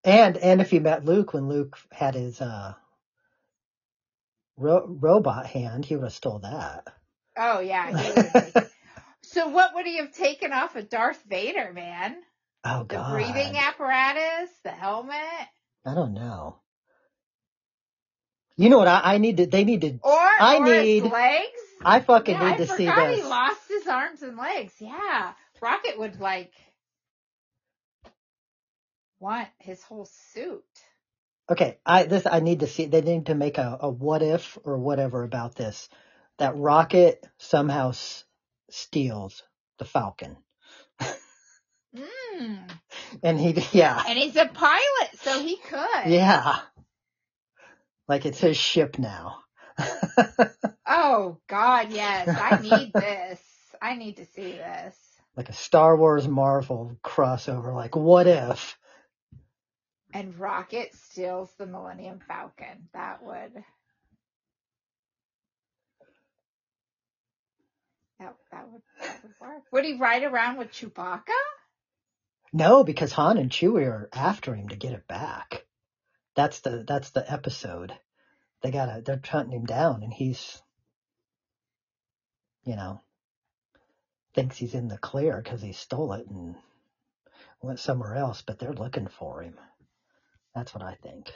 And 0.05 0.37
and 0.37 0.61
if 0.61 0.73
you 0.73 0.81
met 0.81 1.05
Luke 1.05 1.35
when 1.35 1.49
Luke 1.49 1.77
had 1.93 2.15
his 2.15 2.41
uh 2.41 2.75
ro- 4.57 4.87
robot 4.89 5.47
hand, 5.47 5.85
he 5.85 5.97
would 5.97 6.05
have 6.05 6.13
stole 6.13 6.39
that. 6.41 6.87
Oh 7.37 7.61
yeah. 7.61 7.89
He 7.97 8.09
would 8.09 8.17
have 8.27 8.33
taken- 8.55 8.71
so 9.23 9.49
what 9.49 9.75
would 9.75 9.87
he 9.87 9.99
have 9.99 10.13
taken 10.13 10.53
off 10.53 10.77
of 10.77 10.89
Darth 10.89 11.23
Vader, 11.29 11.73
man? 11.73 12.17
oh 12.65 12.85
god. 12.85 13.11
The 13.13 13.15
breathing 13.17 13.57
apparatus, 13.57 14.51
the 14.65 14.71
helmet, 14.71 15.49
I 15.85 15.95
don't 15.95 16.15
know. 16.15 16.59
You 18.57 18.71
know 18.71 18.79
what? 18.79 18.89
I, 18.89 19.01
I 19.15 19.19
need 19.19 19.37
to. 19.37 19.47
They 19.47 19.65
need 19.65 19.83
to. 19.83 19.99
or 20.03 20.13
I 20.41 20.57
or 20.59 20.65
need- 20.65 21.03
his 21.03 21.13
legs. 21.13 21.49
I 21.85 22.01
fucking 22.01 22.35
yeah, 22.35 22.45
need 22.49 22.55
I 22.55 22.57
to 22.57 22.67
see 22.67 22.87
this. 22.87 23.17
he 23.17 23.23
lost 23.23 23.61
his 23.69 23.87
arms 23.87 24.23
and 24.23 24.37
legs. 24.39 24.73
Yeah, 24.81 25.33
Rocket 25.61 25.99
would 25.99 26.19
like 26.21 26.53
want 29.21 29.49
his 29.59 29.83
whole 29.83 30.09
suit. 30.33 30.65
Okay, 31.51 31.79
I 31.87 32.05
this 32.05 32.27
I 32.27 32.41
need 32.41 32.61
to 32.61 32.67
see. 32.67 32.87
They 32.87 33.03
need 33.03 33.27
to 33.27 33.35
make 33.37 33.59
a, 33.59 33.79
a 33.81 33.89
what 33.91 34.23
if 34.23 34.59
or 34.65 34.79
whatever 34.79 35.23
about 35.23 35.55
this. 35.55 35.89
That 36.39 36.57
Rocket 36.57 37.25
somehow 37.39 37.91
s- 37.91 38.25
steals 38.71 39.43
the 39.79 39.85
Falcon, 39.85 40.37
Mm. 41.97 42.59
and 43.23 43.41
he 43.41 43.53
yeah 43.79 44.03
And 44.09 44.19
he's 44.19 44.37
a 44.37 44.47
pilot, 44.47 45.11
so 45.23 45.41
he 45.41 45.57
could. 45.57 46.07
yeah, 46.11 46.59
like 48.09 48.27
it's 48.27 48.41
his 48.41 48.57
ship 48.57 48.99
now. 48.99 49.39
Oh 50.87 51.39
God, 51.49 51.93
yes. 51.93 52.31
I 52.39 52.57
need 52.57 52.95
this. 52.97 53.41
I 53.83 53.95
need 53.97 54.17
to 54.19 54.27
see 54.27 54.53
this. 54.53 54.97
like 55.37 55.49
a 55.49 55.53
Star 55.55 55.97
Wars 55.97 56.29
Marvel 56.29 56.97
crossover. 57.05 57.75
Like 57.75 57.97
what 57.97 58.27
if? 58.27 58.79
And 60.17 60.35
Rocket 60.39 60.95
steals 60.95 61.51
the 61.59 61.67
Millennium 61.67 62.21
Falcon. 62.27 62.89
That 62.95 63.23
would. 63.23 63.53
That, 68.19 68.35
that 68.51 68.67
would 68.73 68.81
that 69.03 69.23
would 69.23 69.33
work. 69.39 69.63
Would 69.73 69.85
he 69.85 69.99
ride 69.99 70.23
around 70.23 70.57
with 70.57 70.73
Chewbacca? 70.73 71.21
No, 72.51 72.83
because 72.83 73.13
Han 73.13 73.37
and 73.37 73.51
Chewie 73.51 73.87
are 73.87 74.09
after 74.11 74.55
him 74.55 74.71
to 74.71 74.77
get 74.77 74.95
it 74.95 75.07
back. 75.07 75.67
That's 76.35 76.61
the 76.61 76.83
that's 76.89 77.11
the 77.11 77.31
episode. 77.31 77.93
They 78.63 78.71
gotta 78.71 79.03
they're 79.05 79.21
hunting 79.23 79.61
him 79.61 79.67
down, 79.67 80.03
and 80.03 80.15
he's, 80.15 80.63
you 82.65 82.75
know, 82.75 83.03
thinks 84.33 84.57
he's 84.57 84.73
in 84.73 84.89
the 84.89 84.97
clear 84.97 85.43
because 85.45 85.61
he 85.61 85.75
stole 85.75 86.15
it 86.15 86.27
and 86.27 86.55
went 87.61 87.81
somewhere 87.81 88.15
else, 88.15 88.41
but 88.41 88.59
they're 88.59 88.73
looking 88.73 89.09
for 89.09 89.43
him. 89.43 89.59
That's 90.57 90.75
what 90.75 90.83
I 90.83 90.95
think. 91.03 91.31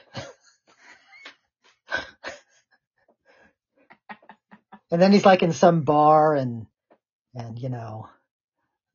and 4.91 5.01
then 5.03 5.13
he's 5.13 5.27
like 5.27 5.43
in 5.43 5.53
some 5.53 5.83
bar, 5.83 6.35
and 6.35 6.67
and 7.35 7.59
you 7.59 7.69
know, 7.69 8.09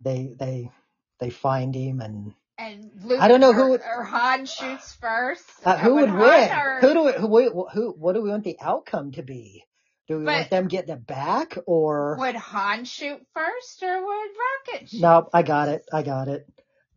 they 0.01 0.33
they 0.37 0.71
they 1.19 1.29
find 1.29 1.75
him 1.75 2.01
and 2.01 2.33
And 2.57 2.89
Luke 3.03 3.21
I 3.21 3.27
don't 3.27 3.39
know 3.39 3.51
or, 3.51 3.53
who 3.53 3.69
would- 3.69 3.81
or 3.81 4.03
Han 4.03 4.45
shoots 4.47 4.93
first. 4.95 5.43
Uh, 5.63 5.77
who 5.77 5.95
would 5.95 6.09
Han 6.09 6.19
win? 6.19 6.51
or- 6.51 6.79
Who 6.81 6.93
do 6.93 7.03
we, 7.03 7.11
who, 7.13 7.67
who, 7.71 7.91
what 7.91 8.13
do 8.15 8.21
we 8.21 8.29
want 8.31 8.43
the 8.43 8.57
outcome 8.59 9.11
to 9.13 9.21
be? 9.23 9.63
Do 10.07 10.17
we 10.19 10.25
want 10.25 10.49
them 10.49 10.67
getting 10.67 10.93
it 10.95 11.05
back 11.07 11.57
or? 11.67 12.17
would 12.19 12.35
Han 12.35 12.85
shoot 12.85 13.19
first 13.33 13.83
or 13.83 14.05
would 14.05 14.29
Rocket 14.73 14.89
shoot? 14.89 15.01
No, 15.01 15.29
I 15.33 15.43
got 15.43 15.67
it. 15.69 15.85
I 15.93 16.01
got 16.03 16.27
it. 16.29 16.47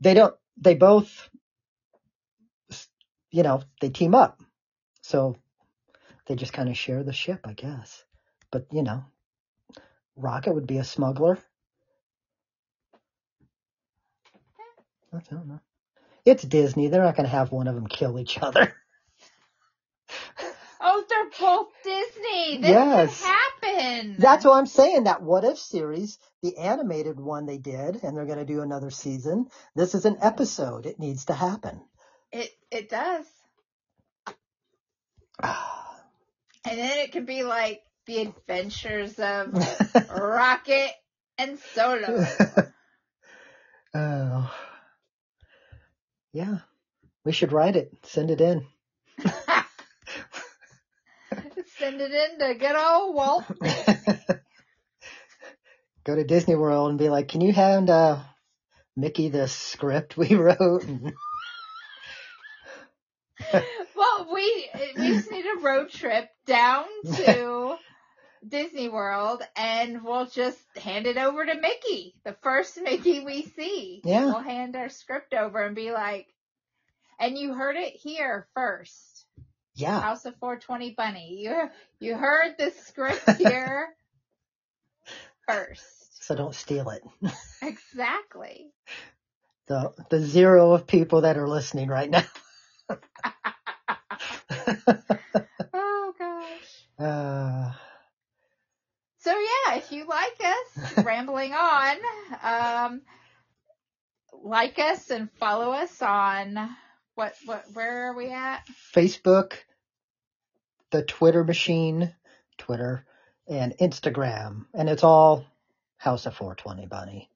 They 0.01 0.15
don't, 0.15 0.35
they 0.57 0.75
both, 0.75 1.29
you 3.31 3.43
know, 3.43 3.63
they 3.81 3.91
team 3.91 4.15
up. 4.15 4.41
So 5.03 5.37
they 6.27 6.37
just 6.37 6.53
kind 6.53 6.69
of 6.69 6.77
share 6.79 7.03
the 7.03 7.13
ship, 7.13 7.41
I 7.47 7.53
guess. 7.55 8.05
But, 8.51 8.67
you 8.73 8.83
know, 8.83 9.05
Rocket 10.17 10.55
would 10.55 10.67
be 10.67 10.79
a 10.79 10.85
smuggler. 10.85 11.39
I 15.13 15.21
don't 15.31 15.49
know. 15.49 15.61
It's 16.25 16.43
Disney. 16.43 16.89
They're 16.89 17.03
not 17.03 17.17
going 17.17 17.27
to 17.29 17.33
have 17.37 17.53
one 17.53 17.69
of 17.69 17.75
them 17.75 17.87
kill 17.87 18.19
each 18.19 18.39
other. 18.39 18.75
Oh, 20.81 21.05
they're 21.09 21.31
both 21.41 21.69
Disney. 21.83 22.59
This 22.63 22.73
Yes. 22.73 23.23
can 23.23 23.29
happen. 23.65 24.17
That's 24.19 24.45
what 24.45 24.55
I'm 24.55 24.67
saying. 24.67 25.05
That 25.05 25.23
What 25.23 25.45
If 25.45 25.59
series, 25.59 26.19
the 26.43 26.57
animated 26.59 27.19
one 27.21 27.47
they 27.47 27.59
did, 27.59 28.03
and 28.03 28.17
they're 28.17 28.27
going 28.27 28.39
to 28.39 28.45
do 28.45 28.61
another 28.63 28.91
season. 28.91 29.49
This 29.75 29.95
is 29.95 30.05
an 30.05 30.19
episode. 30.23 30.87
It 30.87 30.99
needs 31.01 31.27
to 31.27 31.35
happen. 31.35 31.81
It 32.33 32.51
it 32.71 32.89
does. 32.89 33.25
And 35.43 36.79
then 36.79 36.99
it 36.99 37.13
can 37.13 37.25
be 37.25 37.43
like 37.43 37.81
the 38.07 38.23
adventures 38.23 39.19
of 39.19 39.55
Rocket 40.11 40.91
and 41.39 41.59
Solo. 41.75 42.25
oh. 43.95 44.55
Yeah. 46.33 46.59
We 47.25 47.33
should 47.33 47.53
write 47.53 47.77
it. 47.77 47.91
Send 48.03 48.31
it 48.31 48.41
in. 48.41 48.67
Send 51.79 52.01
it 52.01 52.11
in 52.11 52.39
to 52.41 52.55
good 52.55 52.77
old 52.77 53.15
Walt. 53.15 53.45
Go 56.05 56.17
to 56.17 56.25
Disney 56.25 56.55
World 56.55 56.91
and 56.91 56.99
be 56.99 57.09
like, 57.09 57.29
can 57.29 57.41
you 57.41 57.53
hand 57.53 57.89
uh, 57.89 58.19
Mickey 58.97 59.29
the 59.29 59.47
script 59.47 60.17
we 60.17 60.35
wrote? 60.35 60.85
And 60.85 61.13
Well, 63.95 64.27
just 65.09 65.31
need 65.31 65.45
a 65.45 65.61
road 65.61 65.91
trip 65.91 66.29
down 66.47 66.85
to 67.17 67.77
Disney 68.47 68.89
World, 68.89 69.43
and 69.57 70.03
we'll 70.05 70.27
just 70.27 70.59
hand 70.77 71.07
it 71.07 71.17
over 71.17 71.45
to 71.45 71.55
Mickey, 71.61 72.15
the 72.25 72.37
first 72.43 72.81
Mickey 72.81 73.21
we 73.25 73.43
see. 73.57 74.01
Yeah. 74.05 74.27
we'll 74.27 74.39
hand 74.41 74.77
our 74.77 74.89
script 74.89 75.35
over 75.35 75.65
and 75.65 75.75
be 75.75 75.91
like, 75.93 76.27
"And 77.19 77.37
you 77.37 77.53
heard 77.55 77.77
it 77.77 77.95
here 77.95 78.47
first, 78.55 79.27
yeah. 79.75 80.01
House 80.01 80.25
of 80.25 80.37
420 80.37 80.95
Bunny. 80.97 81.39
You 81.43 81.71
you 82.01 82.17
heard 82.17 82.55
the 82.59 82.71
script 82.87 83.29
here 83.39 83.89
first, 85.49 86.25
So 86.25 86.35
don't 86.37 86.55
steal 86.55 86.91
it. 86.91 87.03
exactly." 87.63 88.71
The, 89.67 89.93
the 90.09 90.21
zero 90.21 90.73
of 90.73 90.87
people 90.87 91.21
that 91.23 91.37
are 91.37 91.47
listening 91.47 91.89
right 91.89 92.09
now. 92.09 92.25
Oh 95.75 96.15
gosh. 96.19 96.85
uh, 96.99 97.73
So 99.21 99.31
yeah, 99.31 99.77
if 99.77 99.93
you 99.93 100.07
like 100.07 100.41
us 100.41 101.05
rambling 101.05 101.53
on, 101.53 101.97
um, 102.43 103.03
like 104.43 104.79
us 104.79 105.11
and 105.11 105.31
follow 105.33 105.73
us 105.73 106.01
on 106.01 106.71
what 107.15 107.35
what 107.45 107.65
where 107.75 108.09
are 108.11 108.17
we 108.17 108.31
at? 108.31 108.63
Facebook, 108.95 109.55
the 110.91 111.03
Twitter 111.03 111.45
machine, 111.45 112.15
Twitter, 112.57 113.05
and 113.49 113.75
Instagram. 113.81 114.67
And 114.73 114.89
it's 114.89 115.05
all 115.05 115.45
House 115.97 116.27
of 116.27 116.35
420 116.37 116.87
Bunny. 116.87 117.31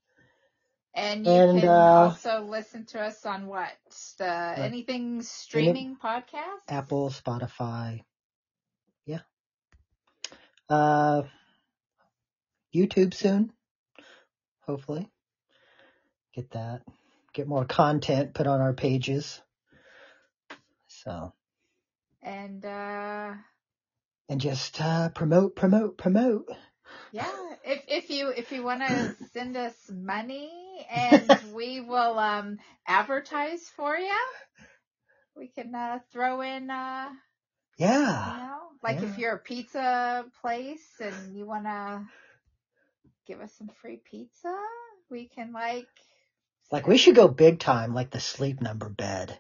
And 0.95 1.25
you 1.27 1.33
And, 1.33 1.61
can 1.61 1.69
uh, 1.69 1.73
also 1.73 2.43
listen 2.43 2.85
to 2.87 3.01
us 3.01 3.25
on 3.25 3.47
what 3.47 3.71
the 4.19 4.55
anything 4.59 5.23
streaming 5.23 5.97
podcast. 6.03 6.69
Apple, 6.69 7.09
Spotify. 7.09 8.03
Yeah. 9.07 9.21
Uh, 10.69 11.23
YouTube 12.75 13.15
soon. 13.15 13.53
Hopefully. 14.67 15.11
Get 16.35 16.51
that. 16.51 16.83
Get 17.33 17.49
more 17.49 17.65
content 17.65 18.35
put 18.35 18.47
on 18.47 18.61
our 18.61 18.75
pages. 18.75 19.41
So, 20.89 21.33
And 22.23 22.65
uh 22.65 23.35
and 24.29 24.41
just, 24.41 24.81
uh, 24.81 25.09
promote, 25.11 25.57
promote, 25.57 25.99
promote. 25.99 26.49
Yeah, 27.13 27.33
if 27.65 27.85
if 27.89 28.11
you 28.11 28.29
if 28.31 28.53
you 28.53 28.63
want 28.65 28.81
to 28.83 29.15
send 29.33 29.57
us 29.57 29.75
money 29.93 30.87
and 30.91 31.39
we 31.55 31.81
will 31.81 32.19
um 32.19 32.59
advertise 32.87 33.69
for 33.77 33.97
you, 33.97 34.19
we 35.37 35.49
can 35.49 35.75
uh, 35.75 36.01
throw 36.13 36.43
in 36.43 36.71
uh 36.71 37.11
you 38.25 38.35
Yeah. 38.35 38.37
know 38.37 38.59
like 38.83 39.03
Yeah. 39.03 39.05
if 39.05 39.19
you're 39.19 39.35
a 39.35 39.39
pizza 39.41 40.25
place 40.41 41.01
and 41.01 41.37
you 41.37 41.47
want 41.47 41.65
to 41.65 42.03
give 43.27 43.41
us 43.41 43.53
some 43.59 43.69
free 43.83 44.01
pizza, 44.05 44.55
we 45.11 45.29
can 45.29 45.53
like 45.53 45.89
Like 46.73 46.87
we 46.89 46.99
should 46.99 47.17
go 47.17 47.29
big 47.29 47.61
time, 47.61 47.95
like 47.95 48.11
the 48.11 48.21
sleep 48.21 48.61
number 48.61 48.89
bed 48.91 49.39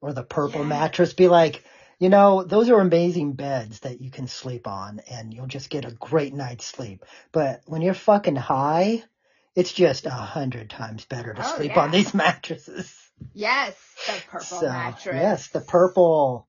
or 0.00 0.12
the 0.12 0.24
purple 0.24 0.64
Yes. 0.64 0.64
mattress. 0.64 1.14
Be 1.14 1.28
like, 1.28 1.64
you 2.02 2.08
know, 2.08 2.42
those 2.42 2.68
are 2.68 2.80
amazing 2.80 3.34
beds 3.34 3.78
that 3.80 4.00
you 4.00 4.10
can 4.10 4.26
sleep 4.26 4.66
on 4.66 5.00
and 5.08 5.32
you'll 5.32 5.46
just 5.46 5.70
get 5.70 5.84
a 5.84 5.92
great 5.92 6.34
night's 6.34 6.66
sleep. 6.66 7.04
But 7.30 7.62
when 7.66 7.80
you're 7.80 7.94
fucking 7.94 8.34
high, 8.34 9.04
it's 9.54 9.72
just 9.72 10.06
a 10.06 10.10
hundred 10.10 10.68
times 10.68 11.04
better 11.04 11.32
to 11.32 11.44
Oh, 11.44 11.56
sleep 11.56 11.70
yeah. 11.70 11.80
on 11.80 11.92
these 11.92 12.12
mattresses. 12.24 12.92
yes, 13.34 13.76
the 14.08 14.14
purple 14.32 14.58
So, 14.58 14.66
mattress. 14.66 15.16
Yes, 15.16 15.46
the 15.48 15.60
purple 15.60 16.48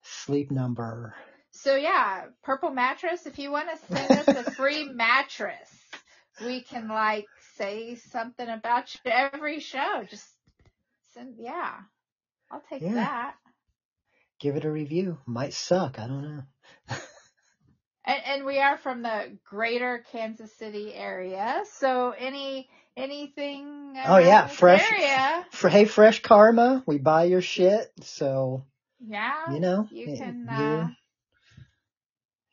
sleep 0.00 0.50
number. 0.50 1.14
So 1.50 1.76
yeah, 1.76 2.22
purple 2.42 2.70
mattress. 2.70 3.26
If 3.26 3.38
you 3.38 3.50
want 3.50 3.68
to 3.68 3.76
send 3.92 4.16
us 4.16 4.28
a 4.34 4.44
free 4.56 4.84
mattress, 4.94 5.68
we 6.42 6.62
can 6.62 6.88
like 6.88 7.26
say 7.58 7.96
something 7.96 8.48
about 8.48 8.94
you 8.94 9.10
every 9.10 9.60
show. 9.60 10.04
Just 10.08 10.26
send, 11.12 11.34
yeah, 11.38 11.74
I'll 12.50 12.62
take 12.70 12.82
Yeah. 12.82 12.94
that. 12.94 13.34
Give 14.40 14.56
it 14.56 14.64
a 14.64 14.70
review. 14.70 15.18
Might 15.26 15.54
suck. 15.54 15.98
I 15.98 16.06
don't 16.06 16.22
know. 16.22 16.42
And, 18.06 18.20
and 18.26 18.44
we 18.44 18.58
are 18.60 18.76
from 18.76 19.00
the 19.02 19.38
greater 19.48 20.04
Kansas 20.12 20.52
City 20.58 20.92
area, 20.92 21.62
so 21.78 22.10
any 22.18 22.68
anything. 22.98 23.94
Oh, 24.04 24.18
yeah, 24.18 24.46
fresh- 24.46 24.84
area. 24.92 25.46
Hey, 25.70 25.86
fresh 25.86 26.20
karma, 26.20 26.82
we 26.86 26.98
buy 26.98 27.24
your 27.24 27.40
shit. 27.40 27.90
So 28.02 28.66
Yeah, 29.00 29.50
you 29.54 29.60
know, 29.60 29.88
you 29.90 30.08
y- 30.10 30.16
can. 30.18 30.40
you- 30.40 30.54
Uh, 30.54 30.88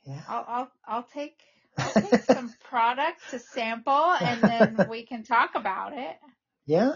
yeah. 0.05 0.21
I'll 0.29 0.45
I'll 0.47 0.71
I'll 0.87 1.03
take 1.13 1.35
I'll 1.77 1.91
take 2.01 2.21
some 2.31 2.53
product 2.63 3.19
to 3.31 3.39
sample, 3.39 3.93
and 4.21 4.41
then 4.41 4.87
we 4.89 5.05
can 5.05 5.23
talk 5.23 5.55
about 5.55 5.91
it. 5.97 6.15
Yeah. 6.65 6.93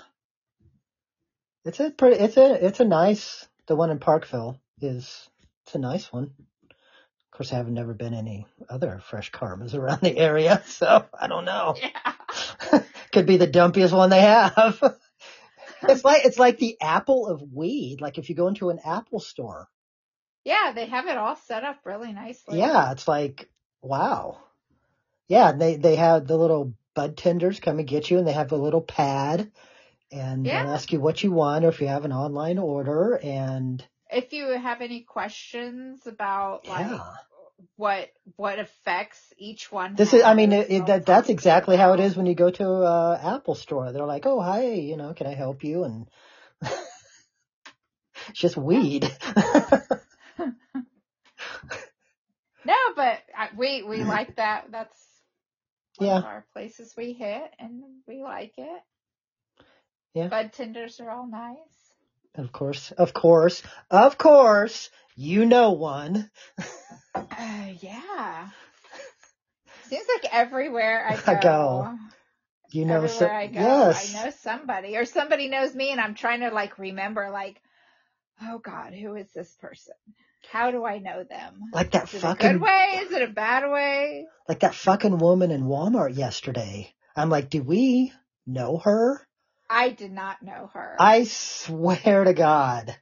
It's 1.65 1.79
a 1.81 1.89
pretty, 1.91 2.17
it's 2.23 2.37
a, 2.37 2.65
it's 2.65 2.79
a 2.79 2.85
nice, 2.85 3.47
the 3.67 3.75
one 3.75 3.89
in 3.89 3.99
Parkville 3.99 4.61
is, 4.81 5.29
it's 5.65 5.75
a 5.75 5.79
nice 5.79 6.11
one. 6.11 6.31
Of 6.71 7.37
course, 7.37 7.51
I 7.53 7.57
have 7.57 7.69
never 7.69 7.93
been 7.93 8.13
any 8.13 8.47
other 8.69 9.01
fresh 9.03 9.31
karmas 9.31 9.73
around 9.77 10.01
the 10.01 10.17
area, 10.17 10.63
so 10.67 11.05
I 11.19 11.27
don't 11.27 11.45
know. 11.45 11.75
Yeah. 11.81 12.81
Could 13.11 13.25
be 13.25 13.37
the 13.37 13.47
dumpiest 13.47 13.95
one 13.95 14.09
they 14.09 14.21
have. 14.21 14.81
it's 15.83 16.03
like, 16.03 16.25
it's 16.25 16.39
like 16.39 16.57
the 16.57 16.77
apple 16.81 17.27
of 17.27 17.41
weed. 17.53 18.01
Like 18.01 18.17
if 18.17 18.29
you 18.29 18.35
go 18.35 18.47
into 18.47 18.69
an 18.69 18.79
Apple 18.83 19.19
store. 19.19 19.67
Yeah, 20.43 20.73
they 20.75 20.85
have 20.85 21.07
it 21.07 21.17
all 21.17 21.35
set 21.35 21.63
up 21.63 21.79
really 21.85 22.13
nicely. 22.13 22.59
Yeah, 22.59 22.91
it's 22.91 23.07
like, 23.07 23.49
wow. 23.81 24.37
Yeah, 25.27 25.53
they, 25.53 25.77
they 25.77 25.95
have 25.95 26.27
the 26.27 26.37
little 26.37 26.73
bud 26.93 27.17
tenders 27.17 27.59
come 27.59 27.79
and 27.79 27.87
get 27.87 28.09
you 28.09 28.17
and 28.19 28.27
they 28.27 28.33
have 28.33 28.51
a 28.51 28.57
little 28.57 28.81
pad 28.81 29.51
and 30.11 30.45
Yeah. 30.45 30.63
they'll 30.63 30.73
ask 30.73 30.91
you 30.93 30.99
what 30.99 31.23
you 31.23 31.31
want 31.31 31.65
or 31.65 31.69
if 31.69 31.81
you 31.81 31.87
have 31.87 32.05
an 32.05 32.13
online 32.13 32.57
order 32.59 33.19
and 33.21 33.83
If 34.11 34.33
you 34.33 34.47
have 34.49 34.81
any 34.81 35.01
questions 35.01 36.05
about 36.07 36.67
like 36.67 36.87
what 37.77 38.09
what 38.35 38.59
affects 38.59 39.19
each 39.37 39.71
one, 39.71 39.95
This 39.95 40.13
is, 40.13 40.23
I 40.23 40.33
mean, 40.33 40.51
it, 40.51 40.71
it, 40.71 40.85
that, 40.87 41.05
that's 41.05 41.29
exactly 41.29 41.77
how 41.77 41.93
it 41.93 41.99
is 41.99 42.15
when 42.15 42.25
you 42.25 42.35
go 42.35 42.49
to 42.49 42.65
a 42.67 43.19
Apple 43.21 43.55
store. 43.55 43.91
They're 43.91 44.05
like, 44.05 44.25
oh, 44.25 44.41
hi, 44.41 44.73
you 44.73 44.97
know, 44.97 45.13
can 45.13 45.27
I 45.27 45.33
help 45.33 45.63
you? 45.63 45.83
And 45.83 46.07
it's 46.61 48.39
just 48.39 48.57
weed. 48.57 49.09
No, 52.65 52.75
but 52.95 53.19
I, 53.37 53.49
we 53.55 53.83
we 53.83 54.03
like 54.05 54.35
that. 54.37 54.65
That's 54.71 54.97
one 55.97 56.07
Yeah. 56.07 56.17
of 56.17 56.25
our 56.25 56.45
places 56.53 56.93
we 56.97 57.13
hit, 57.13 57.43
and 57.59 57.83
we 58.07 58.21
like 58.23 58.53
it. 58.57 58.81
Yeah. 60.13 60.27
Bud 60.29 60.51
tenders 60.53 60.99
are 60.99 61.11
all 61.11 61.27
nice. 61.27 61.74
Of 62.37 62.51
course, 62.51 62.91
of 62.91 63.13
course, 63.13 63.63
of 63.89 64.17
course, 64.17 64.89
you 65.15 65.45
know 65.45 65.71
one. 65.71 66.29
Uh, 67.15 67.67
yeah. 67.81 68.49
Seems 69.89 70.05
like 70.15 70.33
everywhere 70.33 71.07
I 71.07 71.15
go, 71.25 71.31
I 71.31 71.41
go. 71.41 71.97
You 72.71 72.85
know, 72.85 73.07
so, 73.07 73.27
I 73.27 73.47
go, 73.47 73.59
yes. 73.59 74.13
I 74.13 74.25
know 74.25 74.31
somebody, 74.31 74.97
or 74.97 75.05
somebody 75.05 75.47
knows 75.47 75.73
me, 75.73 75.91
and 75.91 76.01
I'm 76.01 76.15
trying 76.15 76.41
to 76.41 76.49
like 76.49 76.77
remember, 76.77 77.29
like, 77.29 77.61
oh 78.41 78.59
God, 78.59 78.93
who 78.93 79.15
is 79.15 79.31
this 79.33 79.55
person? 79.61 79.93
How 80.51 80.71
do 80.71 80.85
I 80.85 80.99
know 80.99 81.23
them? 81.23 81.61
Like 81.73 81.91
that 81.91 82.05
Is 82.05 82.15
it 82.15 82.17
a 82.17 82.21
fucking, 82.21 82.51
good 82.53 82.61
way? 82.61 82.99
Is 83.01 83.11
it 83.11 83.21
a 83.21 83.31
bad 83.31 83.69
way? 83.69 84.25
like 84.47 84.59
that 84.59 84.75
fucking 84.75 85.17
woman 85.17 85.51
in 85.51 85.63
Walmart 85.63 86.15
yesterday. 86.15 86.93
I'm 87.15 87.29
like, 87.29 87.49
do 87.49 87.63
we 87.63 88.11
know 88.45 88.77
her? 88.77 89.24
I 89.69 89.89
did 89.89 90.11
not 90.11 90.41
know 90.41 90.69
her. 90.73 90.95
I 90.99 91.23
swear 91.25 92.23
to 92.23 92.33
God, 92.33 92.95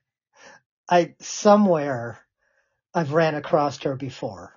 I 0.89 1.15
somewhere 1.19 2.19
I've 2.93 3.11
ran 3.13 3.35
across 3.35 3.81
her 3.83 3.95
before. 3.95 4.53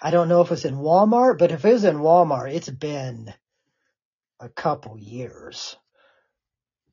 I 0.00 0.10
don't 0.10 0.28
know 0.28 0.42
if 0.42 0.52
it's 0.52 0.64
in 0.64 0.76
Walmart, 0.76 1.38
but 1.38 1.50
if 1.50 1.64
it 1.64 1.72
was 1.72 1.84
in 1.84 1.96
Walmart, 1.98 2.54
it's 2.54 2.68
been 2.68 3.32
a 4.40 4.48
couple 4.48 4.96
years. 4.98 5.76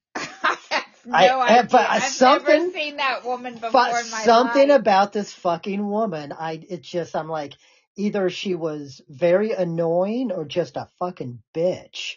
I 0.15 0.57
have 0.71 0.85
no 1.05 1.15
eh, 1.15 1.27
I- 1.27 1.59
idea. 1.59 1.67
but, 1.71 1.89
I've 1.89 2.03
something- 2.03 2.59
never 2.59 2.71
seen 2.73 2.97
that 2.97 3.25
woman 3.25 3.55
before 3.55 3.71
But 3.71 4.05
in 4.05 4.11
my 4.11 4.23
something 4.23 4.69
life. 4.69 4.79
about 4.79 5.13
this 5.13 5.33
fucking 5.33 5.85
woman, 5.87 6.31
I 6.31 6.53
it 6.69 6.81
just 6.81 7.15
I'm 7.15 7.29
like, 7.29 7.53
either 7.95 8.29
she 8.29 8.55
was 8.55 9.01
very 9.07 9.51
annoying 9.51 10.31
or 10.31 10.45
just 10.45 10.77
a 10.77 10.87
fucking 10.99 11.41
bitch. 11.53 12.15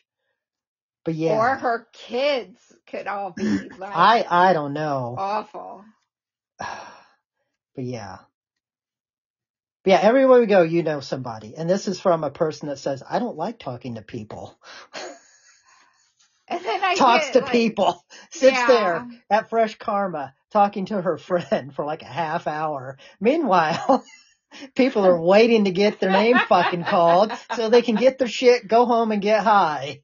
But 1.09 1.15
yeah, 1.15 1.39
Or 1.39 1.57
her 1.57 1.87
kids 1.95 2.61
could 2.87 3.07
all 3.07 3.31
be 3.31 3.43
like 3.79 3.97
I 3.97 4.27
I 4.29 4.53
don't 4.53 4.75
know. 4.75 5.15
awful. 5.17 5.83
But 7.75 7.85
yeah. 7.85 8.19
But 9.85 9.91
yeah, 9.91 10.01
everywhere 10.03 10.41
we 10.41 10.45
go, 10.47 10.61
you 10.61 10.83
know 10.83 11.01
somebody. 11.01 11.55
And 11.57 11.71
this 11.71 11.89
is 11.89 11.99
from 11.99 12.25
a 12.25 12.31
person 12.31 12.69
that 12.69 12.79
says, 12.79 13.03
I 13.09 13.21
don't 13.21 13.39
like 13.39 13.59
talking 13.59 13.95
to 13.95 14.03
people. 14.03 14.59
And 16.49 16.63
then 16.63 16.83
I 16.85 16.95
Talks 16.97 17.27
get, 17.27 17.33
to 17.35 17.39
like, 17.41 17.53
people. 17.53 18.05
Sits 18.31 18.53
yeah. 18.57 18.67
there 18.67 19.07
at 19.31 19.49
Fresh 19.49 19.77
Karma 19.79 20.35
talking 20.51 20.87
to 20.87 21.01
her 21.01 21.17
friend 21.29 21.75
for 21.75 21.87
like 21.87 22.03
a 22.03 22.07
half 22.07 22.47
hour. 22.47 22.99
Meanwhile, 23.19 24.05
people 24.75 25.07
are 25.07 25.23
waiting 25.23 25.65
to 25.65 25.71
get 25.71 26.01
their 26.01 26.11
name 26.11 26.37
fucking 26.49 26.85
called 26.85 27.33
so 27.55 27.71
they 27.71 27.83
can 27.83 27.95
get 27.95 28.19
their 28.19 28.29
shit, 28.29 28.67
go 28.67 28.85
home 28.87 29.13
and 29.13 29.23
get 29.23 29.43
high. 29.45 30.03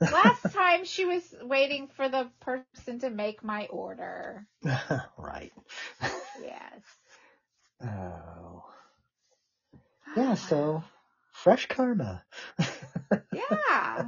Last 0.00 0.42
time 0.54 0.84
she 0.84 1.04
was 1.04 1.22
waiting 1.42 1.88
for 1.88 2.08
the 2.08 2.28
person 2.40 3.00
to 3.00 3.10
make 3.10 3.42
my 3.42 3.66
order. 3.66 4.46
right. 5.18 5.52
Yes. 6.42 6.82
Oh. 7.82 8.64
Yeah, 10.16 10.34
so 10.34 10.82
Fresh 11.32 11.66
Karma. 11.66 12.24
Yeah. 13.32 14.06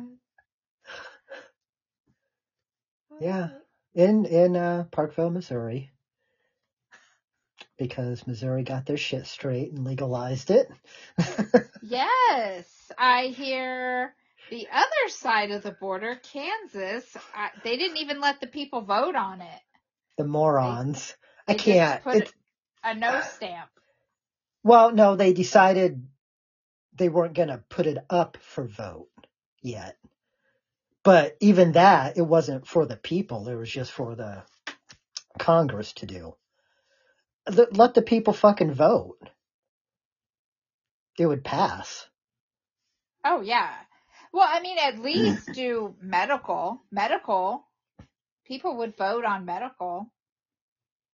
Yeah. 3.20 3.48
in 3.94 4.24
in 4.24 4.56
uh, 4.56 4.84
Parkville, 4.90 5.30
Missouri, 5.30 5.90
because 7.78 8.26
Missouri 8.26 8.62
got 8.62 8.86
their 8.86 8.96
shit 8.96 9.26
straight 9.26 9.72
and 9.72 9.84
legalized 9.84 10.50
it. 10.50 10.70
Yes, 11.82 12.92
I 12.98 13.26
hear 13.26 14.14
the 14.50 14.68
other 14.72 15.08
side 15.10 15.52
of 15.52 15.62
the 15.64 15.72
border, 15.72 16.20
Kansas, 16.32 17.16
I, 17.34 17.50
they 17.64 17.76
didn't 17.78 17.98
even 17.98 18.20
let 18.20 18.40
the 18.40 18.48
people 18.48 18.82
vote 18.82 19.16
on 19.16 19.42
it. 19.42 19.60
the 20.18 20.24
morons. 20.24 21.16
I 21.48 21.54
They 21.54 21.60
just 21.60 21.82
can't. 21.82 22.02
put 22.02 22.18
It, 22.18 22.32
A 22.84 22.94
no 22.94 23.20
stamp. 23.22 23.70
well, 24.64 24.92
no, 24.92 25.16
they 25.16 25.32
decided 25.34 26.06
they 26.96 27.08
weren't 27.10 27.34
going 27.34 27.48
to 27.48 27.64
put 27.70 27.86
it 27.86 27.98
up 28.10 28.38
for 28.42 28.66
vote 28.66 29.08
yet. 29.62 29.96
But 31.04 31.36
even 31.40 31.72
that, 31.72 32.18
it 32.18 32.22
wasn't 32.22 32.66
for 32.66 32.86
the 32.86 32.96
people. 32.96 33.48
It 33.48 33.56
was 33.56 33.70
just 33.70 33.92
for 33.92 34.14
the 34.16 34.42
Congress 35.38 35.94
to 35.94 36.06
do. 36.06 36.36
Let 37.72 37.94
the 37.94 38.02
people 38.02 38.34
fucking 38.34 38.74
vote. 38.74 39.18
It 41.18 41.26
would 41.26 41.44
pass. 41.44 42.08
Oh 43.24 43.42
yeah. 43.42 43.72
Well, 44.32 44.48
I 44.48 44.60
mean, 44.60 44.78
at 44.78 44.98
least 44.98 45.50
do 45.54 45.94
medical. 46.00 46.82
Medical. 46.90 47.64
People 48.46 48.78
would 48.78 48.96
vote 48.96 49.24
on 49.24 49.44
medical. 49.44 50.10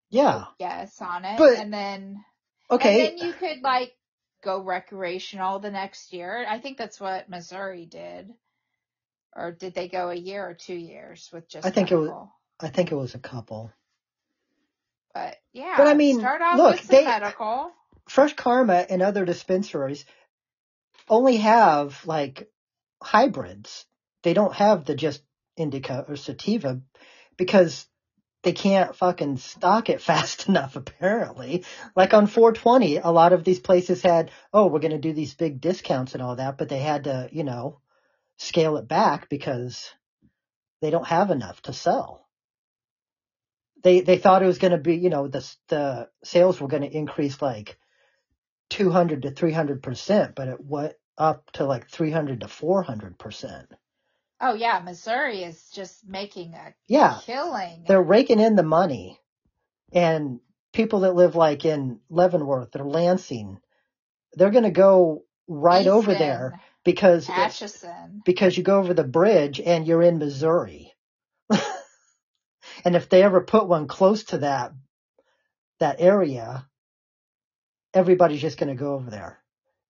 Yeah. 0.09 0.45
Yes, 0.59 0.99
on 1.01 1.25
it. 1.25 1.37
But- 1.37 1.57
and 1.57 1.73
then 1.73 2.23
Okay. 2.69 3.07
and 3.09 3.19
then 3.19 3.27
you 3.27 3.33
could 3.33 3.61
like 3.61 3.93
go 4.43 4.61
recreational 4.61 5.59
the 5.59 5.71
next 5.71 6.13
year. 6.13 6.45
I 6.47 6.59
think 6.59 6.77
that's 6.77 6.99
what 6.99 7.29
Missouri 7.29 7.85
did. 7.85 8.33
Or 9.35 9.51
did 9.51 9.73
they 9.73 9.87
go 9.87 10.09
a 10.09 10.15
year 10.15 10.47
or 10.47 10.53
two 10.53 10.75
years 10.75 11.29
with 11.31 11.47
just 11.47 11.65
I 11.65 11.69
think 11.71 11.91
it 11.91 11.95
was- 11.95 12.27
I 12.59 12.69
think 12.69 12.91
it 12.91 12.95
was 12.95 13.13
a 13.15 13.19
couple. 13.19 13.71
But 15.13 15.37
yeah, 15.53 15.75
But 15.77 15.87
I 15.87 15.93
mean, 15.93 16.19
start 16.19 16.41
off 16.41 16.57
look, 16.57 16.71
with 16.77 16.87
they- 16.87 17.05
medical. 17.05 17.71
Fresh 18.09 18.35
Karma 18.35 18.85
and 18.89 19.01
other 19.01 19.25
dispensaries 19.25 20.05
only 21.09 21.37
have 21.37 22.05
like 22.05 22.49
hybrids. 23.01 23.85
They 24.23 24.33
don't 24.33 24.53
have 24.53 24.85
the 24.85 24.95
just 24.95 25.21
indica 25.55 26.05
or 26.07 26.15
sativa 26.15 26.81
because 27.37 27.87
they 28.43 28.53
can't 28.53 28.95
fucking 28.95 29.37
stock 29.37 29.89
it 29.89 30.01
fast 30.09 30.47
enough 30.47 30.75
apparently. 30.75 31.65
Like 31.95 32.13
on 32.13 32.27
420, 32.27 32.97
a 32.97 33.09
lot 33.09 33.33
of 33.33 33.43
these 33.43 33.59
places 33.59 34.01
had, 34.01 34.31
oh, 34.53 34.67
we're 34.67 34.79
going 34.79 34.91
to 34.91 34.97
do 34.97 35.13
these 35.13 35.33
big 35.33 35.59
discounts 35.61 36.13
and 36.13 36.21
all 36.21 36.35
that, 36.35 36.57
but 36.57 36.69
they 36.69 36.79
had 36.79 37.05
to, 37.05 37.29
you 37.31 37.43
know, 37.43 37.81
scale 38.37 38.77
it 38.77 38.87
back 38.87 39.29
because 39.29 39.89
they 40.81 40.89
don't 40.91 41.07
have 41.07 41.31
enough 41.31 41.61
to 41.63 41.73
sell. 41.73 42.25
They 43.83 44.01
they 44.01 44.17
thought 44.17 44.43
it 44.43 44.47
was 44.47 44.57
going 44.57 44.71
to 44.71 44.77
be, 44.77 44.95
you 44.95 45.09
know, 45.09 45.27
the 45.27 45.47
the 45.69 46.09
sales 46.23 46.59
were 46.59 46.67
going 46.67 46.83
to 46.83 46.95
increase 46.95 47.41
like 47.41 47.77
200 48.71 49.23
to 49.23 49.31
300 49.31 49.83
percent, 49.83 50.35
but 50.35 50.47
it 50.47 50.63
went 50.63 50.93
up 51.17 51.51
to 51.53 51.65
like 51.65 51.89
300 51.89 52.41
to 52.41 52.47
400 52.47 53.17
percent. 53.17 53.67
Oh 54.39 54.53
yeah, 54.53 54.79
Missouri 54.83 55.43
is 55.43 55.69
just 55.73 56.07
making 56.07 56.53
a 56.53 56.73
Yeah, 56.87 57.19
killing. 57.25 57.85
they're 57.87 58.01
raking 58.01 58.39
in 58.39 58.55
the 58.55 58.63
money, 58.63 59.19
and 59.91 60.39
people 60.73 61.01
that 61.01 61.15
live 61.15 61.35
like 61.35 61.65
in 61.65 61.99
Leavenworth 62.09 62.75
or 62.75 62.85
Lansing, 62.85 63.59
they're 64.33 64.51
going 64.51 64.63
to 64.63 64.71
go 64.71 65.23
right 65.47 65.87
over 65.87 66.13
there 66.13 66.59
because 66.83 67.27
Atchison. 67.29 68.21
because 68.25 68.55
you 68.57 68.63
go 68.63 68.79
over 68.79 68.93
the 68.93 69.03
bridge 69.03 69.59
and 69.59 69.87
you're 69.87 70.03
in 70.03 70.19
Missouri. 70.19 70.93
and 72.85 72.95
if 72.95 73.09
they 73.09 73.23
ever 73.23 73.41
put 73.41 73.67
one 73.67 73.87
close 73.87 74.25
to 74.25 74.39
that 74.39 74.73
that 75.79 75.97
area, 75.99 76.67
everybody's 77.93 78.41
just 78.41 78.57
going 78.57 78.69
to 78.75 78.79
go 78.81 78.93
over 78.93 79.09
there 79.09 79.39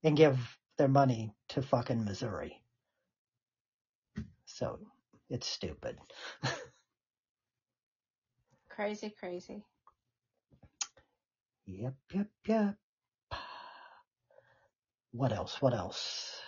and 0.04 0.18
give 0.18 0.57
their 0.78 0.88
money 0.90 1.34
to 1.50 1.62
fucking 1.62 2.06
Missouri. 2.06 2.62
So 4.46 4.80
it's 5.30 5.48
stupid. 5.48 5.98
Crazy, 8.70 9.14
crazy. 9.20 9.64
Yep, 11.68 11.96
yep, 12.14 12.28
yep. 12.48 12.76
What 15.12 15.34
else? 15.34 15.62
What 15.62 15.74
else? 15.74 16.42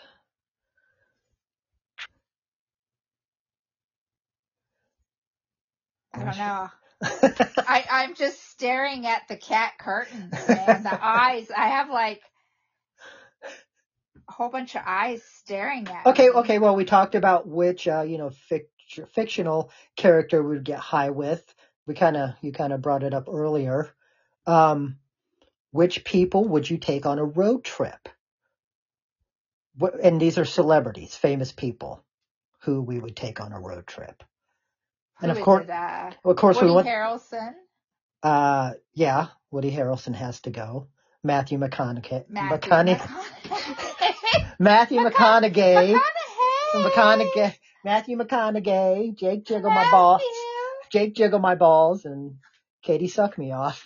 I 6.13 6.25
don't 6.25 6.37
know. 6.37 6.69
I, 7.67 7.85
I'm 7.91 8.15
just 8.15 8.51
staring 8.51 9.07
at 9.07 9.23
the 9.29 9.37
cat 9.37 9.73
curtains, 9.79 10.45
man. 10.47 10.83
The 10.83 10.97
eyes. 11.01 11.49
I 11.55 11.69
have 11.69 11.89
like 11.89 12.21
a 14.29 14.31
whole 14.31 14.49
bunch 14.49 14.75
of 14.75 14.83
eyes 14.85 15.23
staring 15.39 15.87
at 15.87 16.05
Okay, 16.05 16.29
me. 16.29 16.35
okay. 16.35 16.59
Well, 16.59 16.75
we 16.75 16.85
talked 16.85 17.15
about 17.15 17.47
which, 17.47 17.87
uh, 17.87 18.01
you 18.03 18.17
know, 18.17 18.29
fict- 18.29 18.71
fictional 19.13 19.71
character 19.95 20.41
we 20.43 20.55
would 20.55 20.63
get 20.63 20.79
high 20.79 21.09
with. 21.09 21.43
We 21.87 21.95
kind 21.95 22.15
of, 22.15 22.31
you 22.41 22.51
kind 22.51 22.71
of 22.71 22.81
brought 22.81 23.03
it 23.03 23.13
up 23.13 23.27
earlier. 23.29 23.89
Um, 24.45 24.97
which 25.71 26.03
people 26.03 26.47
would 26.47 26.69
you 26.69 26.77
take 26.77 27.05
on 27.05 27.19
a 27.19 27.25
road 27.25 27.63
trip? 27.63 28.09
What, 29.75 29.99
and 29.99 30.19
these 30.21 30.37
are 30.37 30.45
celebrities, 30.45 31.15
famous 31.15 31.51
people, 31.51 32.03
who 32.61 32.81
we 32.81 32.99
would 32.99 33.15
take 33.15 33.39
on 33.39 33.51
a 33.53 33.59
road 33.59 33.87
trip. 33.87 34.23
And 35.21 35.31
of 35.31 35.39
course, 35.41 35.63
it, 35.63 35.69
uh, 35.69 36.11
of 36.25 36.35
course, 36.35 36.57
Woody 36.57 36.67
we 36.69 36.75
want. 36.75 36.87
Harrelson. 36.87 37.53
Uh, 38.23 38.73
yeah, 38.93 39.27
Woody 39.51 39.71
Harrelson 39.71 40.15
has 40.15 40.39
to 40.41 40.49
go. 40.49 40.87
Matthew 41.23 41.57
McConaughey. 41.57 42.29
Matthew 42.29 42.71
McConaughey. 42.71 43.09
Matthew 44.59 44.99
McConaughey. 44.99 45.95
McConaughey. 46.75 46.91
McConaughey. 46.91 47.55
Matthew 47.85 48.17
McConaughey. 48.17 49.15
Jake 49.17 49.45
Jiggle 49.45 49.71
my 49.71 49.89
balls. 49.89 50.21
Jake 50.91 51.15
Jiggle 51.15 51.39
my 51.39 51.55
balls 51.55 52.05
and 52.05 52.35
Katie 52.83 53.07
suck 53.07 53.37
me 53.37 53.51
off. 53.51 53.85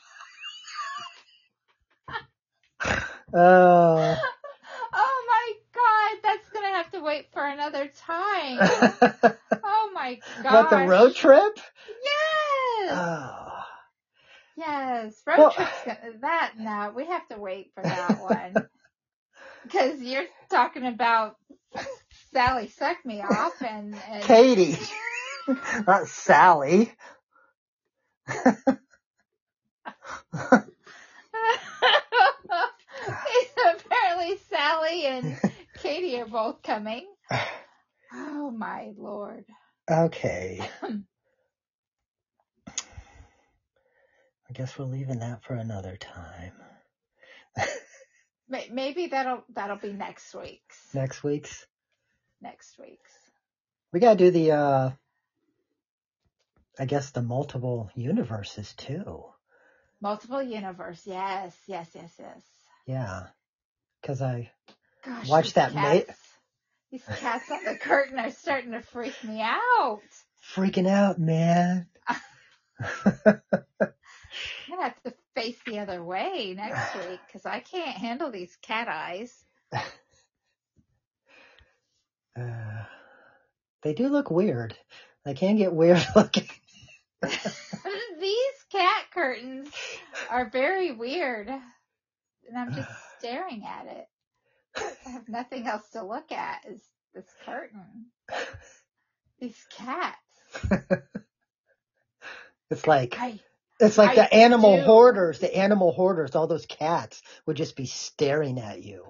Oh. 3.34 4.18
Oh 4.96 5.24
my 5.28 5.54
god, 5.74 6.20
that's 6.24 6.50
gonna 6.50 6.76
have 6.76 6.92
to 6.92 7.00
wait 7.02 7.28
for 7.34 7.44
another 7.46 7.90
time. 8.06 8.60
Oh 9.66 9.92
my 9.94 10.20
god. 10.44 10.54
what 10.54 10.70
the 10.70 10.88
road 10.88 11.16
trip? 11.16 11.58
Yes. 11.88 12.92
Oh. 12.92 13.64
yes. 14.58 15.22
Road 15.26 15.38
Well- 15.38 15.52
trip's 15.52 15.72
gonna, 15.86 16.00
that, 16.22 16.54
no, 16.60 16.92
we 16.96 17.06
have 17.06 17.28
to 17.30 17.38
wait 17.40 17.72
for 17.74 17.82
that 17.84 18.20
one. 18.54 18.68
Cause 19.72 20.00
you're 20.02 20.26
talking 20.50 20.86
about 20.86 21.36
Sally 22.34 22.68
suck 22.68 23.06
me 23.06 23.22
off 23.22 23.62
and, 23.62 23.96
and 24.10 24.24
Katie, 24.24 24.78
not 25.88 26.08
Sally. 26.08 26.92
apparently 33.66 34.38
Sally 34.50 35.06
and 35.06 35.38
Katie 35.78 36.20
are 36.20 36.26
both 36.26 36.62
coming. 36.64 37.08
Oh 38.14 38.52
my 38.52 38.92
lord. 38.98 39.46
Okay. 39.90 40.60
I 42.68 44.54
guess 44.54 44.78
we're 44.78 44.86
leaving 44.86 45.20
that 45.20 45.44
for 45.44 45.56
another 45.56 45.98
time. 45.98 46.54
May- 48.50 48.70
Maybe 48.72 49.08
that'll 49.08 49.44
that'll 49.54 49.78
be 49.78 49.94
next 49.94 50.34
week's. 50.36 50.94
Next 50.94 51.24
week's. 51.24 51.66
Next 52.42 52.78
week's. 52.80 53.12
We 53.92 54.00
gotta 54.00 54.18
do 54.18 54.32
the, 54.32 54.52
uh, 54.52 54.92
I 56.80 56.86
guess 56.86 57.12
the 57.12 57.22
multiple 57.22 57.90
universes 57.96 58.74
too. 58.74 59.26
Multiple 60.02 60.42
universe. 60.42 61.04
Yes, 61.06 61.56
yes, 61.68 61.90
yes, 61.94 62.12
yes. 62.20 62.42
Yeah. 62.86 63.28
Cause 64.04 64.22
I, 64.22 64.52
Gosh, 65.06 65.28
Watch 65.30 65.54
that, 65.54 65.72
cats, 65.74 66.20
These 66.92 67.04
cats 67.20 67.50
on 67.52 67.64
the 67.66 67.76
curtain 67.76 68.20
are 68.20 68.32
starting 68.32 68.72
to 68.72 68.82
freak 68.82 69.22
me 69.24 69.42
out. 69.42 70.02
freaking 70.56 70.88
out, 70.90 71.20
man. 71.20 71.88
I'm 72.08 73.42
gonna 74.70 74.82
have 74.82 75.04
to 75.04 75.14
face 75.36 75.58
the 75.66 75.80
other 75.80 76.04
way 76.04 76.54
next 76.56 76.96
week 77.10 77.20
because 77.28 77.46
I 77.46 77.60
can't 77.60 77.98
handle 77.98 78.32
these 78.32 78.56
cat 78.62 78.88
eyes. 78.88 79.34
Uh, 82.36 82.86
they 83.84 83.94
do 83.94 84.08
look 84.08 84.32
weird. 84.32 84.76
They 85.24 85.36
can 85.36 85.56
get 85.56 85.72
weird 85.72 86.04
looking. 86.16 86.50
these 87.22 88.66
cat 88.72 89.04
curtains 89.14 89.70
are 90.32 90.50
very 90.50 90.94
weird, 90.94 91.48
and 91.48 92.58
I'm 92.58 92.74
just 92.74 92.90
staring 93.20 93.64
at 93.68 93.86
it. 93.86 94.08
I 95.06 95.12
have 95.12 95.30
nothing 95.30 95.68
else 95.68 95.88
to 95.92 96.04
look 96.04 96.32
at. 96.32 96.66
Is 96.68 96.82
this 97.14 97.28
curtain? 97.46 98.08
These 99.40 99.68
cats. 99.78 100.18
It's 102.72 102.88
like 102.88 103.16
I 103.20 103.40
it's 103.80 103.98
like 103.98 104.12
I 104.12 104.16
the 104.16 104.34
animal 104.34 104.78
do. 104.78 104.84
hoarders. 104.84 105.40
The 105.40 105.56
animal 105.56 105.92
hoarders. 105.92 106.36
All 106.36 106.48
those 106.48 106.66
cats 106.66 107.22
would 107.46 107.58
just 107.58 107.76
be 107.76 107.86
staring 107.86 108.60
at 108.60 108.84
you. 108.84 109.06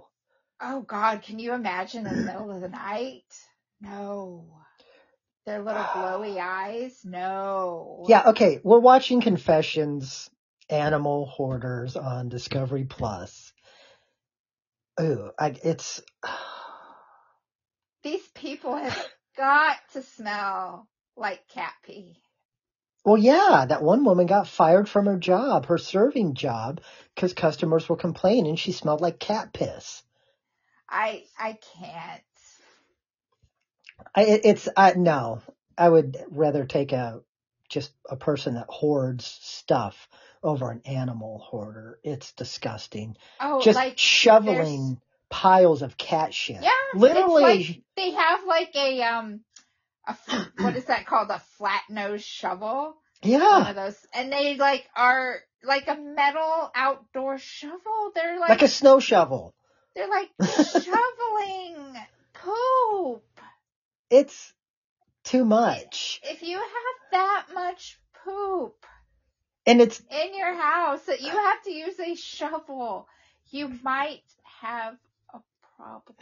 Oh 0.62 0.82
God, 0.82 1.22
can 1.24 1.40
you 1.40 1.54
imagine 1.54 2.08
in 2.08 2.16
the 2.16 2.24
middle 2.24 2.52
of 2.52 2.62
the 2.62 2.70
night? 2.70 3.24
No. 3.82 4.46
Their 5.46 5.62
little 5.62 5.84
glowy 5.84 6.38
eyes? 6.42 6.98
No. 7.04 8.06
Yeah. 8.08 8.30
Okay. 8.30 8.60
We're 8.64 8.80
watching 8.80 9.22
Confessions, 9.22 10.30
Animal 10.70 11.26
Hoarders 11.26 11.96
on 11.96 12.30
Discovery 12.30 12.86
Plus. 12.86 13.52
Ooh, 15.02 15.32
I, 15.40 15.56
it's 15.64 16.02
These 18.04 18.28
people 18.36 18.76
have 18.76 19.08
got 19.38 19.78
to 19.94 20.02
smell 20.04 20.88
like 21.16 21.42
cat 21.54 21.74
pee. 21.86 22.18
Well, 23.04 23.18
yeah. 23.18 23.66
That 23.68 23.84
one 23.84 24.04
woman 24.06 24.28
got 24.28 24.48
fired 24.48 24.88
from 24.88 25.06
her 25.06 25.18
job, 25.18 25.66
her 25.68 25.78
serving 25.78 26.36
job, 26.36 26.82
because 27.16 27.34
customers 27.34 27.88
were 27.88 27.96
complaining 27.96 28.56
she 28.56 28.72
smelled 28.72 29.02
like 29.02 29.20
cat 29.20 29.54
piss. 29.54 30.04
I 30.90 31.24
I 31.38 31.58
can't. 31.80 32.24
I, 34.16 34.24
it's 34.44 34.70
I 34.76 34.94
no. 34.94 35.42
I 35.78 35.90
would 35.90 36.18
rather 36.30 36.66
take 36.66 36.92
a 36.92 37.22
just 37.70 37.92
a 38.10 38.16
person 38.16 38.56
that 38.56 38.68
hoards 38.70 39.26
stuff 39.26 40.08
over 40.44 40.70
an 40.70 40.82
animal 40.86 41.40
hoarder. 41.40 42.00
It's 42.04 42.32
disgusting. 42.34 43.18
Oh, 43.40 43.62
Just 43.62 43.78
like 43.78 43.98
shoveling 43.98 45.02
piles 45.30 45.82
of 45.82 45.98
cat 45.98 46.34
shit. 46.34 46.62
Yeah, 46.62 46.70
Literally. 46.94 47.42
Like 47.42 47.82
they 47.96 48.12
have 48.12 48.46
like 48.46 48.76
a 48.76 49.02
um, 49.02 49.40
a 50.08 50.16
what 50.58 50.76
is 50.76 50.86
that 50.86 51.06
called? 51.06 51.30
A 51.30 51.40
flat 51.58 51.84
nose 51.90 52.24
shovel. 52.24 52.96
One 53.22 53.32
yeah. 53.32 53.70
of 53.70 53.76
those, 53.76 53.98
and 54.14 54.32
they 54.32 54.56
like 54.56 54.88
are 54.96 55.40
like 55.64 55.88
a 55.88 55.96
metal 55.96 56.72
outdoor 56.76 57.38
shovel. 57.38 58.12
They're 58.14 58.40
like, 58.40 58.50
Like 58.50 58.62
a 58.64 58.68
snow 58.68 59.00
shovel. 59.00 59.54
they're 59.96 60.10
like 60.10 60.30
shoveling 60.42 61.96
poop. 62.34 63.24
It's 64.10 64.54
too 65.24 65.46
much. 65.46 66.20
If 66.24 66.44
you 66.44 66.58
have 66.58 67.12
that 67.12 67.46
much 67.54 68.00
poop 68.26 68.86
And 69.66 69.82
it's 69.82 70.00
in 70.12 70.36
your 70.36 70.54
house 70.54 71.04
that 71.04 71.22
you 71.22 71.30
have 71.32 71.64
to 71.64 71.72
use 71.72 72.00
a 72.00 72.16
shovel, 72.16 73.08
you 73.50 73.72
might 73.84 74.24
have 74.62 74.98
a 75.34 75.40
problem. 75.78 76.18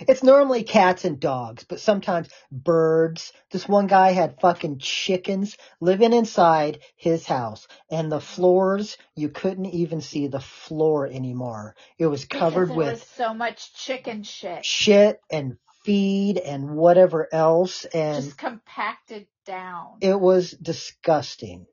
It's 0.00 0.22
normally 0.22 0.62
cats 0.62 1.04
and 1.04 1.18
dogs, 1.20 1.64
but 1.64 1.80
sometimes 1.80 2.28
birds. 2.50 3.32
This 3.50 3.68
one 3.68 3.86
guy 3.86 4.12
had 4.12 4.40
fucking 4.40 4.78
chickens 4.78 5.56
living 5.80 6.12
inside 6.12 6.80
his 6.96 7.26
house, 7.26 7.66
and 7.90 8.10
the 8.10 8.20
floors, 8.20 8.96
you 9.16 9.28
couldn't 9.28 9.66
even 9.66 10.00
see 10.00 10.26
the 10.26 10.40
floor 10.40 11.06
anymore. 11.06 11.74
It 11.98 12.06
was 12.06 12.24
covered 12.24 12.70
there 12.70 12.76
with 12.76 12.92
was 12.92 13.02
so 13.02 13.34
much 13.34 13.74
chicken 13.74 14.22
shit. 14.22 14.64
shit 14.64 15.20
and 15.30 15.56
feed 15.84 16.38
and 16.38 16.76
whatever 16.76 17.28
else, 17.32 17.84
and 17.86 18.24
just 18.24 18.38
compacted 18.38 19.26
down. 19.44 19.98
it 20.00 20.18
was 20.18 20.50
disgusting. 20.50 21.66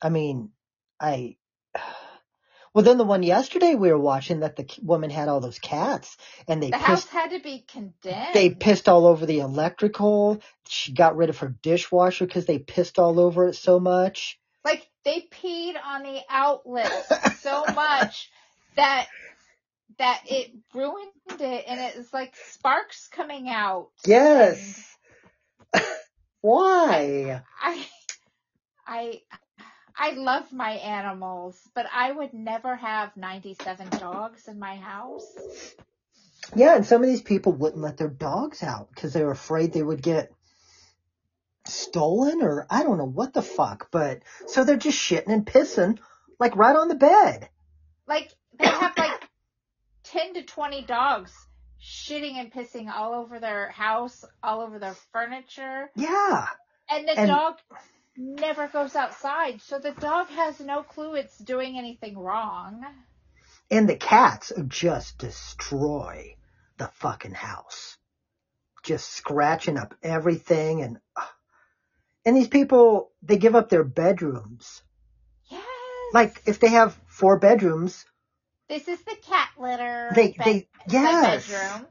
I 0.00 0.08
mean, 0.08 0.50
I. 1.00 1.36
Well, 2.74 2.84
then 2.84 2.96
the 2.96 3.04
one 3.04 3.22
yesterday 3.22 3.74
we 3.74 3.90
were 3.90 3.98
watching 3.98 4.40
that 4.40 4.56
the 4.56 4.66
woman 4.82 5.10
had 5.10 5.28
all 5.28 5.40
those 5.40 5.58
cats, 5.58 6.16
and 6.48 6.62
they 6.62 6.70
the 6.70 6.76
pissed 6.78 6.86
house 6.86 7.08
had 7.08 7.30
to 7.32 7.40
be 7.40 7.64
condemned. 7.68 8.32
they 8.34 8.48
pissed 8.50 8.88
all 8.88 9.06
over 9.06 9.26
the 9.26 9.40
electrical. 9.40 10.40
She 10.68 10.92
got 10.92 11.16
rid 11.16 11.28
of 11.28 11.38
her 11.38 11.54
dishwasher 11.62 12.26
because 12.26 12.46
they 12.46 12.58
pissed 12.58 12.98
all 12.98 13.20
over 13.20 13.48
it 13.48 13.56
so 13.56 13.78
much. 13.78 14.38
like 14.64 14.88
they 15.04 15.28
peed 15.30 15.74
on 15.84 16.02
the 16.02 16.20
outlet 16.30 17.36
so 17.40 17.64
much 17.74 18.30
that 18.76 19.06
that 19.98 20.22
it 20.26 20.50
ruined 20.74 21.10
it, 21.40 21.64
and 21.68 21.78
it 21.78 21.96
was 21.96 22.12
like 22.12 22.34
sparks 22.50 23.08
coming 23.08 23.50
out. 23.50 23.90
Yes. 24.06 24.96
Why? 26.40 27.42
I, 27.60 27.86
I, 28.86 29.20
I 29.96 30.12
love 30.12 30.52
my 30.52 30.72
animals, 30.72 31.60
but 31.74 31.86
I 31.92 32.12
would 32.12 32.32
never 32.32 32.76
have 32.76 33.16
97 33.16 33.88
dogs 33.98 34.48
in 34.48 34.58
my 34.58 34.76
house. 34.76 35.26
Yeah, 36.54 36.76
and 36.76 36.84
some 36.86 37.02
of 37.02 37.08
these 37.08 37.22
people 37.22 37.52
wouldn't 37.52 37.82
let 37.82 37.96
their 37.96 38.08
dogs 38.08 38.62
out 38.62 38.88
because 38.94 39.12
they 39.12 39.22
were 39.24 39.30
afraid 39.32 39.72
they 39.72 39.82
would 39.82 40.02
get 40.02 40.32
stolen 41.64 42.42
or 42.42 42.66
I 42.68 42.82
don't 42.82 42.98
know 42.98 43.04
what 43.06 43.32
the 43.32 43.42
fuck. 43.42 43.88
But 43.90 44.22
so 44.46 44.64
they're 44.64 44.76
just 44.76 44.98
shitting 44.98 45.28
and 45.32 45.46
pissing 45.46 45.98
like 46.38 46.56
right 46.56 46.74
on 46.76 46.88
the 46.88 46.94
bed. 46.94 47.48
Like 48.06 48.30
they 48.58 48.66
have 48.66 48.96
like 48.98 49.28
10 50.04 50.34
to 50.34 50.42
20 50.42 50.82
dogs 50.82 51.32
shitting 51.80 52.34
and 52.34 52.52
pissing 52.52 52.90
all 52.92 53.14
over 53.14 53.38
their 53.38 53.70
house, 53.70 54.24
all 54.42 54.60
over 54.60 54.78
their 54.78 54.94
furniture. 55.12 55.90
Yeah. 55.96 56.46
And 56.90 57.08
the 57.08 57.18
And- 57.18 57.28
dog 57.28 57.54
never 58.16 58.68
goes 58.68 58.94
outside, 58.94 59.60
so 59.62 59.78
the 59.78 59.92
dog 59.92 60.28
has 60.28 60.60
no 60.60 60.82
clue 60.82 61.14
it's 61.14 61.38
doing 61.38 61.78
anything 61.78 62.18
wrong. 62.18 62.84
And 63.70 63.88
the 63.88 63.96
cats 63.96 64.52
just 64.68 65.18
destroy 65.18 66.36
the 66.76 66.88
fucking 66.88 67.32
house. 67.32 67.96
Just 68.82 69.10
scratching 69.10 69.78
up 69.78 69.94
everything 70.02 70.82
and 70.82 70.98
and 72.24 72.36
these 72.36 72.48
people 72.48 73.12
they 73.22 73.36
give 73.36 73.54
up 73.54 73.68
their 73.68 73.84
bedrooms. 73.84 74.82
Yes. 75.46 75.64
Like 76.12 76.42
if 76.46 76.58
they 76.58 76.70
have 76.70 76.98
four 77.06 77.38
bedrooms, 77.38 78.04
this 78.68 78.88
is 78.88 79.00
the 79.02 79.16
cat 79.22 79.50
litter. 79.58 80.10
they 80.14 80.32
bed- 80.32 80.44
they 80.44 80.68
the 80.86 80.92
yes. 80.92 81.48
bedroom. 81.48 81.86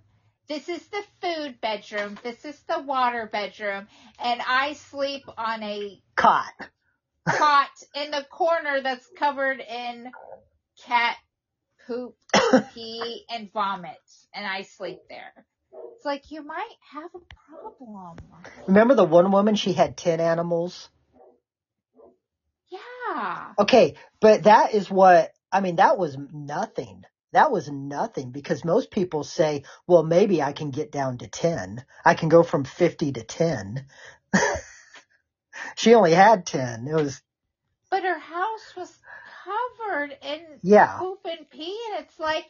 This 0.51 0.67
is 0.67 0.85
the 0.87 1.01
food 1.21 1.61
bedroom. 1.61 2.19
This 2.23 2.43
is 2.43 2.59
the 2.67 2.81
water 2.81 3.29
bedroom. 3.31 3.87
And 4.21 4.41
I 4.45 4.73
sleep 4.73 5.23
on 5.37 5.63
a 5.63 5.97
Caught. 6.17 6.69
cot 7.25 7.69
in 7.95 8.11
the 8.11 8.25
corner 8.29 8.81
that's 8.83 9.07
covered 9.17 9.61
in 9.61 10.11
cat 10.85 11.15
poop, 11.87 12.17
pee, 12.73 13.23
and 13.29 13.49
vomit. 13.53 13.95
And 14.35 14.45
I 14.45 14.63
sleep 14.63 14.99
there. 15.09 15.31
It's 15.95 16.03
like 16.03 16.31
you 16.31 16.43
might 16.43 16.75
have 16.91 17.11
a 17.15 17.61
problem. 17.61 18.43
Remember 18.67 18.95
the 18.95 19.05
one 19.05 19.31
woman 19.31 19.55
she 19.55 19.71
had 19.71 19.95
10 19.95 20.19
animals? 20.19 20.89
Yeah. 22.67 23.53
Okay, 23.57 23.95
but 24.19 24.43
that 24.43 24.73
is 24.73 24.91
what 24.91 25.31
I 25.49 25.61
mean 25.61 25.77
that 25.77 25.97
was 25.97 26.17
nothing. 26.33 27.05
That 27.33 27.51
was 27.51 27.69
nothing 27.71 28.31
because 28.31 28.65
most 28.65 28.91
people 28.91 29.23
say, 29.23 29.63
well 29.87 30.03
maybe 30.03 30.41
I 30.43 30.53
can 30.53 30.71
get 30.71 30.91
down 30.91 31.19
to 31.19 31.27
10. 31.27 31.85
I 32.05 32.15
can 32.15 32.29
go 32.29 32.43
from 32.43 32.65
50 32.65 33.13
to 33.13 33.23
10. 33.23 33.85
she 35.75 35.95
only 35.95 36.13
had 36.13 36.45
10. 36.45 36.87
It 36.87 36.95
was 36.95 37.21
But 37.89 38.03
her 38.03 38.19
house 38.19 38.75
was 38.77 38.99
covered 39.45 40.17
in 40.23 40.61
yeah. 40.63 40.99
poop 40.99 41.19
and 41.25 41.49
pee, 41.49 41.79
and 41.91 42.03
it's 42.05 42.19
like 42.19 42.47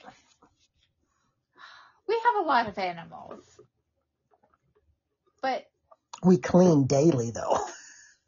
we 2.07 2.15
have 2.23 2.45
a 2.45 2.47
lot 2.47 2.67
of 2.67 2.77
animals, 2.77 3.43
but 5.41 5.65
We 6.23 6.38
clean 6.38 6.86
daily 6.88 7.32
though. 7.32 7.59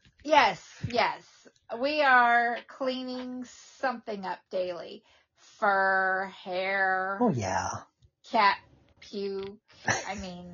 yes, 0.24 0.64
yes, 0.88 1.48
we 1.80 2.02
are 2.04 2.60
cleaning 2.68 3.46
something 3.80 4.26
up 4.26 4.40
daily: 4.52 5.04
fur, 5.64 6.30
hair, 6.44 7.18
Oh 7.22 7.30
yeah. 7.30 7.70
cat 8.30 8.58
puke. 9.00 9.58
I 10.10 10.16
mean, 10.16 10.54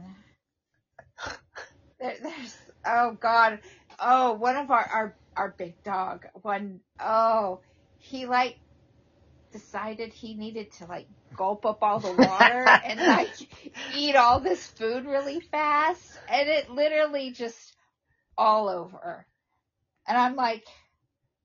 there, 1.99 2.16
there's 2.22 2.57
oh 2.86 3.18
god, 3.20 3.60
oh 3.99 4.34
one 4.34 4.55
of 4.55 4.70
our 4.70 4.86
our 4.86 5.16
our 5.36 5.55
big 5.57 5.82
dog 5.84 6.26
one 6.41 6.80
oh 6.99 7.62
he 7.97 8.26
like 8.28 8.57
decided 9.51 10.14
he 10.14 10.36
needed 10.36 10.72
to 10.74 10.86
like 10.86 11.07
gulp 11.36 11.66
up 11.66 11.80
all 11.82 11.99
the 11.99 12.12
water 12.24 12.66
and 12.86 12.99
like 12.99 13.30
eat 13.95 14.16
all 14.16 14.39
this 14.39 14.64
food 14.66 15.05
really 15.05 15.39
fast 15.39 16.03
and 16.30 16.49
it 16.49 16.70
literally 16.70 17.32
just 17.32 17.74
all 18.38 18.70
over 18.70 19.26
and 20.07 20.18
I'm 20.18 20.36
like 20.36 20.66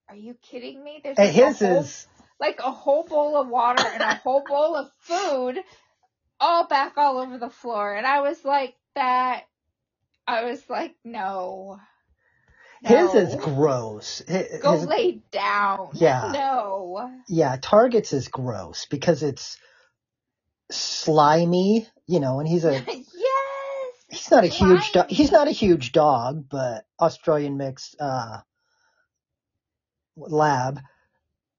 are 0.09 0.17
you 0.17 0.35
kidding 0.43 0.83
me 0.85 1.01
there's 1.03 1.19
like 1.19 1.29
a 1.29 1.33
his 1.33 1.59
whole 1.61 1.79
is 1.79 2.07
like 2.41 2.61
a 2.61 2.71
whole 2.71 3.05
bowl 3.05 3.37
of 3.37 3.49
water 3.49 3.85
and 3.87 4.03
a 4.03 4.15
whole 4.17 4.43
bowl 4.47 4.77
of 4.77 4.91
food 5.01 5.59
all 6.41 6.67
back 6.67 6.95
all 6.97 7.19
over 7.19 7.39
the 7.39 7.51
floor. 7.51 7.95
And 7.95 8.07
I 8.07 8.21
was 8.21 8.45
like, 8.45 8.75
that, 8.95 9.45
I 10.27 10.45
was 10.45 10.63
like, 10.69 10.95
no. 11.05 11.79
his 12.83 13.15
is 13.15 13.37
gross. 13.37 14.23
Go 14.63 14.73
his- 14.73 14.87
lay 14.87 15.23
down. 15.31 15.91
Yeah. 15.95 16.31
No. 16.33 17.11
yeah, 17.29 17.57
Target's 17.61 18.13
is 18.13 18.29
gross 18.29 18.87
because 18.87 19.23
it's 19.23 19.59
slimy, 20.71 21.87
you 22.07 22.21
know, 22.21 22.41
and 22.41 22.49
he's 22.49 22.65
a 22.65 22.73
yes. 22.87 23.05
He's 24.11 24.31
not 24.31 24.45
a 24.45 24.49
huge 24.49 24.93
dog. 24.93 25.07
He's 25.09 25.33
not 25.33 25.49
a 25.49 25.53
huge 25.53 25.93
dog, 25.93 26.47
but 26.49 26.85
Australian 27.01 27.57
mix 27.57 27.95
uh 27.99 28.39
lab. 30.17 30.81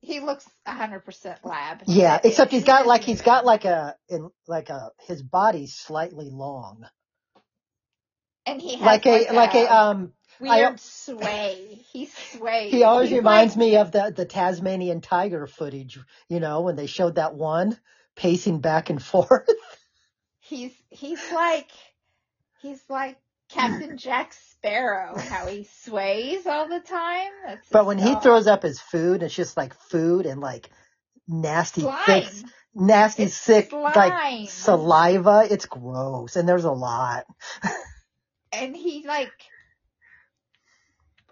He 0.06 0.20
looks 0.20 0.48
100% 0.68 1.38
lab. 1.44 1.82
Yeah, 1.88 2.20
except 2.24 2.52
he's 2.52 2.64
got 2.64 2.86
like 2.86 3.04
he's 3.04 3.22
got 3.22 3.44
like 3.46 3.66
a 3.66 3.96
in 4.08 4.30
like 4.48 4.70
a 4.70 4.92
his 5.08 5.24
body's 5.24 5.74
slightly 5.74 6.30
long, 6.30 6.86
and 8.46 8.62
he 8.62 8.76
has 8.78 8.82
like 8.86 9.06
a 9.06 9.32
like 9.34 9.56
a 9.56 9.74
um. 9.76 10.14
I- 10.42 10.60
weird 10.60 10.80
sway. 10.82 11.80
He 11.94 12.08
sways. 12.08 12.70
He 12.72 12.84
always 12.84 13.10
He's 13.10 13.18
reminds 13.20 13.54
like- 13.54 13.60
me 13.60 13.78
of 13.78 13.92
the 13.94 14.14
the 14.16 14.26
Tasmanian 14.26 15.00
tiger 15.02 15.48
footage. 15.48 15.98
You 16.28 16.40
know 16.42 16.62
when 16.62 16.76
they 16.76 16.88
showed 16.88 17.16
that 17.16 17.36
one 17.36 17.78
pacing 18.18 18.60
back 18.60 18.90
and 18.90 19.02
forth. 19.02 19.50
he's 20.40 20.74
he's 20.90 21.22
like 21.32 21.70
he's 22.62 22.82
like 22.90 23.18
Captain 23.50 23.98
Jack 23.98 24.34
Sparrow, 24.34 25.18
how 25.18 25.48
he 25.48 25.68
sways 25.84 26.46
all 26.48 26.68
the 26.68 26.80
time. 26.80 27.32
That's 27.48 27.70
But 27.70 27.86
when 27.86 27.98
he 27.98 28.16
throws 28.16 28.48
up 28.48 28.64
his 28.64 28.80
food, 28.80 29.24
it's 29.24 29.36
just 29.36 29.56
like 29.58 29.74
food 29.74 30.26
and 30.26 30.42
like 30.42 30.70
nasty 31.28 31.82
thick, 32.06 32.28
nasty 32.74 33.24
It's 33.24 33.36
sick 33.36 33.70
slime. 33.70 33.94
like 33.96 34.50
saliva. 34.50 35.48
It's 35.50 35.66
gross, 35.66 36.36
and 36.36 36.48
there's 36.48 36.66
a 36.66 36.72
lot. 36.72 37.26
and 38.52 38.76
he 38.76 39.06
like 39.08 39.32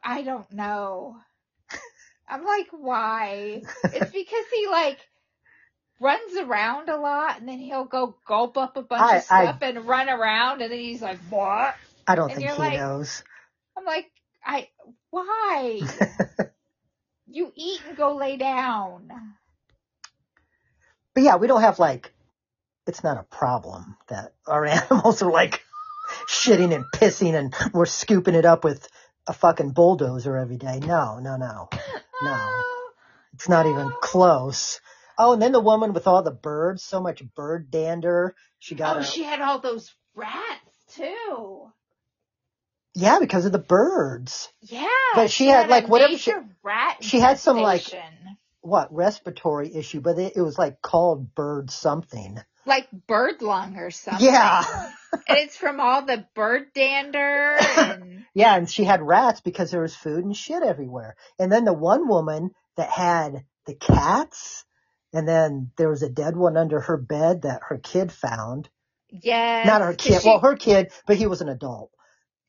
I 0.03 0.21
don't 0.21 0.51
know. 0.51 1.17
I'm 2.27 2.43
like, 2.43 2.67
why? 2.71 3.61
it's 3.83 4.11
because 4.13 4.45
he 4.53 4.67
like 4.67 4.99
runs 5.99 6.35
around 6.37 6.89
a 6.89 6.97
lot 6.97 7.39
and 7.39 7.47
then 7.47 7.59
he'll 7.59 7.85
go 7.85 8.15
gulp 8.27 8.57
up 8.57 8.75
a 8.77 8.81
bunch 8.81 9.01
I- 9.01 9.17
of 9.17 9.23
stuff 9.23 9.57
and 9.61 9.85
run 9.87 10.09
around 10.09 10.61
and 10.61 10.71
then 10.71 10.79
he's 10.79 11.01
like, 11.01 11.19
what? 11.29 11.75
I 12.07 12.15
don't 12.15 12.29
And 12.31 12.39
think 12.39 12.51
he 12.51 12.57
like- 12.57 12.79
knows. 12.79 13.23
I'm 13.77 13.85
like, 13.85 14.11
I, 14.45 14.67
why? 15.09 15.81
you 17.27 17.51
eat 17.55 17.81
and 17.87 17.97
go 17.97 18.15
lay 18.15 18.37
down. 18.37 19.09
But 21.13 21.23
yeah, 21.23 21.37
we 21.37 21.47
don't 21.47 21.61
have 21.61 21.79
like, 21.79 22.13
it's 22.87 23.03
not 23.03 23.17
a 23.17 23.23
problem 23.23 23.95
that 24.09 24.33
our 24.47 24.65
animals 24.67 25.21
are 25.21 25.31
like 25.31 25.61
shitting 26.27 26.73
and 26.73 26.85
pissing 26.93 27.33
and 27.33 27.53
we're 27.73 27.85
scooping 27.85 28.35
it 28.35 28.45
up 28.45 28.63
with 28.63 28.87
a 29.27 29.33
fucking 29.33 29.71
bulldozer 29.71 30.37
every 30.37 30.57
day. 30.57 30.79
No, 30.79 31.19
no, 31.19 31.37
no. 31.37 31.69
No. 32.21 32.35
Oh, 32.37 32.89
It's 33.33 33.49
not 33.49 33.65
even 33.65 33.91
close. 34.01 34.81
Oh, 35.17 35.33
and 35.33 35.41
then 35.41 35.51
the 35.51 35.59
woman 35.59 35.93
with 35.93 36.07
all 36.07 36.23
the 36.23 36.31
birds, 36.31 36.83
so 36.83 36.99
much 36.99 37.23
bird 37.35 37.71
dander. 37.71 38.35
She 38.59 38.75
got 38.75 38.97
oh, 38.97 39.01
she 39.03 39.23
had 39.23 39.41
all 39.41 39.59
those 39.59 39.93
rats 40.15 40.85
too. 40.95 41.71
Yeah, 42.93 43.19
because 43.19 43.45
of 43.45 43.51
the 43.51 43.59
birds. 43.59 44.49
Yeah. 44.61 44.87
But 45.15 45.31
she 45.31 45.47
had, 45.47 45.67
a 45.67 45.69
like, 45.69 45.87
whatever 45.87 46.17
she- 46.17 46.33
rat 46.63 46.97
she 47.03 47.19
had 47.19 47.39
some, 47.39 47.57
like- 47.57 47.85
What 48.61 48.93
respiratory 48.93 49.73
issue? 49.75 49.99
But 50.01 50.17
it, 50.19 50.33
it 50.35 50.41
was 50.41 50.57
like 50.57 50.81
called 50.81 51.33
bird 51.35 51.69
something. 51.71 52.39
like 52.65 52.87
bird 53.07 53.41
lung 53.41 53.75
or 53.77 53.91
something. 53.91 54.25
Yeah. 54.25 54.63
and 55.27 55.37
it's 55.37 55.57
from 55.57 55.79
all 55.79 56.05
the 56.05 56.25
bird 56.33 56.67
dander 56.73 57.57
and 57.59 58.25
Yeah, 58.33 58.55
and 58.55 58.69
she 58.69 58.83
had 58.83 59.01
rats 59.01 59.41
because 59.41 59.69
there 59.69 59.81
was 59.81 59.95
food 59.95 60.23
and 60.25 60.35
shit 60.35 60.63
everywhere. 60.63 61.15
And 61.37 61.51
then 61.51 61.65
the 61.65 61.73
one 61.73 62.07
woman 62.07 62.51
that 62.77 62.89
had 62.89 63.43
the 63.67 63.75
cats, 63.75 64.65
and 65.13 65.27
then 65.27 65.71
there 65.77 65.89
was 65.89 66.01
a 66.03 66.09
dead 66.09 66.35
one 66.35 66.57
under 66.57 66.79
her 66.79 66.97
bed 66.97 67.43
that 67.43 67.61
her 67.69 67.77
kid 67.77 68.11
found. 68.11 68.69
Yeah. 69.09 69.63
Not 69.67 69.81
her 69.81 69.93
kid, 69.93 70.21
she- 70.21 70.27
well, 70.29 70.39
her 70.39 70.55
kid, 70.55 70.91
but 71.05 71.17
he 71.17 71.27
was 71.27 71.41
an 71.41 71.49
adult. 71.49 71.91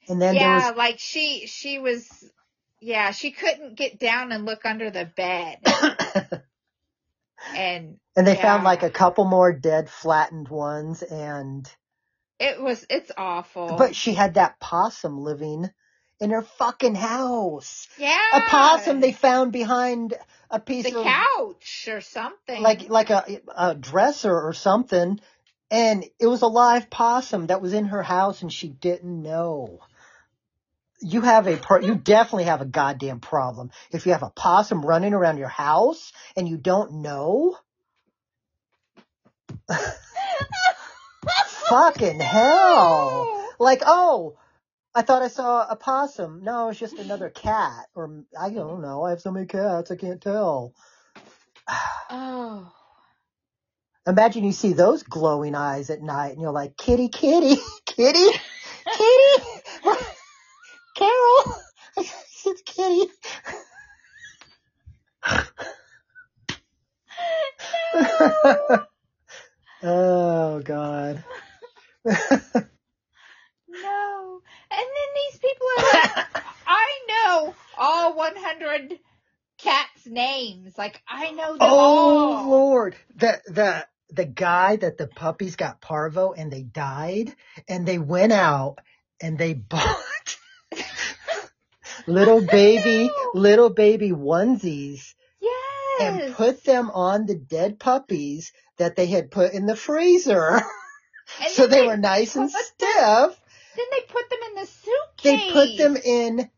And 0.09 0.21
then 0.21 0.35
yeah, 0.35 0.61
there 0.61 0.77
like 0.77 0.99
she 0.99 1.47
she 1.47 1.79
was 1.79 2.09
yeah, 2.81 3.13
she 3.13 3.31
couldn't 3.31 3.77
get 3.77 3.99
down 3.99 4.33
and 4.33 4.45
look 4.45 4.65
under 4.65 4.91
the 4.91 5.07
bed. 5.07 5.59
and 7.57 7.97
and 8.17 8.27
they 8.27 8.35
found 8.37 8.65
like 8.65 8.83
a 8.83 8.91
couple 8.91 9.25
more 9.25 9.53
dead 9.53 9.89
flattened 9.89 10.49
ones, 10.49 11.03
and 11.03 11.71
it 12.39 12.61
was 12.61 12.85
it's 12.91 13.11
awful. 13.17 13.77
but 13.79 13.97
she 13.97 14.15
had 14.15 14.35
that 14.35 14.61
possum 14.61 15.19
living 15.19 15.71
in 16.21 16.31
her 16.31 16.43
fucking 16.43 16.95
house. 16.95 17.89
yeah. 17.99 18.19
A 18.35 18.41
possum 18.43 19.01
they 19.01 19.13
found 19.13 19.53
behind 19.53 20.15
a 20.51 20.61
piece 20.61 20.85
the 20.91 20.99
of 20.99 21.05
couch 21.05 21.89
or 21.91 22.01
something. 22.01 22.63
like 22.63 22.89
like 22.89 23.11
a 23.11 23.41
a 23.57 23.75
dresser 23.75 24.35
or 24.35 24.53
something 24.53 25.21
and 25.71 26.05
it 26.21 26.27
was 26.27 26.43
a 26.43 26.47
live 26.47 26.91
possum 26.91 27.49
that 27.49 27.61
was 27.63 27.73
in 27.73 27.87
her 27.87 28.03
house 28.03 28.43
and 28.43 28.53
she 28.53 28.69
didn't 28.69 29.23
know 29.23 29.81
you 31.05 31.21
have 31.21 31.47
a 31.47 31.57
pro- 31.57 31.81
you 31.81 31.95
definitely 31.95 32.45
have 32.45 32.63
a 32.63 32.67
goddamn 32.67 33.21
problem. 33.21 33.71
If 33.91 34.07
you 34.07 34.13
have 34.13 34.23
a 34.23 34.31
possum 34.31 34.85
running 34.85 35.13
around 35.13 35.37
your 35.37 35.49
house 35.49 36.13
and 36.37 36.49
you 36.49 36.57
don't 36.57 37.03
know 37.03 37.57
fucking 41.69 42.21
hell. 42.21 43.41
Like 43.57 43.83
oh 43.87 44.37
i 44.97 45.03
thought 45.03 45.23
i 45.23 45.29
saw 45.29 45.65
a 45.65 45.77
possum. 45.77 46.43
No 46.43 46.71
it's 46.71 46.79
just 46.79 46.99
another 46.99 47.31
cat 47.35 47.87
or 47.95 48.25
i 48.39 48.51
don't 48.51 48.83
know. 48.83 49.05
I 49.05 49.11
have 49.11 49.21
so 49.21 49.31
many 49.31 49.47
cats 49.47 49.93
i 49.93 49.97
can't 49.97 50.21
tell. 50.21 50.75
Oh. 52.11 52.73
Imagine 54.07 54.45
you 54.45 54.53
see 54.53 54.73
those 54.73 55.03
glowing 55.05 55.55
eyes 55.55 55.89
at 55.89 56.03
night 56.03 56.33
and 56.33 56.41
you're 56.43 56.53
like, 56.53 56.77
kitty, 56.77 57.09
kitty, 57.09 57.57
kitty, 57.87 58.27
kitty, 58.99 59.45
Carol, 60.95 61.57
it's 61.97 62.63
kitty. 62.67 63.11
oh 69.83 70.61
God. 70.65 71.25
No. 73.83 74.41
And 74.71 74.81
then 74.81 75.11
these 75.15 75.41
people 75.41 75.67
are 75.79 76.01
like, 76.01 76.45
I 76.67 77.01
know 77.09 77.55
all 77.77 78.17
100 78.17 78.99
cats' 79.59 80.07
names. 80.07 80.77
Like, 80.79 81.03
I 81.09 81.31
know 81.33 81.53
them 81.55 81.61
oh 81.63 81.77
all. 81.79 82.51
Lord. 82.51 82.97
The, 83.17 83.41
the, 83.47 83.87
the 84.11 84.25
guy 84.25 84.77
that 84.77 84.99
the 84.99 85.09
puppies 85.09 85.57
got 85.57 85.81
parvo 85.81 86.33
and 86.33 86.53
they 86.53 86.63
died 86.63 87.35
and 87.69 87.87
they 87.87 87.99
went 87.99 88.33
out 88.33 88.79
and 89.21 89.39
they 89.39 89.55
bought 89.55 90.37
little 92.07 92.41
baby, 92.47 93.11
little 93.35 93.71
baby 93.71 94.11
onesies 94.11 95.15
Yes. 95.41 96.01
and 96.01 96.35
put 96.35 96.65
them 96.65 96.91
on 96.91 97.27
the 97.27 97.35
dead 97.37 97.79
puppies 97.79 98.53
that 98.79 98.97
they 98.97 99.07
had 99.07 99.31
put 99.31 99.53
in 99.53 99.67
the 99.67 99.77
freezer. 99.77 100.61
So 101.49 101.67
then 101.67 101.71
they 101.81 101.87
were 101.87 101.97
nice 101.97 102.37
and 102.37 102.53
put 102.53 102.65
stiff. 102.65 103.41
Then 103.77 103.87
they 103.91 104.01
put 104.09 104.29
them 104.29 104.39
in 104.51 104.55
the 104.61 104.67
suitcase. 104.67 105.23
They 105.23 105.53
put 105.53 105.79
them 105.79 105.97
in 105.97 106.51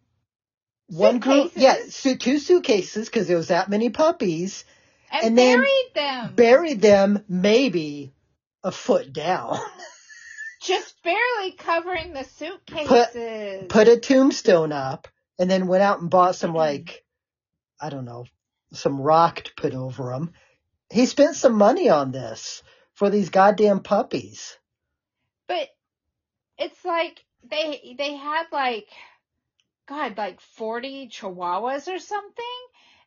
one 0.89 1.21
group, 1.21 1.53
Suitcases? 1.53 1.63
yeah, 1.63 1.77
su- 1.89 2.17
two 2.17 2.39
suitcases 2.41 3.07
because 3.07 3.29
there 3.29 3.37
was 3.37 3.49
that 3.49 3.71
many 3.71 3.91
puppies. 3.91 4.65
and, 5.13 5.25
and 5.29 5.39
then 5.39 5.59
buried 5.61 5.95
them. 5.95 6.35
Buried 6.35 6.81
them 6.83 7.25
maybe 7.29 8.13
a 8.65 8.73
foot 8.73 9.13
down. 9.13 9.57
just 10.63 11.01
barely 11.05 11.53
covering 11.53 12.13
the 12.13 12.25
suitcases. 12.25 13.67
Put 13.69 13.89
a 13.89 13.99
tombstone 13.99 14.73
up 14.73 15.07
and 15.39 15.51
then 15.51 15.67
went 15.67 15.83
out 15.83 16.01
and 16.01 16.11
bought 16.11 16.37
some 16.37 16.51
mm-hmm. 16.51 16.59
like, 16.59 17.05
I 17.81 17.91
don't 17.91 18.05
know, 18.05 18.25
some 18.73 19.01
rock 19.01 19.43
to 19.43 19.55
put 19.57 19.75
over 19.75 20.11
them. 20.11 20.33
He 20.91 21.07
spent 21.07 21.37
some 21.37 21.55
money 21.55 21.89
on 21.89 22.13
this 22.13 22.63
for 22.95 23.11
these 23.11 23.31
goddamn 23.31 23.81
puppies. 23.81 24.57
but 25.49 25.69
it's 26.59 26.85
like 26.85 27.25
they 27.49 27.95
they 27.99 28.15
had 28.17 28.45
like 28.53 28.89
God, 29.89 30.17
like 30.17 30.41
forty 30.41 31.09
chihuahuas 31.09 31.89
or 31.89 31.99
something. 31.99 32.45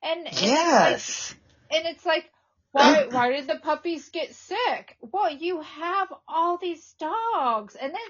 And 0.01 0.27
Yes. 0.41 1.36
like, 1.71 1.77
and 1.80 1.88
it's 1.95 2.05
like 2.05 2.30
why 2.71 3.07
why 3.11 3.32
did 3.32 3.47
the 3.47 3.59
puppies 3.59 4.09
get 4.09 4.34
sick? 4.36 4.97
Well, 5.01 5.32
you 5.32 5.61
have 5.61 6.13
all 6.27 6.57
these 6.57 6.95
dogs 6.99 7.75
and 7.75 7.93
then 7.93 8.01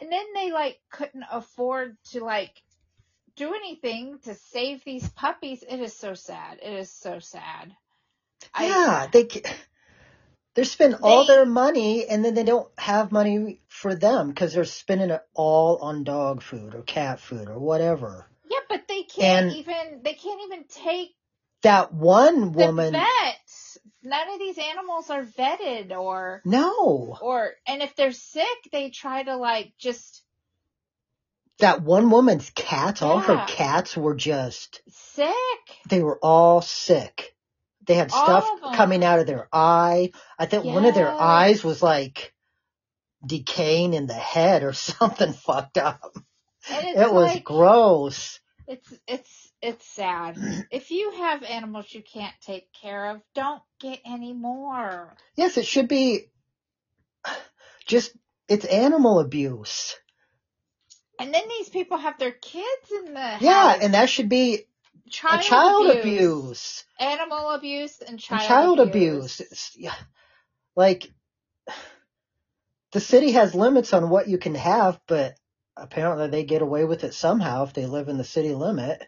and 0.00 0.12
then 0.12 0.26
they 0.34 0.52
like 0.52 0.78
couldn't 0.90 1.24
afford 1.30 1.96
to 2.10 2.24
like 2.24 2.62
do 3.36 3.54
anything 3.54 4.18
to 4.24 4.34
save 4.34 4.82
these 4.84 5.08
puppies. 5.10 5.62
It 5.62 5.80
is 5.80 5.94
so 5.94 6.14
sad. 6.14 6.58
It 6.62 6.72
is 6.72 6.90
so 6.90 7.18
sad. 7.18 7.74
I- 8.54 8.66
Yeah, 8.66 9.06
they 9.12 9.28
c- 9.28 9.42
they're 10.54 10.64
spending 10.64 11.00
all 11.02 11.26
their 11.26 11.44
money 11.46 12.06
and 12.06 12.24
then 12.24 12.34
they 12.34 12.44
don't 12.44 12.68
have 12.78 13.12
money 13.12 13.60
for 13.68 13.94
them 13.94 14.28
because 14.28 14.54
they're 14.54 14.64
spending 14.64 15.10
it 15.10 15.22
all 15.34 15.76
on 15.78 16.04
dog 16.04 16.42
food 16.42 16.74
or 16.74 16.82
cat 16.82 17.20
food 17.20 17.48
or 17.48 17.58
whatever. 17.58 18.26
Yeah, 18.48 18.60
but 18.68 18.88
they 18.88 19.02
can't 19.02 19.46
And- 19.48 19.56
even 19.56 20.00
they 20.02 20.14
can't 20.14 20.40
even 20.44 20.64
take 20.64 21.14
That 21.62 21.92
one 21.92 22.52
the 22.52 22.66
woman, 22.66 22.92
vet. 22.92 23.36
None 24.02 24.30
of 24.30 24.38
these 24.38 24.58
animals 24.58 25.10
are 25.10 25.24
vetted 25.24 25.90
or 25.90 26.40
no, 26.44 27.18
or 27.20 27.54
and 27.66 27.82
if 27.82 27.96
they're 27.96 28.12
sick, 28.12 28.68
they 28.70 28.90
try 28.90 29.22
to 29.24 29.36
like 29.36 29.72
just 29.78 30.22
that 31.58 31.82
one 31.82 32.10
woman's 32.10 32.50
cats, 32.50 33.02
all 33.02 33.18
her 33.18 33.44
cats 33.48 33.96
were 33.96 34.14
just, 34.14 34.82
sick. 34.88 35.34
they 35.88 36.02
were 36.02 36.18
all 36.22 36.60
sick. 36.60 37.34
They 37.86 37.94
had 37.94 38.10
All 38.12 38.24
stuff 38.24 38.74
coming 38.74 39.04
out 39.04 39.20
of 39.20 39.26
their 39.26 39.48
eye. 39.52 40.10
I 40.38 40.46
think 40.46 40.64
one 40.64 40.84
of 40.84 40.94
their 40.94 41.10
eyes 41.10 41.62
was 41.62 41.82
like 41.82 42.34
decaying 43.24 43.94
in 43.94 44.06
the 44.06 44.14
head 44.14 44.64
or 44.64 44.72
something 44.72 45.32
fucked 45.32 45.78
up. 45.78 46.16
It 46.68 47.12
was 47.12 47.38
gross. 47.44 48.40
it's 48.66 48.92
it's 49.06 49.52
it's 49.62 49.86
sad. 49.86 50.36
if 50.70 50.90
you 50.90 51.12
have 51.12 51.42
animals 51.42 51.86
you 51.90 52.02
can't 52.02 52.34
take 52.42 52.72
care 52.72 53.10
of, 53.10 53.20
don't 53.34 53.62
get 53.80 54.00
any 54.04 54.32
more. 54.32 55.14
Yes, 55.36 55.56
it 55.56 55.66
should 55.66 55.88
be 55.88 56.26
just, 57.86 58.12
it's 58.48 58.64
animal 58.64 59.20
abuse. 59.20 59.94
And 61.18 61.32
then 61.32 61.48
these 61.48 61.68
people 61.68 61.96
have 61.96 62.18
their 62.18 62.32
kids 62.32 62.90
in 63.06 63.14
the 63.14 63.38
Yeah, 63.40 63.78
and 63.80 63.94
that 63.94 64.10
should 64.10 64.28
be 64.28 64.64
child, 65.10 65.42
child 65.42 65.86
abuse, 65.90 65.98
abuse. 65.98 66.84
animal 66.98 67.50
abuse, 67.50 67.98
and 68.00 68.10
And 68.10 68.20
child, 68.20 68.48
child 68.48 68.80
abuse. 68.80 69.76
Yeah, 69.76 69.94
like, 70.74 71.10
the 72.92 73.00
city 73.00 73.32
has 73.32 73.54
limits 73.54 73.92
on 73.92 74.10
what 74.10 74.28
you 74.28 74.38
can 74.38 74.54
have, 74.54 75.00
but 75.06 75.36
apparently 75.76 76.28
they 76.28 76.44
get 76.44 76.62
away 76.62 76.84
with 76.84 77.04
it 77.04 77.14
somehow 77.14 77.64
if 77.64 77.72
they 77.72 77.86
live 77.86 78.08
in 78.08 78.18
the 78.18 78.24
city 78.24 78.54
limit. 78.54 79.06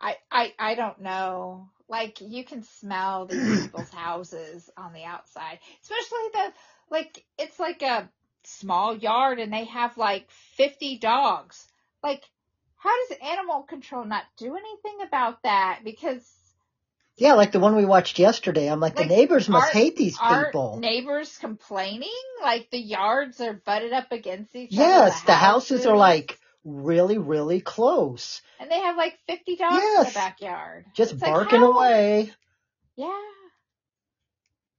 I, 0.00 0.16
I, 0.30 0.54
I 0.58 0.74
don't 0.74 1.00
know. 1.00 1.68
Like 1.88 2.20
you 2.20 2.44
can 2.44 2.62
smell 2.62 3.26
these 3.26 3.50
people's 3.56 3.90
houses 3.90 4.70
on 4.76 4.92
the 4.92 5.04
outside, 5.04 5.58
especially 5.82 6.28
the, 6.32 6.52
like, 6.90 7.24
it's 7.38 7.58
like 7.58 7.82
a 7.82 8.08
small 8.44 8.96
yard 8.96 9.38
and 9.38 9.52
they 9.52 9.64
have 9.64 9.96
like 9.96 10.30
50 10.56 10.98
dogs. 10.98 11.66
Like, 12.02 12.22
how 12.76 12.90
does 13.08 13.18
animal 13.22 13.62
control 13.62 14.04
not 14.04 14.24
do 14.36 14.56
anything 14.56 15.06
about 15.06 15.42
that? 15.42 15.80
Because 15.84 16.26
Yeah, 17.16 17.34
like 17.34 17.52
the 17.52 17.60
one 17.60 17.76
we 17.76 17.84
watched 17.84 18.18
yesterday. 18.18 18.66
I'm 18.70 18.80
like, 18.80 18.96
Like, 18.98 19.08
the 19.08 19.14
neighbors 19.14 19.48
must 19.48 19.74
are- 19.74 19.78
hate 19.78 19.96
these 19.96 20.16
are 20.20 20.46
people. 20.46 20.78
neighbors 20.78 21.36
complaining? 21.38 22.08
Like 22.42 22.70
the 22.70 22.78
yards 22.80 23.40
are 23.42 23.52
butted 23.52 23.92
up 23.92 24.10
against 24.12 24.56
each 24.56 24.72
other. 24.72 24.82
Yes, 24.82 25.22
the 25.22 25.34
houses 25.34 25.84
are 25.86 25.96
like 25.96 26.38
really, 26.64 27.18
really 27.18 27.60
close. 27.60 28.40
and 28.58 28.70
they 28.70 28.78
have 28.80 28.96
like 28.96 29.18
50 29.26 29.56
dogs 29.56 29.76
in 29.76 30.04
the 30.04 30.10
backyard. 30.14 30.86
Just 30.94 31.12
It's 31.12 31.20
barking 31.22 31.60
how- 31.60 31.72
away. 31.72 32.32
Yeah. 32.96 33.20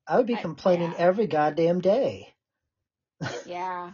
I 0.08 0.18
would 0.18 0.28
be 0.28 0.36
I- 0.36 0.42
complaining 0.42 0.92
yeah. 0.92 0.98
every 0.98 1.28
goddamn 1.28 1.82
day. 1.82 2.34
Yeah. 3.46 3.92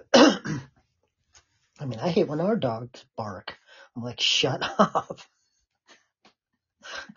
I 0.14 1.86
mean, 1.86 2.00
I 2.00 2.08
hate 2.08 2.28
when 2.28 2.40
our 2.40 2.56
dogs 2.56 3.04
bark. 3.16 3.56
I'm 3.96 4.02
like, 4.02 4.20
shut 4.20 4.62
up. 4.78 5.20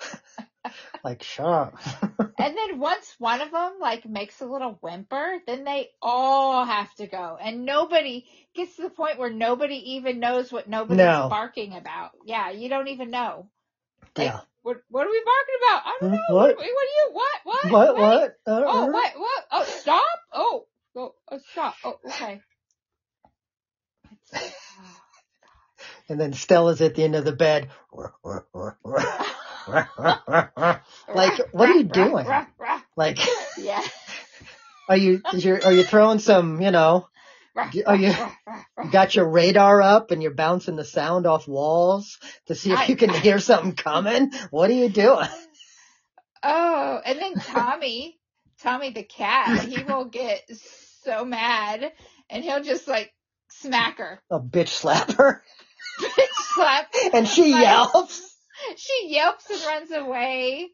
like, 1.03 1.23
shut 1.23 1.45
up. 1.47 1.73
And 2.37 2.57
then 2.57 2.79
once 2.79 3.13
one 3.19 3.41
of 3.41 3.51
them 3.51 3.73
like 3.79 4.05
makes 4.07 4.41
a 4.41 4.45
little 4.45 4.77
whimper, 4.81 5.37
then 5.45 5.63
they 5.63 5.89
all 6.01 6.65
have 6.65 6.93
to 6.95 7.05
go. 7.07 7.37
And 7.39 7.65
nobody 7.65 8.25
gets 8.55 8.75
to 8.77 8.83
the 8.83 8.89
point 8.89 9.19
where 9.19 9.29
nobody 9.31 9.93
even 9.93 10.19
knows 10.19 10.51
what 10.51 10.67
nobody's 10.67 11.05
No. 11.07 11.29
barking 11.29 11.75
about. 11.75 12.11
Yeah, 12.25 12.49
you 12.49 12.67
don't 12.69 12.87
even 12.87 13.11
know. 13.11 13.49
Like, 14.17 14.25
yeah. 14.27 14.39
What 14.63 14.77
what 14.89 15.05
are 15.05 15.11
we 15.11 15.23
barking 15.23 15.55
about? 15.61 15.83
I 15.85 15.99
don't 15.99 16.09
Hmm, 16.09 16.13
know. 16.13 16.35
what? 16.35 16.57
What, 16.57 16.57
what 16.57 16.65
are 16.65 16.65
you 16.65 17.09
what? 17.11 17.39
What? 17.43 17.71
What? 17.71 17.95
Wait. 17.95 18.01
What? 18.01 18.37
Uh, 18.47 18.51
Oh, 18.65 18.85
uh. 18.85 18.91
what? 18.91 19.11
What? 19.17 19.43
Oh, 19.51 19.63
stop. 19.65 20.19
Oh, 20.33 20.65
oh, 20.95 21.13
oh 21.31 21.39
stop. 21.51 21.75
Oh, 21.83 21.99
okay. 22.07 22.41
It's- 24.33 24.53
And 26.09 26.19
then 26.19 26.33
Stella's 26.33 26.81
at 26.81 26.93
the 26.95 27.03
end 27.03 27.15
of 27.15 27.23
the 27.25 27.31
bed. 27.31 27.69
Like, 31.13 31.39
what 31.51 31.69
are 31.69 31.73
you 31.73 31.83
doing? 31.83 32.25
like, 32.97 33.19
Yeah. 33.57 33.81
are 34.89 34.97
you, 34.97 35.21
is 35.33 35.45
your, 35.45 35.63
are 35.63 35.71
you 35.71 35.83
throwing 35.83 36.19
some, 36.19 36.61
you 36.61 36.71
know, 36.71 37.07
Are 37.55 37.69
you- 37.71 38.09
you 38.09 38.89
got 38.91 39.15
your 39.15 39.27
radar 39.29 39.81
up 39.81 40.11
and 40.11 40.21
you're 40.21 40.33
bouncing 40.33 40.75
the 40.75 40.83
sound 40.85 41.25
off 41.25 41.47
walls 41.47 42.17
to 42.47 42.55
see 42.55 42.71
if 42.71 42.89
you 42.89 42.95
can 42.95 43.09
hear 43.09 43.39
something 43.39 43.73
coming? 43.73 44.31
What 44.49 44.69
are 44.69 44.73
you 44.73 44.89
doing? 44.89 45.27
Oh, 46.43 46.99
and 47.05 47.19
then 47.19 47.35
Tommy, 47.35 48.19
Tommy 48.61 48.91
the 48.91 49.03
cat, 49.03 49.63
he 49.65 49.83
will 49.83 50.05
get 50.05 50.41
so 51.03 51.25
mad 51.25 51.91
and 52.29 52.43
he'll 52.43 52.63
just 52.63 52.87
like 52.87 53.11
smack 53.49 53.97
her, 53.99 54.21
A 54.31 54.39
bitch 54.39 54.69
slapper. 54.81 55.41
bitch 56.01 56.53
slap. 56.55 56.93
And 57.13 57.27
she 57.27 57.51
Like, 57.53 57.63
yelps. 57.63 58.35
She 58.77 59.07
yelps 59.09 59.49
and 59.49 59.61
runs 59.63 59.91
away. 59.91 60.69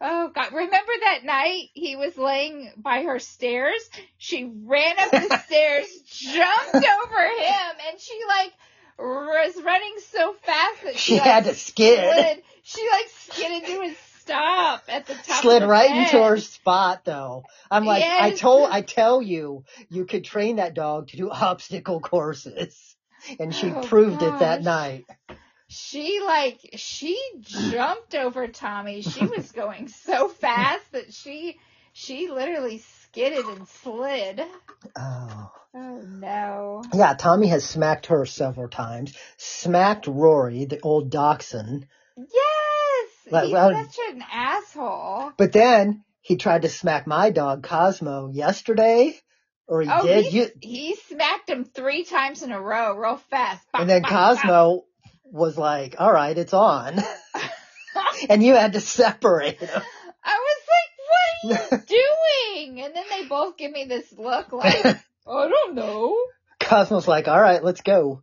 Oh 0.00 0.30
God! 0.34 0.52
Remember 0.52 0.92
that 1.00 1.20
night 1.24 1.68
he 1.72 1.96
was 1.96 2.16
laying 2.18 2.70
by 2.76 3.02
her 3.04 3.18
stairs? 3.18 3.88
She 4.18 4.44
ran 4.64 4.96
up 4.98 5.10
the 5.10 5.38
stairs, 5.46 5.86
jumped 6.06 6.74
over 6.74 7.22
him, 7.22 7.76
and 7.90 7.98
she 8.00 8.20
like 8.28 8.52
was 8.98 9.62
running 9.64 9.94
so 10.12 10.34
fast 10.42 10.82
that 10.84 10.96
she, 10.98 11.12
She 11.14 11.18
like, 11.18 11.22
had 11.24 11.44
to 11.44 11.54
skid. 11.54 11.98
slid. 12.14 12.42
She 12.62 12.88
like 12.90 13.08
skidded 13.08 13.66
to 13.68 13.80
a 13.82 13.94
stop 14.26 14.82
at 14.88 15.06
the 15.06 15.14
top. 15.14 15.42
Slid 15.42 15.62
the 15.62 15.68
right 15.68 15.88
bed. 15.88 16.12
into 16.12 16.22
her 16.24 16.36
spot 16.38 17.04
though. 17.04 17.44
I'm 17.70 17.84
like, 17.84 18.04
I 18.04 18.32
told, 18.32 18.68
I 18.70 18.82
tell 18.82 19.22
you, 19.22 19.64
you 19.88 20.04
could 20.04 20.24
train 20.24 20.56
that 20.56 20.74
dog 20.74 21.08
to 21.08 21.16
do 21.16 21.30
obstacle 21.32 22.00
courses. 22.00 22.96
And 23.40 23.54
she 23.54 23.68
Oh, 23.70 23.82
proved 23.82 24.22
it 24.22 24.38
that 24.38 24.62
night. 24.62 25.06
She 25.68 26.20
like 26.24 26.60
she 26.76 27.18
jumped 27.40 28.14
over 28.14 28.46
Tommy. 28.46 29.02
She 29.02 29.26
was 29.36 29.50
going 29.52 29.88
so 29.88 30.28
fast 30.28 30.92
that 30.92 31.12
she 31.12 31.58
she 31.92 32.28
literally 32.28 32.78
skidded 33.02 33.46
and 33.46 33.66
slid. 33.66 34.42
Oh. 34.96 35.50
Oh 35.74 36.00
no. 36.06 36.82
Yeah, 36.94 37.14
Tommy 37.14 37.48
has 37.48 37.64
smacked 37.68 38.06
her 38.06 38.24
several 38.26 38.68
times. 38.68 39.14
Smacked 39.38 40.06
Rory, 40.06 40.64
the 40.66 40.80
old 40.82 41.10
dachshund. 41.10 41.86
Yes, 42.16 42.28
Well, 42.28 42.45
he's 43.26 43.52
well- 43.52 43.84
such 43.84 43.98
an 44.10 44.24
asshole. 44.32 45.32
But 45.36 45.52
then 45.52 46.04
he 46.20 46.36
tried 46.36 46.62
to 46.62 46.68
smack 46.68 47.06
my 47.06 47.30
dog 47.30 47.62
Cosmo 47.62 48.30
yesterday, 48.32 49.14
or 49.68 49.82
he 49.82 49.88
oh, 49.90 50.02
did. 50.02 50.24
he, 50.26 50.38
You, 50.38 50.50
he 50.60 50.96
smacked 51.08 51.48
him 51.48 51.64
three 51.64 52.04
times 52.04 52.42
in 52.42 52.52
a 52.52 52.60
row, 52.60 52.96
real 52.96 53.16
fast. 53.30 53.66
Bop, 53.72 53.82
and 53.82 53.90
then 53.90 54.02
bop, 54.02 54.10
bop. 54.10 54.36
Cosmo 54.38 54.84
was 55.24 55.58
like, 55.58 55.96
"All 55.98 56.12
right, 56.12 56.36
it's 56.36 56.54
on," 56.54 56.98
and 58.28 58.42
you 58.42 58.54
had 58.54 58.72
to 58.74 58.80
separate 58.80 59.58
him. 59.58 59.82
I 60.24 60.38
was 60.38 60.62
like, 60.72 61.60
"What 61.60 61.72
are 61.72 61.76
you 61.78 61.84
doing?" 62.66 62.80
And 62.82 62.94
then 62.94 63.04
they 63.10 63.26
both 63.26 63.56
give 63.56 63.70
me 63.70 63.84
this 63.84 64.12
look 64.16 64.52
like, 64.52 64.84
"I 64.84 64.98
don't 65.26 65.74
know." 65.74 66.16
Cosmo's 66.60 67.08
like, 67.08 67.28
"All 67.28 67.40
right, 67.40 67.62
let's 67.62 67.82
go." 67.82 68.22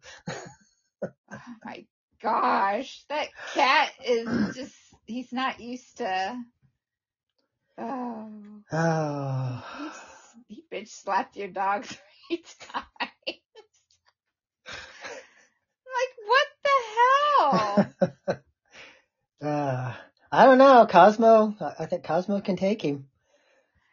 Oh 1.04 1.10
my 1.66 1.86
gosh, 2.22 3.04
that 3.10 3.28
cat 3.54 3.92
is 4.06 4.28
just, 4.56 4.76
he's 5.06 5.32
not 5.32 5.60
used 5.60 5.98
to, 5.98 6.38
oh, 7.78 8.30
Oh, 8.72 9.94
he, 10.48 10.64
bitch 10.72 10.90
slapped 10.90 11.36
your 11.36 11.50
dog 11.50 11.86
three 12.30 12.44
times. 12.72 12.88
like, 15.86 16.14
what 16.26 16.48
the 16.64 16.70
hell? 18.30 18.40
uh, 19.52 19.94
I 20.32 20.46
don't 20.46 20.58
know, 20.58 20.88
Cosmo. 20.90 21.56
I- 21.80 21.86
think 21.86 22.04
Cosmo 22.04 22.42
can 22.42 22.56
take 22.56 22.82
him. 22.82 23.08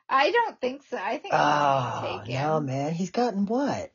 I 0.09 0.31
don't 0.33 0.61
think 0.61 0.83
so. 0.91 0.97
I 0.97 1.19
think 1.19 1.35
Oh, 1.35 1.37
I'll 1.39 2.03
take 2.23 2.33
him. 2.33 2.43
no, 2.43 2.61
man. 2.61 2.93
He's 2.95 3.11
gotten 3.13 3.47
what? 3.47 3.93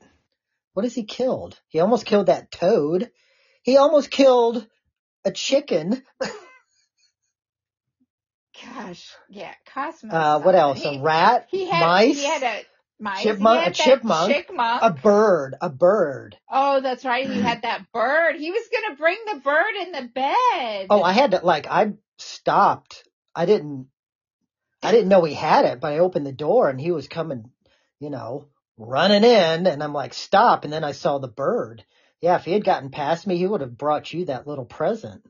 What 0.74 0.84
has 0.86 0.94
he 0.96 1.04
killed? 1.04 1.60
He 1.68 1.80
almost 1.80 2.06
killed 2.06 2.28
that 2.28 2.52
toad. 2.52 3.12
He 3.64 3.78
almost 3.78 4.12
killed 4.12 4.66
a 5.26 5.32
chicken. 5.32 6.04
Gosh, 8.74 9.14
yeah, 9.30 9.54
Cosmo. 9.74 10.14
Uh, 10.14 10.40
what 10.40 10.56
else? 10.56 10.82
He, 10.82 10.98
a 10.98 11.02
rat? 11.02 11.48
he 11.52 11.66
had, 11.70 11.86
mice? 11.86 12.18
He 12.18 12.26
had 12.26 12.44
a 12.44 12.62
mice. 13.00 13.24
Chipmunk- 13.24 13.68
a 13.68 13.72
chipmunk, 13.72 14.34
Chipmunk. 14.34 14.82
a 14.82 14.92
bird. 14.92 15.56
A 15.62 15.70
bird. 15.70 16.38
oh, 16.50 16.82
that's 16.82 17.06
right. 17.06 17.30
He 17.30 17.42
had 17.42 17.62
that 17.64 17.92
bird. 17.92 18.36
He 18.38 18.52
was 18.52 18.64
gonna 18.72 18.96
bring 18.96 19.18
the 19.34 19.40
bird 19.40 19.76
in 19.82 19.92
the 19.92 20.10
bed. 20.14 20.88
Oh, 20.90 21.02
I 21.04 21.12
had 21.14 21.32
to, 21.32 21.42
like, 21.44 21.68
I 21.68 21.94
stopped. 22.18 23.04
I 23.36 23.46
didn't, 23.46 23.88
I 24.82 24.92
didn't 24.92 25.10
know 25.10 25.24
he 25.24 25.34
had 25.34 25.66
it, 25.66 25.80
but 25.80 25.92
I 25.92 26.00
opened 26.00 26.26
the 26.26 26.32
door 26.32 26.70
and 26.70 26.80
he 26.80 26.92
was 26.92 27.08
coming, 27.08 27.52
you 28.00 28.10
know, 28.10 28.48
running 28.78 29.24
in 29.24 29.68
and 29.68 29.84
I'm 29.84 29.94
like, 29.94 30.14
stop. 30.14 30.64
And 30.64 30.72
then 30.72 30.84
I 30.84 30.94
saw 30.94 31.18
the 31.18 31.28
bird. 31.28 31.84
Yeah, 32.22 32.38
if 32.38 32.46
he 32.46 32.54
had 32.54 32.64
gotten 32.64 32.90
past 32.92 33.28
me, 33.28 33.38
he 33.38 33.46
would 33.46 33.62
have 33.62 33.78
brought 33.78 34.14
you 34.14 34.26
that 34.26 34.48
little 34.48 34.66
present. 34.66 35.24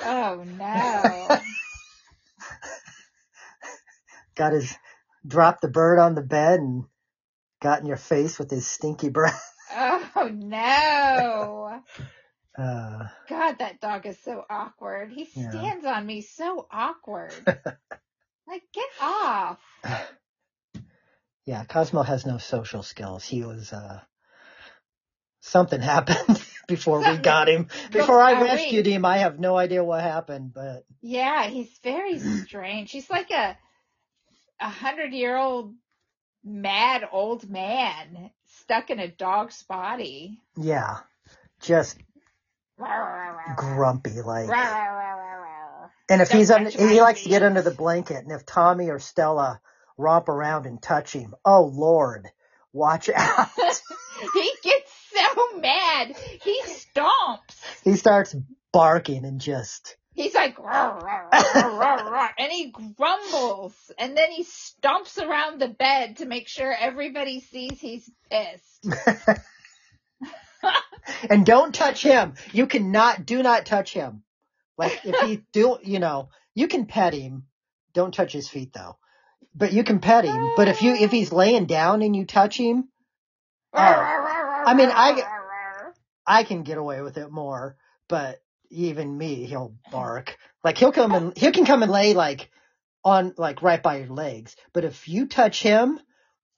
Oh 0.00 0.44
no. 0.56 1.38
got 4.36 4.52
his 4.52 4.74
dropped 5.26 5.62
the 5.62 5.68
bird 5.68 5.98
on 5.98 6.14
the 6.14 6.22
bed 6.22 6.60
and 6.60 6.84
got 7.60 7.80
in 7.80 7.86
your 7.86 7.96
face 7.96 8.38
with 8.38 8.50
his 8.50 8.66
stinky 8.66 9.08
breath. 9.10 9.44
Oh 10.16 10.30
no. 10.34 11.80
Uh, 12.58 13.06
God, 13.28 13.58
that 13.58 13.80
dog 13.80 14.06
is 14.06 14.18
so 14.24 14.42
awkward. 14.50 15.12
He 15.12 15.26
Yeah. 15.34 15.50
stands 15.50 15.84
on 15.84 16.06
me 16.06 16.22
so 16.22 16.66
awkward. 16.70 17.30
like, 17.46 18.62
get 18.72 18.88
off. 19.00 19.58
yeah, 21.44 21.64
Cosmo 21.64 22.02
has 22.02 22.26
no 22.26 22.38
social 22.38 22.82
skills. 22.82 23.24
He 23.24 23.42
was 23.44 23.72
uh 23.72 24.00
something 25.40 25.80
happened 25.80 26.42
before 26.68 27.00
we 27.00 27.16
got 27.22 27.48
him. 27.48 27.66
Before 27.90 28.20
I 28.20 28.40
rescued 28.40 28.86
him, 28.86 29.04
I 29.04 29.18
have 29.18 29.40
no 29.40 29.56
idea 29.56 29.82
what 29.82 30.02
happened, 30.02 30.54
but 30.54 30.84
Yeah, 31.02 31.48
he's 31.48 31.70
very 31.82 32.18
strange. 32.46 32.92
He's 32.92 33.10
like 33.10 33.32
a 33.32 33.58
a 34.60 34.68
hundred 34.68 35.12
year 35.12 35.36
old 35.36 35.74
mad 36.44 37.08
old 37.10 37.48
man 37.50 38.30
stuck 38.60 38.90
in 38.90 39.00
a 39.00 39.08
dog's 39.08 39.62
body. 39.64 40.40
yeah, 40.56 40.98
just 41.60 41.96
Grumpy. 43.56 44.20
like. 44.22 44.48
And 46.10 46.22
if 46.22 46.30
Don't 46.30 46.38
he's 46.38 46.50
under, 46.50 46.70
he 46.70 47.00
likes 47.02 47.22
to 47.24 47.28
get 47.28 47.42
under 47.42 47.60
the 47.60 47.70
blanket, 47.70 48.16
and 48.24 48.32
if 48.32 48.46
Tommy 48.46 48.88
or 48.88 48.98
Stella 48.98 49.60
romp 49.98 50.28
around 50.28 50.64
and 50.66 50.80
touch 50.80 51.12
him, 51.12 51.34
oh 51.44 51.64
Lord, 51.64 52.28
watch 52.72 53.10
out. 53.14 53.48
he 54.32 54.52
gets 54.62 54.87
so 55.34 55.58
mad. 55.58 56.16
He 56.42 56.62
stomps. 56.64 57.82
he 57.84 57.96
starts 57.96 58.34
barking 58.72 59.24
and 59.24 59.40
just 59.40 59.96
He's 60.18 60.34
like, 60.34 60.58
"Roar, 60.58 60.98
roar, 61.00 61.30
roar, 61.54 61.78
roar, 61.78 62.12
roar," 62.12 62.30
and 62.38 62.50
he 62.50 62.74
grumbles, 62.96 63.72
and 63.96 64.16
then 64.16 64.32
he 64.32 64.42
stomps 64.42 65.16
around 65.16 65.60
the 65.60 65.68
bed 65.68 66.16
to 66.16 66.26
make 66.26 66.48
sure 66.48 66.74
everybody 66.74 67.38
sees 67.38 67.80
he's 67.80 68.10
pissed. 68.28 68.88
and 71.30 71.46
don't 71.46 71.72
touch 71.72 72.02
him. 72.02 72.34
You 72.52 72.66
cannot, 72.66 73.26
do 73.26 73.44
not 73.44 73.64
touch 73.64 73.92
him. 73.92 74.24
Like 74.76 75.00
if 75.04 75.20
he 75.20 75.36
do, 75.52 75.78
you 75.84 76.00
know, 76.00 76.30
you 76.52 76.66
can 76.66 76.86
pet 76.86 77.14
him. 77.14 77.44
Don't 77.94 78.12
touch 78.12 78.32
his 78.32 78.48
feet 78.48 78.72
though. 78.72 78.96
But 79.54 79.72
you 79.72 79.84
can 79.84 80.00
pet 80.00 80.24
him. 80.24 80.50
But 80.56 80.66
if 80.66 80.82
you, 80.82 80.94
if 80.94 81.12
he's 81.12 81.30
laying 81.30 81.66
down 81.66 82.02
and 82.02 82.14
you 82.14 82.26
touch 82.26 82.56
him, 82.56 82.88
oh. 83.72 84.47
I 84.68 84.74
mean, 84.74 84.90
I- 84.92 85.22
I 86.26 86.44
can 86.44 86.62
get 86.62 86.78
away 86.78 87.00
with 87.02 87.16
it 87.16 87.30
more. 87.30 87.76
But 88.08 88.40
even 88.70 89.16
me, 89.16 89.44
he'll 89.46 89.74
bark. 89.90 90.36
Like 90.64 90.78
he'll 90.78 90.92
come 90.92 91.14
and 91.14 91.36
he 91.36 91.50
can 91.52 91.64
come 91.64 91.82
and 91.82 91.90
lay 91.92 92.14
like 92.14 92.50
on 93.04 93.34
like 93.36 93.62
right 93.62 93.82
by 93.82 93.98
your 93.98 94.08
legs. 94.08 94.56
But 94.72 94.84
if 94.84 95.08
you 95.08 95.26
touch 95.26 95.62
him, 95.62 95.98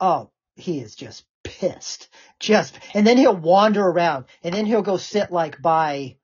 oh, 0.00 0.30
he 0.56 0.80
is 0.80 0.94
just 0.94 1.24
pissed. 1.44 2.08
Just 2.38 2.78
and 2.94 3.06
then 3.06 3.16
he'll 3.16 3.36
wander 3.36 3.82
around 3.82 4.26
and 4.42 4.54
then 4.54 4.66
he'll 4.66 4.82
go 4.82 4.96
sit 4.96 5.30
like 5.30 5.60
by 5.62 6.16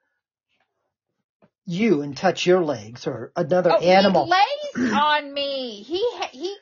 you 1.64 2.02
and 2.02 2.16
touch 2.16 2.46
your 2.46 2.62
legs 2.64 3.06
or 3.06 3.32
another 3.36 3.72
Oh, 3.72 3.80
animal. 3.80 4.24
He 4.26 4.30
lays 4.82 4.92
on 4.92 5.32
me. 5.32 5.82
He 5.82 6.04
he 6.32 6.56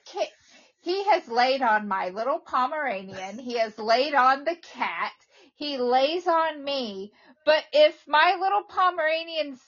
he 0.85 1.05
has 1.05 1.27
laid 1.29 1.63
on 1.63 1.89
my 1.89 2.11
little 2.11 2.39
Pomeranian. 2.39 3.39
He 3.39 3.59
has 3.59 3.77
laid 3.79 4.15
on 4.15 4.45
the 4.45 4.57
cat. 4.75 5.13
He 5.57 5.79
lays 5.79 6.27
on 6.27 6.63
me. 6.63 7.13
But 7.47 7.65
if 7.73 7.95
my 8.07 8.37
little 8.39 8.63
Pomeranian's 8.65 9.61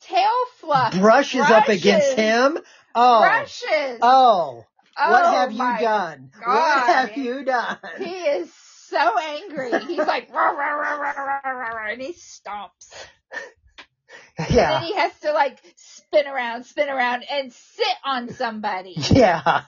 tail 0.00 0.30
fluff 0.56 0.98
brushes 0.98 1.42
up 1.42 1.68
against 1.68 2.12
him. 2.12 2.58
Oh, 2.94 3.20
brushes, 3.20 3.98
oh, 4.02 4.64
what 4.96 5.24
oh 5.24 5.30
have 5.32 5.52
you 5.52 5.58
done? 5.58 6.30
What 6.42 6.86
have 6.86 7.16
you 7.16 7.44
done? 7.44 7.78
He 7.98 8.10
is 8.10 8.52
so 8.88 9.18
angry. 9.18 9.70
He's 9.86 9.98
like, 9.98 10.32
"Rah, 10.32 10.50
rah, 10.50 10.74
rah, 10.74 10.96
rah, 10.96 11.12
rah, 11.12 11.50
rah, 11.50 11.68
rah," 11.68 11.90
and 11.92 12.02
he 12.02 12.12
stomps. 12.12 12.92
And 14.38 14.48
then 14.48 14.82
he 14.82 14.94
has 14.94 15.12
to 15.20 15.32
like 15.32 15.58
spin 15.76 16.26
around, 16.26 16.64
spin 16.64 16.88
around, 16.88 17.24
and 17.30 17.52
sit 17.52 17.96
on 18.04 18.32
somebody. 18.32 18.94
yeah. 19.10 19.62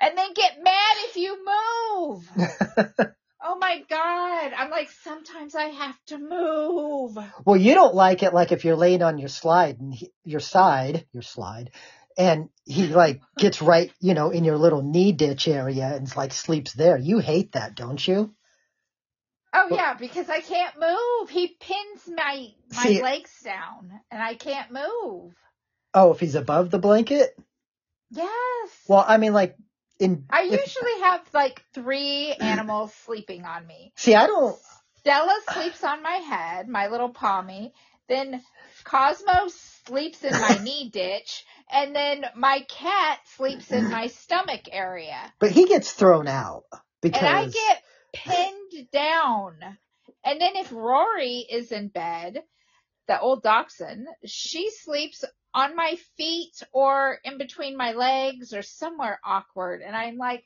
And 0.00 0.16
then 0.16 0.32
get 0.34 0.62
mad 0.62 0.96
if 1.08 1.16
you 1.16 1.36
move. 1.36 2.30
oh 3.42 3.56
my 3.58 3.82
god. 3.88 4.52
I'm 4.56 4.70
like, 4.70 4.90
sometimes 5.02 5.54
I 5.54 5.66
have 5.66 5.98
to 6.06 6.18
move. 6.18 7.18
Well, 7.44 7.56
you 7.56 7.74
don't 7.74 7.94
like 7.94 8.22
it 8.22 8.34
like 8.34 8.52
if 8.52 8.64
you're 8.64 8.76
laying 8.76 9.02
on 9.02 9.18
your 9.18 9.28
slide 9.28 9.80
and 9.80 9.94
he, 9.94 10.10
your 10.24 10.40
side, 10.40 11.06
your 11.12 11.22
slide, 11.22 11.70
and 12.16 12.48
he 12.64 12.86
like 12.88 13.20
gets 13.38 13.60
right, 13.62 13.92
you 14.00 14.14
know, 14.14 14.30
in 14.30 14.44
your 14.44 14.58
little 14.58 14.82
knee 14.82 15.12
ditch 15.12 15.48
area 15.48 15.94
and 15.94 16.14
like 16.16 16.32
sleeps 16.32 16.72
there. 16.72 16.98
You 16.98 17.18
hate 17.18 17.52
that, 17.52 17.74
don't 17.74 18.06
you? 18.06 18.34
Oh 19.56 19.68
yeah, 19.70 19.94
because 19.94 20.28
I 20.28 20.40
can't 20.40 20.74
move. 20.80 21.30
He 21.30 21.56
pins 21.60 22.08
my 22.08 22.48
my 22.74 22.82
See- 22.82 23.02
legs 23.02 23.30
down 23.44 24.00
and 24.10 24.20
I 24.22 24.34
can't 24.34 24.72
move. 24.72 25.32
Oh, 25.96 26.12
if 26.12 26.18
he's 26.18 26.34
above 26.34 26.72
the 26.72 26.80
blanket? 26.80 27.38
Yes. 28.10 28.28
Well, 28.88 29.04
I 29.06 29.16
mean, 29.16 29.32
like 29.32 29.56
in. 29.98 30.24
I 30.30 30.42
usually 30.42 31.00
have 31.02 31.20
like 31.32 31.64
three 31.72 32.32
animals 32.32 32.92
sleeping 33.04 33.44
on 33.44 33.66
me. 33.66 33.92
see, 33.96 34.14
I 34.14 34.26
don't. 34.26 34.56
Stella 34.98 35.38
sleeps 35.52 35.84
on 35.84 36.02
my 36.02 36.16
head, 36.16 36.68
my 36.68 36.88
little 36.88 37.10
pommy. 37.10 37.74
Then 38.08 38.42
Cosmo 38.84 39.48
sleeps 39.86 40.24
in 40.24 40.32
my 40.32 40.58
knee 40.62 40.90
ditch. 40.90 41.44
And 41.70 41.94
then 41.94 42.24
my 42.36 42.64
cat 42.68 43.20
sleeps 43.36 43.70
in 43.70 43.90
my 43.90 44.06
stomach 44.08 44.62
area. 44.70 45.32
But 45.38 45.50
he 45.50 45.66
gets 45.66 45.92
thrown 45.92 46.28
out 46.28 46.64
because. 47.02 47.22
And 47.22 47.28
I 47.28 47.46
get 47.46 47.82
pinned 48.12 48.90
down. 48.92 49.56
And 50.24 50.40
then 50.40 50.56
if 50.56 50.72
Rory 50.72 51.44
is 51.50 51.72
in 51.72 51.88
bed, 51.88 52.42
the 53.08 53.20
old 53.20 53.42
dachshund, 53.42 54.06
she 54.24 54.70
sleeps 54.70 55.24
on 55.54 55.76
my 55.76 55.96
feet 56.16 56.62
or 56.72 57.18
in 57.24 57.38
between 57.38 57.76
my 57.76 57.92
legs 57.92 58.52
or 58.52 58.62
somewhere 58.62 59.20
awkward. 59.24 59.82
And 59.82 59.94
I'm 59.94 60.16
like 60.16 60.44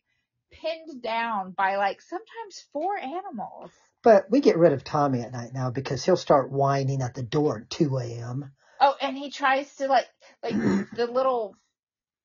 pinned 0.53 1.03
down 1.03 1.53
by 1.53 1.77
like 1.77 2.03
sometimes 2.03 2.65
four 2.73 2.97
animals. 2.97 3.71
But 4.03 4.31
we 4.31 4.41
get 4.41 4.59
rid 4.59 4.73
of 4.73 4.85
Tommy 4.85 5.23
at 5.23 5.33
night 5.33 5.53
now 5.53 5.71
because 5.71 6.05
he'll 6.05 6.17
start 6.17 6.53
whining 6.53 7.03
at 7.03 7.15
the 7.15 7.23
door 7.23 7.61
at 7.63 7.71
2 7.71 7.99
a.m. 7.99 8.53
Oh, 8.81 8.95
and 9.01 9.17
he 9.17 9.31
tries 9.31 9.75
to 9.77 9.89
like, 9.89 10.07
like 10.43 10.55
the 10.95 11.07
little 11.07 11.57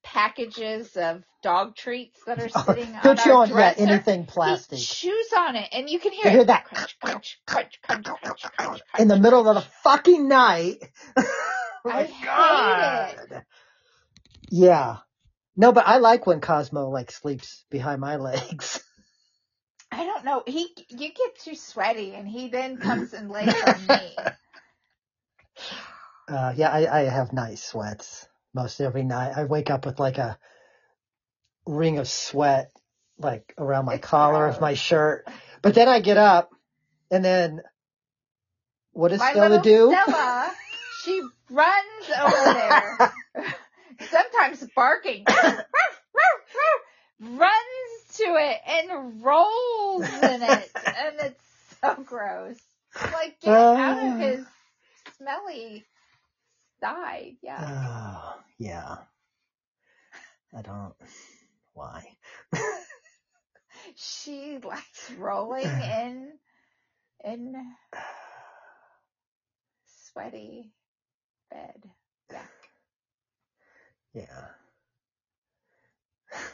packages 0.03 0.95
of 0.97 1.23
dog 1.41 1.75
treats 1.75 2.19
that 2.25 2.39
are 2.39 2.49
oh, 2.55 2.63
sitting 2.67 2.89
on 2.95 3.01
Don't 3.03 3.27
our 3.27 3.33
on 3.43 3.49
yeah, 3.49 3.73
anything 3.77 4.25
plastic. 4.25 4.77
He 4.77 4.85
chews 4.85 5.33
on 5.35 5.55
it, 5.55 5.69
and 5.71 5.89
you 5.89 5.99
can 5.99 6.11
hear, 6.11 6.25
You 6.25 6.31
hear 6.31 6.45
that? 6.45 6.65
crunch, 6.65 6.99
crunch, 6.99 7.39
crunch, 7.47 7.79
crunch, 7.81 8.05
crunch, 8.05 8.43
crunch, 8.57 8.81
in 8.99 9.07
the 9.07 9.17
middle 9.17 9.47
of 9.47 9.55
the 9.55 9.61
fucking 9.83 10.27
night. 10.27 10.77
I 11.85 12.03
hate 12.03 13.31
it. 13.31 13.43
Yeah. 14.49 14.97
No, 15.55 15.71
but 15.71 15.87
I 15.87 15.97
like 15.97 16.25
when 16.25 16.41
Cosmo 16.41 16.89
like 16.89 17.11
sleeps 17.11 17.65
behind 17.69 18.01
my 18.01 18.15
legs. 18.17 18.81
I 19.91 20.05
don't 20.05 20.25
know. 20.25 20.43
He, 20.47 20.69
you 20.89 21.09
get 21.13 21.39
too 21.39 21.55
sweaty, 21.55 22.15
and 22.15 22.27
he 22.27 22.47
then 22.47 22.77
comes 22.77 23.13
and 23.13 23.29
lays 23.29 23.53
on 23.67 23.87
me. 23.87 24.15
Uh, 26.27 26.53
yeah, 26.55 26.69
I, 26.69 27.01
I 27.01 27.03
have 27.03 27.31
night 27.31 27.59
sweats 27.59 28.27
most 28.53 28.81
every 28.81 29.03
night. 29.03 29.33
I 29.37 29.43
wake 29.43 29.69
up 29.69 29.85
with 29.85 29.99
like 29.99 30.17
a 30.17 30.37
ring 31.65 31.99
of 31.99 32.07
sweat 32.07 32.71
like 33.19 33.53
around 33.57 33.85
my 33.85 33.95
It's 33.95 34.07
collar 34.07 34.47
of 34.47 34.59
my 34.59 34.73
shirt. 34.73 35.27
But 35.61 35.75
then 35.75 35.87
I 35.87 35.99
get 35.99 36.17
up 36.17 36.51
and 37.11 37.23
then 37.23 37.61
what 38.91 39.09
does 39.09 39.19
My 39.19 39.31
Stella 39.31 39.61
do? 39.61 39.95
Stella, 40.05 40.51
she 41.03 41.21
runs 41.49 42.09
over 42.21 42.53
there, 42.53 43.13
sometimes 44.09 44.67
barking, 44.75 45.25
runs 47.19 48.17
to 48.17 48.23
it 48.23 48.57
and 48.67 49.23
rolls 49.23 50.03
in 50.09 50.43
it, 50.43 50.71
and 50.85 51.15
it's 51.19 51.43
so 51.81 51.95
gross. 52.03 52.57
Like 53.11 53.39
get 53.41 53.69
out 53.75 53.97
of 54.03 54.13
Ah. 54.13 54.17
his 54.17 54.45
smelly 55.17 55.85
side. 56.81 57.35
Yeah. 57.41 57.65
Oh, 57.67 58.39
yeah. 58.59 58.97
I 60.55 60.61
don't. 60.61 60.93
Why? 61.73 62.03
She 63.95 64.59
likes 64.63 65.11
rolling 65.17 65.65
in 65.81 66.31
in 67.23 67.53
sweaty 70.11 70.71
bed. 71.53 71.89
Yeah. 72.31 72.47
Yeah. 74.13 74.47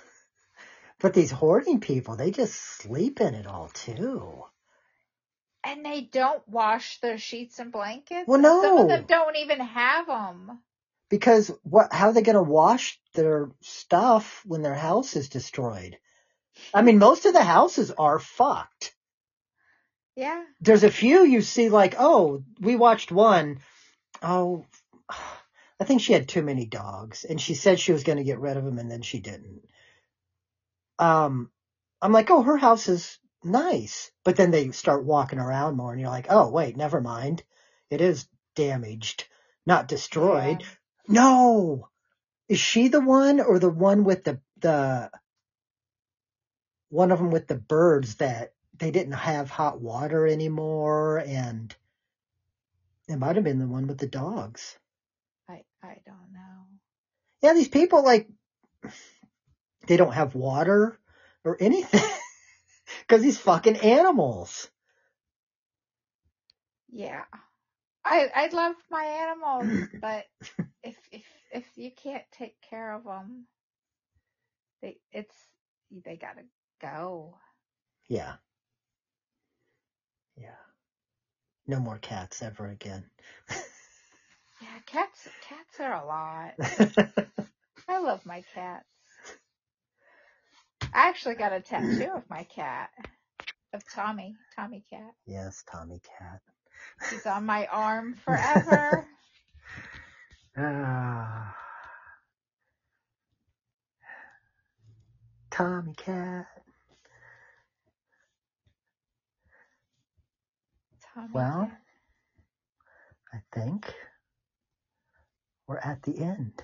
But 1.02 1.14
these 1.14 1.32
hoarding 1.32 1.80
people, 1.80 2.18
they 2.18 2.30
just 2.30 2.54
sleep 2.56 3.22
in 3.22 3.34
it 3.34 3.48
all 3.48 3.70
too. 3.74 4.44
And 5.64 5.86
they 5.86 6.02
don't 6.02 6.46
wash 6.46 7.00
their 7.00 7.18
sheets 7.18 7.60
and 7.60 7.72
blankets. 7.72 8.28
Well, 8.28 8.42
no. 8.42 8.62
Some 8.62 8.78
of 8.80 8.88
them 8.90 9.06
don't 9.08 9.38
even 9.38 9.62
have 9.62 10.08
them. 10.08 10.60
Because 11.10 11.52
what, 11.64 11.94
how 11.94 12.08
are 12.08 12.14
they 12.14 12.22
going 12.22 12.36
to 12.36 12.42
wash 12.42 13.00
their 13.14 13.50
stuff 13.62 14.44
when 14.46 14.62
their 14.62 14.76
house 14.76 15.16
is 15.16 15.30
destroyed? 15.30 15.98
I 16.74 16.82
mean, 16.82 17.00
most 17.00 17.26
of 17.26 17.32
the 17.32 17.44
houses 17.44 17.92
are 17.92 18.20
fucked. 18.20 18.94
Yeah. 20.18 20.44
There's 20.60 20.84
a 20.84 20.92
few 20.92 21.24
you 21.24 21.42
see 21.42 21.70
like, 21.70 21.96
oh, 21.98 22.44
we 22.60 22.76
watched 22.76 23.10
one. 23.12 23.60
Oh, 24.22 24.66
I 25.80 25.86
think 25.86 26.02
she 26.02 26.14
had 26.14 26.28
too 26.28 26.42
many 26.42 26.66
dogs 26.66 27.24
and 27.24 27.40
she 27.40 27.54
said 27.54 27.80
she 27.80 27.94
was 27.94 28.04
going 28.04 28.18
to 28.18 28.24
get 28.24 28.40
rid 28.40 28.58
of 28.58 28.66
them 28.66 28.80
and 28.80 28.92
then 28.92 29.02
she 29.02 29.20
didn't. 29.20 29.62
Um, 30.98 31.50
I'm 32.02 32.12
like, 32.12 32.30
oh, 32.30 32.42
her 32.42 32.58
house 32.58 32.90
is 32.90 33.18
nice. 33.44 34.12
But 34.26 34.36
then 34.36 34.52
they 34.52 34.72
start 34.72 35.06
walking 35.06 35.40
around 35.40 35.78
more 35.78 35.92
and 35.92 36.02
you're 36.02 36.10
like, 36.10 36.28
oh, 36.30 36.50
wait, 36.50 36.76
never 36.76 37.00
mind. 37.00 37.44
It 37.90 38.02
is 38.02 38.28
damaged, 38.56 39.26
not 39.66 39.88
destroyed. 39.88 40.62
Yeah. 40.62 40.68
No. 41.08 41.90
Is 42.50 42.60
she 42.60 42.90
the 42.90 43.02
one 43.02 43.40
or 43.40 43.58
the 43.60 43.70
one 43.70 44.04
with 44.04 44.26
the, 44.26 44.42
the, 44.58 45.10
one 46.90 47.12
of 47.12 47.20
them 47.20 47.32
with 47.32 47.48
the 47.48 47.56
birds 47.56 48.16
that 48.16 48.54
they 48.78 48.92
didn't 48.92 49.14
have 49.14 49.50
hot 49.50 49.80
water 49.80 50.28
anymore 50.28 51.20
and 51.20 51.74
it 53.08 53.18
might 53.18 53.36
have 53.36 53.46
been 53.46 53.60
the 53.60 53.68
one 53.68 53.88
with 53.88 53.98
the 53.98 54.08
dogs. 54.08 54.78
I 55.84 55.98
don't 56.06 56.34
know. 56.34 56.66
Yeah, 57.42 57.54
these 57.54 57.68
people 57.70 58.04
like, 58.04 58.28
they 59.88 59.98
don't 59.98 60.14
have 60.14 60.36
water 60.36 60.98
or 61.46 61.58
anything 61.60 62.02
because 63.02 63.22
these 63.22 63.38
fucking 63.38 63.78
animals. 63.78 64.70
Yeah. 66.90 67.24
I 68.06 68.30
I 68.34 68.48
love 68.48 68.76
my 68.90 69.04
animals, 69.04 69.70
but 70.02 70.26
if 70.84 70.98
if 71.12 71.26
if 71.54 71.66
you 71.76 71.92
can't 71.92 72.24
take 72.32 72.60
care 72.62 72.94
of 72.94 73.04
them, 73.04 73.46
they 74.82 74.98
it's 75.12 75.36
they 76.06 76.18
gotta 76.18 76.44
go. 76.82 77.36
Yeah. 78.08 78.36
Yeah. 80.38 80.56
No 81.68 81.80
more 81.80 82.00
cats 82.00 82.42
ever 82.42 82.68
again. 82.68 83.10
Yeah, 84.62 84.68
cats 84.86 85.28
cats 85.48 85.80
are 85.80 85.94
a 86.04 86.06
lot. 86.06 86.54
I 87.88 88.00
love 88.00 88.26
my 88.26 88.44
cats. 88.54 88.86
I 90.94 91.08
actually 91.10 91.36
got 91.36 91.54
a 91.54 91.62
tattoo 91.62 92.12
of 92.16 92.30
my 92.30 92.44
cat, 92.44 92.90
of 93.74 93.84
Tommy, 93.94 94.36
Tommy 94.56 94.84
cat. 94.90 95.14
yes, 95.26 95.64
Tommy 95.72 96.00
Cat. 96.20 96.42
He's 97.10 97.26
on 97.26 97.46
my 97.46 97.68
arm 97.68 98.16
forever. 98.26 99.06
Ah. 100.58 101.56
Tommy 105.52 105.94
Cat. 105.96 106.48
Tommy 111.14 111.30
Well, 111.34 111.70
cat. 111.70 111.82
I 113.34 113.40
think 113.54 113.94
we're 115.70 115.78
at 115.78 116.02
the 116.02 116.18
end. 116.18 116.64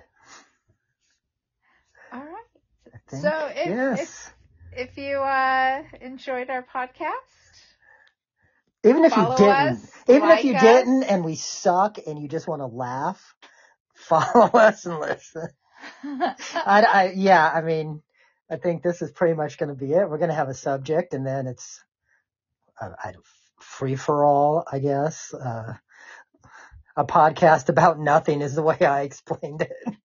All 2.12 2.20
right. 2.22 3.22
So 3.22 3.52
if, 3.56 3.68
yes. 3.68 4.32
if 4.74 4.90
if 4.90 4.98
you 4.98 5.20
uh 5.20 5.84
enjoyed 6.02 6.50
our 6.50 6.66
podcast, 6.74 7.12
even 8.84 9.06
if 9.06 9.16
you 9.16 9.24
didn't, 9.38 9.50
us, 9.50 9.92
even 10.08 10.22
like 10.22 10.40
if 10.40 10.46
you 10.46 10.56
us. 10.56 10.62
didn't, 10.62 11.04
and 11.04 11.24
we 11.24 11.36
suck, 11.36 12.00
and 12.08 12.20
you 12.20 12.28
just 12.28 12.48
want 12.48 12.62
to 12.62 12.66
laugh, 12.66 13.36
follow 13.94 14.48
us 14.48 14.86
and 14.86 15.00
listen. 15.00 15.50
I, 16.04 16.36
I, 16.66 17.14
yeah, 17.16 17.48
I 17.48 17.62
mean, 17.62 18.02
I 18.50 18.56
think 18.56 18.82
this 18.82 19.04
is 19.04 19.12
pretty 19.12 19.36
much 19.36 19.60
going 19.60 19.70
to 19.70 19.76
be 19.76 19.94
it. 19.94 20.10
We're 20.10 20.18
going 20.18 20.30
to 20.30 20.36
have 20.36 20.50
a 20.50 20.56
subject, 20.56 21.14
and 21.14 21.26
then 21.26 21.46
it's 21.46 21.80
uh, 22.82 22.90
I, 22.98 23.14
free 23.60 23.96
for 23.96 24.26
all, 24.26 24.66
I 24.72 24.80
guess. 24.80 25.32
Uh, 25.32 25.74
a 26.96 27.06
podcast 27.06 27.70
about 27.70 28.00
nothing 28.00 28.42
is 28.42 28.56
the 28.56 28.62
way 28.62 28.78
I 28.80 29.02
explained 29.02 29.62
it. 29.62 29.96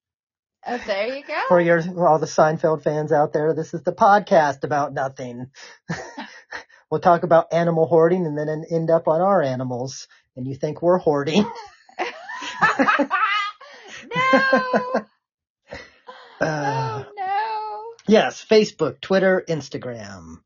oh, 0.67 0.81
there 0.87 1.15
you 1.15 1.25
go. 1.25 1.43
For 1.49 1.61
your 1.61 1.81
all 2.07 2.19
the 2.19 2.27
Seinfeld 2.27 2.83
fans 2.83 3.13
out 3.13 3.33
there, 3.33 3.55
this 3.55 3.75
is 3.75 3.83
the 3.83 3.93
podcast 3.93 4.65
about 4.65 4.93
nothing. 4.93 5.51
we'll 6.91 7.01
talk 7.01 7.23
about 7.23 7.53
animal 7.53 7.87
hoarding 7.87 8.27
and 8.27 8.37
then 8.37 8.65
end 8.71 8.91
up 8.91 9.09
on 9.09 9.21
our 9.21 9.41
animals, 9.43 10.09
and 10.37 10.47
you 10.47 10.55
think 10.55 10.83
we're 10.83 10.99
hoarding. 10.99 11.45
no. 14.15 15.07
Uh, 16.41 17.05
oh 17.05 17.07
no. 17.17 17.95
yes, 18.09 18.45
Facebook, 18.45 19.01
Twitter, 19.01 19.45
Instagram. 19.49 20.39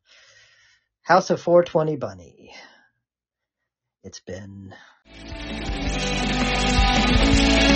House 1.03 1.31
of 1.31 1.41
420 1.41 1.97
Bunny. 1.97 2.55
It's 4.03 4.21
been 4.21 4.75
Bye. 7.35 7.74